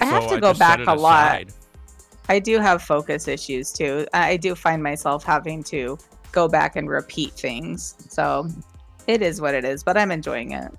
I 0.00 0.06
have 0.06 0.24
So 0.24 0.36
to 0.36 0.40
go 0.40 0.54
back 0.54 0.80
a 0.86 0.94
lot. 0.94 1.44
I 2.30 2.38
do 2.38 2.58
have 2.58 2.82
focus 2.82 3.28
issues 3.28 3.72
too. 3.72 4.06
I 4.12 4.36
do 4.36 4.54
find 4.54 4.82
myself 4.82 5.24
having 5.24 5.62
to 5.64 5.98
go 6.32 6.48
back 6.48 6.76
and 6.76 6.88
repeat 6.88 7.32
things. 7.32 7.94
So 8.10 8.48
it 9.08 9.22
is 9.22 9.40
what 9.40 9.54
it 9.54 9.64
is, 9.64 9.82
but 9.82 9.96
I'm 9.96 10.12
enjoying 10.12 10.52
it. 10.52 10.70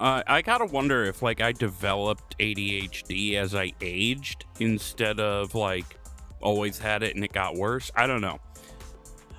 Uh, 0.00 0.22
I 0.26 0.42
gotta 0.42 0.64
wonder 0.64 1.04
if 1.04 1.22
like 1.22 1.40
I 1.40 1.52
developed 1.52 2.36
ADHD 2.38 3.34
as 3.34 3.54
I 3.54 3.72
aged 3.80 4.44
instead 4.58 5.20
of 5.20 5.54
like 5.54 5.98
always 6.40 6.78
had 6.78 7.02
it 7.02 7.14
and 7.14 7.24
it 7.24 7.32
got 7.32 7.54
worse. 7.54 7.92
I 7.94 8.06
don't 8.06 8.20
know. 8.20 8.40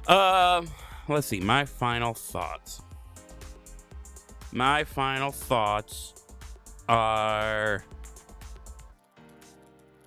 Uh, 0.07 0.63
let's 1.09 1.28
see. 1.28 1.39
My 1.39 1.65
final 1.65 2.13
thoughts. 2.13 2.82
My 4.51 4.84
final 4.84 5.32
thoughts 5.32 6.13
are. 6.88 7.84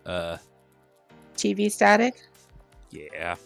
Uh, 0.06 0.38
TV 1.36 1.70
static. 1.70 2.26
yeah. 2.90 3.36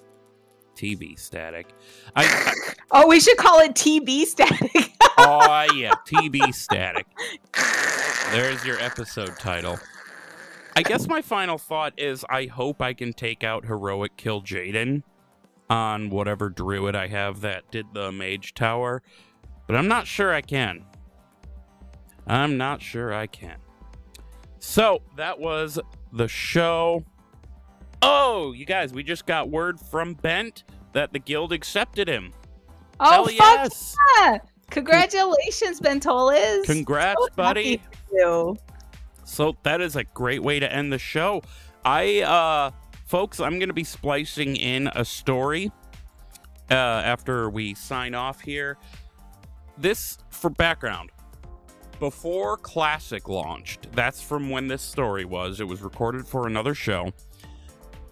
TV 0.83 1.19
static. 1.19 1.69
I, 2.17 2.25
I 2.25 2.73
Oh, 2.91 3.09
we 3.09 3.21
should 3.21 3.37
call 3.37 3.61
it 3.61 3.75
TB 3.75 4.25
static. 4.25 4.93
oh 5.19 5.67
yeah, 5.75 5.95
TB 6.07 6.53
static. 6.55 7.07
There's 8.33 8.65
your 8.65 8.79
episode 8.81 9.39
title. 9.39 9.79
I 10.75 10.83
guess 10.83 11.07
my 11.07 11.23
final 11.23 11.59
thought 11.59 11.95
is 11.99 12.25
I 12.29 12.47
hope 12.47 12.83
I 12.83 12.95
can 12.95 13.13
take 13.13 13.45
out 13.45 13.67
Heroic 13.67 14.17
Kil'jaeden 14.17 15.03
on 15.71 16.11
whatever 16.11 16.49
druid 16.49 16.97
I 16.97 17.07
have 17.09 17.43
that 17.43 17.71
did 17.71 17.87
the 17.93 18.11
Mage 18.11 18.55
Tower, 18.55 19.03
but 19.67 19.77
I'm 19.77 19.89
not 19.89 20.07
sure 20.07 20.35
I 20.35 20.41
can. 20.41 20.85
I'm 22.27 22.57
not 22.57 22.83
sure 22.83 23.13
I 23.13 23.27
can. 23.27 23.57
So 24.59 25.03
that 25.17 25.39
was 25.39 25.79
the 26.13 26.29
show. 26.29 27.05
Oh, 28.03 28.53
you 28.53 28.65
guys, 28.65 28.93
we 28.93 29.03
just 29.03 29.27
got 29.27 29.49
word 29.51 29.79
from 29.79 30.15
Bent. 30.15 30.65
that 30.93 31.13
the 31.13 31.19
guild 31.19 31.53
accepted 31.53 32.09
him. 32.09 32.33
Oh, 33.01 33.11
Hell 33.11 33.25
fuck 33.25 33.35
yes! 33.39 33.97
yeah! 34.19 34.39
Congratulations, 34.71 35.81
Bentolas. 35.81 36.65
Congrats, 36.65 37.21
So 37.23 37.29
buddy. 37.37 37.81
So 39.25 39.57
that 39.63 39.81
is 39.81 39.97
a 39.97 40.05
great 40.05 40.43
way 40.43 40.61
to 40.61 40.71
end 40.71 40.93
the 40.93 40.99
show. 40.99 41.43
I, 41.85 42.21
uh, 42.23 42.71
folks, 43.07 43.41
I'm 43.41 43.59
going 43.59 43.69
to 43.69 43.75
be 43.75 43.85
splicing 43.85 44.57
in 44.57 44.89
a 44.95 45.05
story 45.05 45.71
uh, 46.71 46.75
after 46.75 47.49
we 47.51 47.75
sign 47.75 48.15
off 48.15 48.41
here. 48.41 48.77
This, 49.79 50.19
for 50.31 50.51
background, 50.51 51.11
before 51.99 52.57
Classic 52.59 53.29
launched, 53.29 53.91
that's 53.93 54.21
from 54.23 54.51
when 54.51 54.69
this 54.69 54.83
story 54.83 55.25
was. 55.25 55.61
It 55.61 55.69
was 55.69 55.81
recorded 55.83 56.27
for 56.27 56.47
another 56.47 56.75
show. 56.75 57.13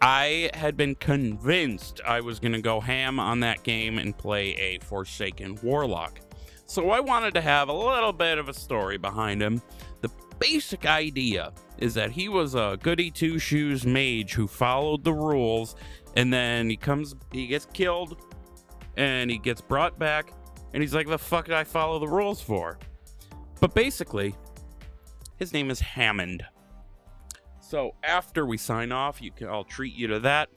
I 0.01 0.51
had 0.55 0.77
been 0.77 0.95
convinced 0.95 2.01
I 2.07 2.23
was 2.23 2.41
going 2.41 2.53
to 2.53 2.63
go 2.63 2.81
ham 2.81 3.21
on 3.21 3.41
that 3.41 3.63
game 3.63 3.99
and 3.99 4.17
play 4.17 4.55
a 4.55 4.79
Forsaken 4.79 5.59
Warlock. 5.63 6.21
So 6.65 6.91
I 6.91 7.01
wanted 7.01 7.35
to 7.35 7.41
have 7.43 7.69
a 7.69 7.73
little 7.73 8.13
bit 8.13 8.39
of 8.39 8.49
a 8.49 8.55
story 8.55 8.97
behind 8.97 9.43
him. 9.43 9.61
The 10.01 10.11
basic 10.39 10.87
idea 10.87 11.53
is 11.79 11.93
that 11.95 12.13
he 12.13 12.29
was 12.29 12.55
a 12.55 12.79
goody 12.83 13.11
two 13.11 13.39
shoes 13.39 13.85
mage 13.85 14.33
who 14.33 14.47
followed 14.47 15.05
the 15.05 15.13
rules, 15.13 15.77
and 16.17 16.33
then 16.33 16.71
he 16.71 16.77
comes, 16.77 17.15
he 17.31 17.47
gets 17.47 17.67
killed, 17.67 18.17
and 18.97 19.31
he 19.31 19.37
gets 19.37 19.61
brought 19.61 19.99
back, 19.99 20.33
and 20.73 20.83
he's 20.83 20.95
like, 20.95 21.09
"The 21.09 21.19
fuck 21.19 21.47
did 21.47 21.55
I 21.55 21.65
follow 21.65 21.99
the 21.99 22.09
rules 22.09 22.41
for?" 22.41 22.79
But 23.61 23.75
basically, 23.75 24.35
his 25.37 25.53
name 25.53 25.71
is 25.71 25.81
Hammond. 25.81 26.45
So 27.71 27.95
after 28.03 28.45
we 28.45 28.57
sign 28.57 28.91
off, 28.91 29.23
you 29.23 29.31
can 29.31 29.47
I'll 29.47 29.63
treat 29.63 29.95
you 29.95 30.09
to 30.09 30.19
that. 30.19 30.49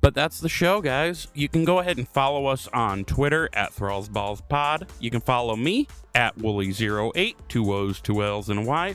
But 0.00 0.14
that's 0.14 0.38
the 0.38 0.48
show, 0.48 0.80
guys. 0.80 1.26
You 1.34 1.48
can 1.48 1.64
go 1.64 1.80
ahead 1.80 1.98
and 1.98 2.06
follow 2.06 2.46
us 2.46 2.68
on 2.68 3.04
Twitter 3.04 3.48
at 3.54 3.72
ThrallsBallsPod. 3.72 4.88
You 5.00 5.10
can 5.10 5.20
follow 5.20 5.56
me 5.56 5.88
at 6.14 6.38
Wooly08, 6.38 7.34
two 7.48 7.74
O's, 7.74 8.00
two 8.00 8.22
L's, 8.22 8.50
and 8.50 8.60
a 8.60 8.62
Y. 8.62 8.94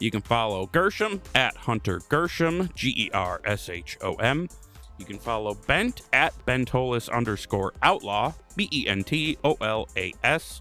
You 0.00 0.10
can 0.10 0.20
follow 0.20 0.66
Gershom 0.66 1.22
at 1.36 1.56
Hunter 1.58 2.00
Gershom, 2.08 2.70
G 2.74 2.92
E 2.96 3.10
R 3.14 3.40
S 3.44 3.68
H 3.68 3.96
O 4.02 4.14
M. 4.14 4.48
You 4.98 5.04
can 5.04 5.20
follow 5.20 5.54
Bent 5.54 6.02
at 6.12 6.34
Bentolas 6.44 7.08
underscore 7.08 7.72
outlaw, 7.84 8.32
B 8.56 8.68
E 8.72 8.88
N 8.88 9.04
T 9.04 9.38
O 9.44 9.54
L 9.60 9.86
A 9.96 10.12
S. 10.24 10.60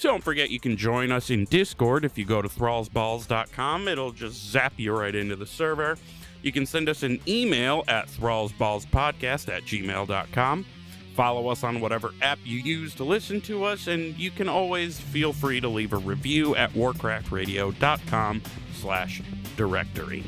Don't 0.00 0.24
forget 0.24 0.50
you 0.50 0.58
can 0.58 0.76
join 0.76 1.12
us 1.12 1.28
in 1.28 1.44
Discord 1.44 2.04
if 2.04 2.16
you 2.16 2.24
go 2.24 2.40
to 2.40 2.48
thrallsballs.com. 2.48 3.86
It'll 3.86 4.12
just 4.12 4.50
zap 4.50 4.72
you 4.76 4.96
right 4.96 5.14
into 5.14 5.36
the 5.36 5.46
server. 5.46 5.98
You 6.42 6.52
can 6.52 6.64
send 6.64 6.88
us 6.88 7.02
an 7.02 7.20
email 7.28 7.84
at 7.86 8.08
thrallsballspodcast 8.08 9.54
at 9.54 9.64
gmail.com. 9.64 10.66
Follow 11.14 11.48
us 11.48 11.64
on 11.64 11.80
whatever 11.80 12.14
app 12.22 12.38
you 12.44 12.60
use 12.60 12.94
to 12.94 13.04
listen 13.04 13.42
to 13.42 13.64
us, 13.64 13.88
and 13.88 14.16
you 14.16 14.30
can 14.30 14.48
always 14.48 14.98
feel 14.98 15.34
free 15.34 15.60
to 15.60 15.68
leave 15.68 15.92
a 15.92 15.98
review 15.98 16.56
at 16.56 16.72
warcraftradio.com 16.72 18.42
slash 18.76 19.20
directory. 19.56 20.24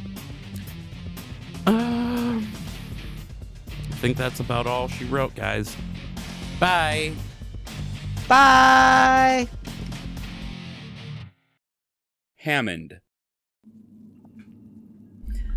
Um, 1.67 2.47
I 3.67 3.95
think 3.97 4.19
that's 4.19 4.41
about 4.41 4.67
all 4.67 4.89
she 4.89 5.07
wrote, 5.07 5.35
guys. 5.35 5.75
Bye. 6.61 7.15
Bye. 8.29 9.49
Hammond. 12.43 12.99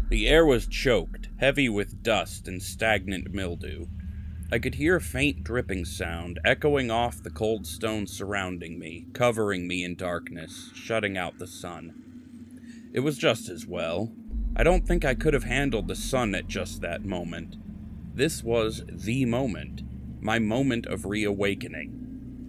The 0.09 0.27
air 0.27 0.45
was 0.45 0.67
choked, 0.67 1.29
heavy 1.39 1.67
with 1.67 2.03
dust 2.03 2.47
and 2.47 2.61
stagnant 2.61 3.33
mildew. 3.33 3.87
I 4.51 4.59
could 4.59 4.75
hear 4.75 4.97
a 4.97 5.01
faint 5.01 5.43
dripping 5.43 5.85
sound 5.85 6.39
echoing 6.45 6.91
off 6.91 7.23
the 7.23 7.31
cold 7.31 7.65
stone 7.65 8.05
surrounding 8.05 8.77
me, 8.77 9.07
covering 9.13 9.67
me 9.67 9.83
in 9.83 9.95
darkness, 9.95 10.69
shutting 10.75 11.17
out 11.17 11.39
the 11.39 11.47
sun. 11.47 12.91
It 12.93 12.99
was 12.99 13.17
just 13.17 13.49
as 13.49 13.65
well. 13.65 14.11
I 14.55 14.61
don't 14.61 14.87
think 14.87 15.03
I 15.03 15.15
could 15.15 15.33
have 15.33 15.45
handled 15.45 15.87
the 15.87 15.95
sun 15.95 16.35
at 16.35 16.47
just 16.47 16.81
that 16.81 17.03
moment. 17.03 17.55
This 18.13 18.43
was 18.43 18.83
the 18.87 19.25
moment, 19.25 19.81
my 20.21 20.37
moment 20.37 20.85
of 20.85 21.05
reawakening. 21.05 22.04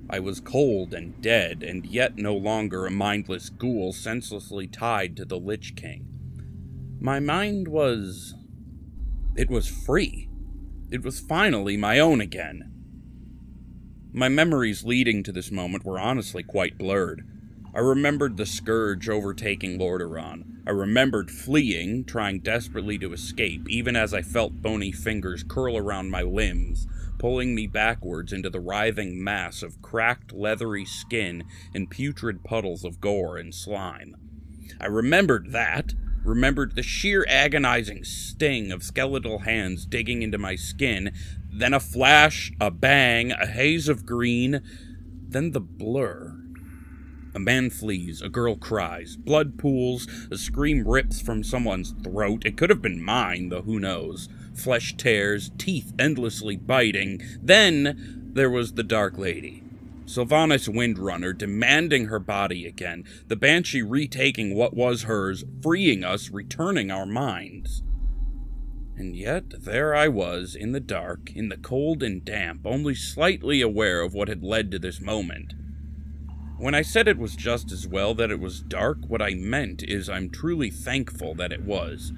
I 0.09 0.21
was 0.21 0.41
cold 0.41 0.95
and 0.95 1.21
dead, 1.21 1.63
and 1.63 1.85
yet 1.85 2.17
no 2.17 2.35
longer 2.35 2.87
a 2.87 2.91
mindless 2.91 3.51
ghoul 3.51 3.93
senselessly 3.93 4.67
tied 4.67 5.17
to 5.17 5.25
the 5.25 5.39
Lich 5.39 5.75
King. 5.75 6.07
My 7.01 7.21
mind 7.21 7.69
was. 7.69 8.35
It 9.37 9.51
was 9.51 9.69
free. 9.69 10.29
It 10.91 11.03
was 11.03 11.19
finally 11.19 11.77
my 11.77 11.99
own 11.99 12.21
again. 12.21 12.73
My 14.13 14.29
memories 14.29 14.85
leading 14.85 15.23
to 15.25 15.33
this 15.33 15.51
moment 15.51 15.85
were 15.85 15.99
honestly 15.99 16.43
quite 16.43 16.79
blurred. 16.79 17.27
I 17.75 17.81
remembered 17.81 18.37
the 18.37 18.47
scourge 18.47 19.09
overtaking 19.09 19.79
Lordaeron. 19.79 20.63
I 20.67 20.71
remembered 20.71 21.31
fleeing, 21.31 22.05
trying 22.05 22.41
desperately 22.41 22.97
to 22.99 23.13
escape, 23.13 23.69
even 23.69 23.95
as 23.95 24.15
I 24.15 24.23
felt 24.23 24.63
bony 24.63 24.91
fingers 24.91 25.43
curl 25.43 25.77
around 25.77 26.11
my 26.11 26.23
limbs, 26.23 26.87
pulling 27.19 27.55
me 27.55 27.67
backwards 27.67 28.33
into 28.33 28.51
the 28.51 28.61
writhing 28.61 29.23
mass 29.23 29.63
of 29.63 29.83
cracked, 29.83 30.33
leathery 30.33 30.85
skin 30.85 31.45
and 31.75 31.91
putrid 31.91 32.45
puddles 32.45 32.85
of 32.85 33.01
gore 33.01 33.37
and 33.37 33.55
slime. 33.55 34.17
I 34.81 34.87
remembered 34.87 35.53
that, 35.53 35.95
remembered 36.25 36.75
the 36.75 36.83
sheer 36.83 37.25
agonizing 37.29 38.05
sting 38.05 38.73
of 38.73 38.83
skeletal 38.83 39.41
hands 39.41 39.87
digging 39.87 40.23
into 40.23 40.39
my 40.39 40.57
skin, 40.57 41.13
then 41.51 41.73
a 41.73 41.81
flash, 41.81 42.53
a 42.61 42.71
bang, 42.71 43.33
a 43.33 43.47
haze 43.47 43.89
of 43.89 44.05
green, 44.05 44.61
then 45.29 45.53
the 45.53 45.61
blur. 45.61 46.37
A 47.35 47.39
man 47.39 47.69
flees, 47.69 48.23
a 48.23 48.31
girl 48.31 48.57
cries, 48.57 49.17
blood 49.17 49.59
pools, 49.59 50.09
a 50.31 50.39
scream 50.39 50.89
rips 50.89 51.21
from 51.21 51.45
someone's 51.45 51.95
throat. 52.03 52.47
It 52.47 52.57
could 52.57 52.71
have 52.71 52.81
been 52.81 53.03
mine, 53.03 53.51
though 53.51 53.63
who 53.63 53.79
knows. 53.79 54.29
Flesh 54.57 54.97
tears, 54.97 55.51
teeth 55.59 55.93
endlessly 55.99 56.57
biting. 56.57 57.21
Then 57.43 58.31
there 58.35 58.51
was 58.51 58.75
the 58.75 58.83
Dark 58.83 59.19
Lady. 59.19 59.63
Sylvanas 60.07 60.69
Windrunner 60.69 61.37
demanding 61.37 62.07
her 62.07 62.21
body 62.21 62.65
again, 62.65 63.05
the 63.27 63.35
Banshee 63.35 63.83
retaking 63.83 64.55
what 64.55 64.75
was 64.75 65.03
hers, 65.03 65.45
freeing 65.63 66.05
us, 66.05 66.31
returning 66.31 66.91
our 66.91 67.07
minds. 67.07 67.83
And 68.97 69.17
yet, 69.17 69.65
there 69.65 69.95
I 69.95 70.09
was, 70.09 70.55
in 70.55 70.73
the 70.73 70.81
dark, 70.81 71.31
in 71.35 71.49
the 71.49 71.59
cold 71.59 72.03
and 72.03 72.25
damp, 72.25 72.63
only 72.65 72.95
slightly 72.95 73.61
aware 73.61 74.01
of 74.01 74.15
what 74.15 74.29
had 74.29 74.43
led 74.43 74.71
to 74.71 74.79
this 74.79 75.01
moment. 75.01 75.53
When 76.57 76.75
I 76.75 76.81
said 76.81 77.07
it 77.07 77.19
was 77.19 77.37
just 77.37 77.71
as 77.71 77.87
well 77.87 78.15
that 78.15 78.31
it 78.31 78.41
was 78.41 78.61
dark, 78.61 78.99
what 79.09 79.21
I 79.21 79.35
meant 79.35 79.83
is 79.83 80.09
I'm 80.09 80.31
truly 80.31 80.71
thankful 80.71 81.35
that 81.35 81.53
it 81.53 81.63
was. 81.63 82.13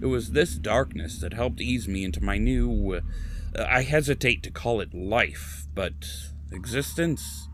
It 0.00 0.06
was 0.06 0.30
this 0.30 0.56
darkness 0.56 1.20
that 1.20 1.34
helped 1.34 1.60
ease 1.60 1.88
me 1.88 2.04
into 2.04 2.22
my 2.22 2.38
new. 2.38 2.94
Uh, 3.56 3.64
I 3.66 3.82
hesitate 3.82 4.42
to 4.42 4.50
call 4.50 4.80
it 4.80 4.94
life, 4.94 5.66
but 5.74 6.06
existence? 6.52 7.48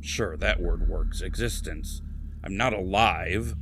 Sure, 0.00 0.36
that 0.36 0.60
word 0.60 0.88
works. 0.88 1.20
Existence. 1.20 2.02
I'm 2.44 2.56
not 2.56 2.72
alive. 2.72 3.54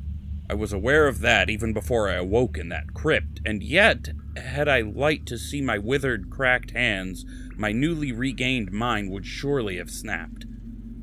I 0.48 0.54
was 0.54 0.72
aware 0.72 1.08
of 1.08 1.20
that 1.20 1.50
even 1.50 1.72
before 1.72 2.08
I 2.08 2.14
awoke 2.14 2.56
in 2.56 2.68
that 2.68 2.94
crypt, 2.94 3.40
and 3.44 3.62
yet, 3.62 4.10
had 4.36 4.68
I 4.68 4.80
light 4.80 5.26
to 5.26 5.38
see 5.38 5.60
my 5.60 5.76
withered, 5.76 6.30
cracked 6.30 6.70
hands, 6.70 7.24
my 7.56 7.72
newly 7.72 8.12
regained 8.12 8.70
mind 8.70 9.10
would 9.10 9.26
surely 9.26 9.76
have 9.78 9.90
snapped. 9.90 10.46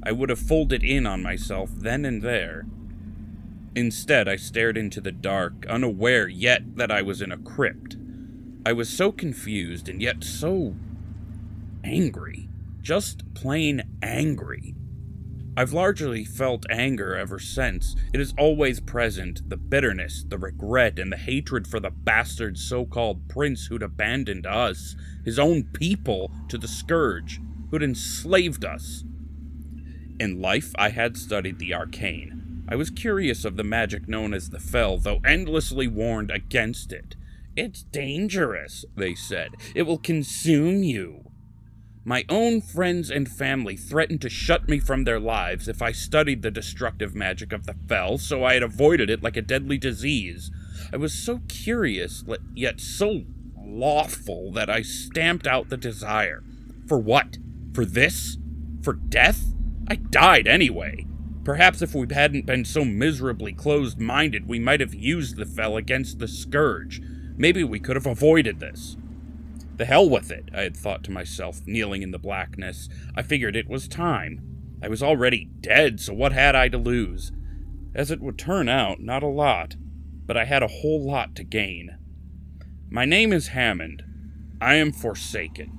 I 0.01 0.13
would 0.13 0.29
have 0.29 0.39
folded 0.39 0.83
in 0.83 1.05
on 1.05 1.21
myself 1.21 1.71
then 1.75 2.05
and 2.05 2.21
there. 2.21 2.65
Instead, 3.75 4.27
I 4.27 4.35
stared 4.35 4.77
into 4.77 5.01
the 5.01 5.11
dark, 5.11 5.65
unaware 5.67 6.27
yet 6.27 6.75
that 6.75 6.91
I 6.91 7.01
was 7.01 7.21
in 7.21 7.31
a 7.31 7.37
crypt. 7.37 7.97
I 8.65 8.73
was 8.73 8.89
so 8.89 9.11
confused 9.11 9.89
and 9.89 10.01
yet 10.01 10.23
so 10.23 10.75
angry. 11.83 12.49
Just 12.81 13.33
plain 13.33 13.81
angry. 14.01 14.75
I've 15.55 15.73
largely 15.73 16.23
felt 16.23 16.65
anger 16.69 17.15
ever 17.15 17.39
since. 17.39 17.95
It 18.13 18.19
is 18.19 18.33
always 18.37 18.79
present 18.79 19.47
the 19.47 19.57
bitterness, 19.57 20.25
the 20.27 20.37
regret, 20.37 20.97
and 20.97 21.11
the 21.11 21.17
hatred 21.17 21.67
for 21.67 21.79
the 21.79 21.91
bastard 21.91 22.57
so 22.57 22.85
called 22.85 23.27
prince 23.27 23.67
who'd 23.67 23.83
abandoned 23.83 24.47
us, 24.47 24.95
his 25.23 25.37
own 25.37 25.63
people, 25.65 26.31
to 26.47 26.57
the 26.57 26.67
scourge, 26.67 27.39
who'd 27.69 27.83
enslaved 27.83 28.65
us. 28.65 29.03
In 30.19 30.41
life, 30.41 30.73
I 30.75 30.89
had 30.89 31.17
studied 31.17 31.59
the 31.59 31.73
arcane. 31.73 32.42
I 32.67 32.75
was 32.75 32.89
curious 32.89 33.45
of 33.45 33.57
the 33.57 33.63
magic 33.63 34.07
known 34.07 34.33
as 34.33 34.49
the 34.49 34.59
Fel, 34.59 34.97
though 34.97 35.19
endlessly 35.25 35.87
warned 35.87 36.31
against 36.31 36.91
it. 36.91 37.15
It's 37.55 37.83
dangerous, 37.83 38.85
they 38.95 39.15
said. 39.15 39.51
It 39.75 39.83
will 39.83 39.99
consume 39.99 40.83
you. 40.83 41.29
My 42.05 42.25
own 42.27 42.61
friends 42.61 43.09
and 43.09 43.29
family 43.29 43.77
threatened 43.77 44.21
to 44.21 44.29
shut 44.29 44.67
me 44.67 44.79
from 44.79 45.03
their 45.03 45.19
lives 45.19 45.67
if 45.67 45.81
I 45.81 45.91
studied 45.91 46.41
the 46.41 46.51
destructive 46.51 47.15
magic 47.15 47.53
of 47.53 47.65
the 47.65 47.75
Fel, 47.87 48.17
so 48.17 48.43
I 48.43 48.55
had 48.55 48.63
avoided 48.63 49.09
it 49.09 49.23
like 49.23 49.37
a 49.37 49.41
deadly 49.41 49.77
disease. 49.77 50.51
I 50.91 50.97
was 50.97 51.13
so 51.13 51.41
curious, 51.47 52.23
yet 52.55 52.81
so 52.81 53.21
slothful 53.55 54.51
that 54.51 54.69
I 54.69 54.81
stamped 54.81 55.47
out 55.47 55.69
the 55.69 55.77
desire. 55.77 56.43
For 56.87 56.99
what? 56.99 57.37
For 57.73 57.85
this? 57.85 58.37
For 58.81 58.93
death? 58.93 59.53
I 59.87 59.95
died 59.95 60.47
anyway. 60.47 61.07
Perhaps 61.43 61.81
if 61.81 61.93
we 61.93 62.07
hadn't 62.13 62.45
been 62.45 62.63
so 62.63 62.85
miserably 62.85 63.53
closed 63.53 63.99
minded, 63.99 64.47
we 64.47 64.59
might 64.59 64.79
have 64.79 64.93
used 64.93 65.35
the 65.35 65.45
fel 65.45 65.75
against 65.75 66.19
the 66.19 66.27
scourge. 66.27 67.01
Maybe 67.35 67.63
we 67.63 67.79
could 67.79 67.97
have 67.97 68.05
avoided 68.05 68.59
this. 68.59 68.95
The 69.75 69.85
hell 69.85 70.09
with 70.09 70.31
it, 70.31 70.49
I 70.55 70.61
had 70.61 70.77
thought 70.77 71.03
to 71.05 71.11
myself, 71.11 71.61
kneeling 71.65 72.01
in 72.01 72.11
the 72.11 72.19
blackness. 72.19 72.87
I 73.15 73.23
figured 73.23 73.55
it 73.55 73.67
was 73.67 73.87
time. 73.87 74.77
I 74.81 74.87
was 74.87 75.03
already 75.03 75.45
dead, 75.59 75.99
so 75.99 76.13
what 76.13 76.31
had 76.31 76.55
I 76.55 76.69
to 76.69 76.77
lose? 76.77 77.31
As 77.93 78.11
it 78.11 78.21
would 78.21 78.37
turn 78.37 78.69
out, 78.69 79.01
not 79.01 79.23
a 79.23 79.27
lot, 79.27 79.75
but 80.25 80.37
I 80.37 80.45
had 80.45 80.63
a 80.63 80.67
whole 80.67 81.05
lot 81.05 81.35
to 81.35 81.43
gain. 81.43 81.97
My 82.89 83.03
name 83.03 83.33
is 83.33 83.47
Hammond. 83.47 84.03
I 84.61 84.75
am 84.75 84.91
forsaken. 84.91 85.77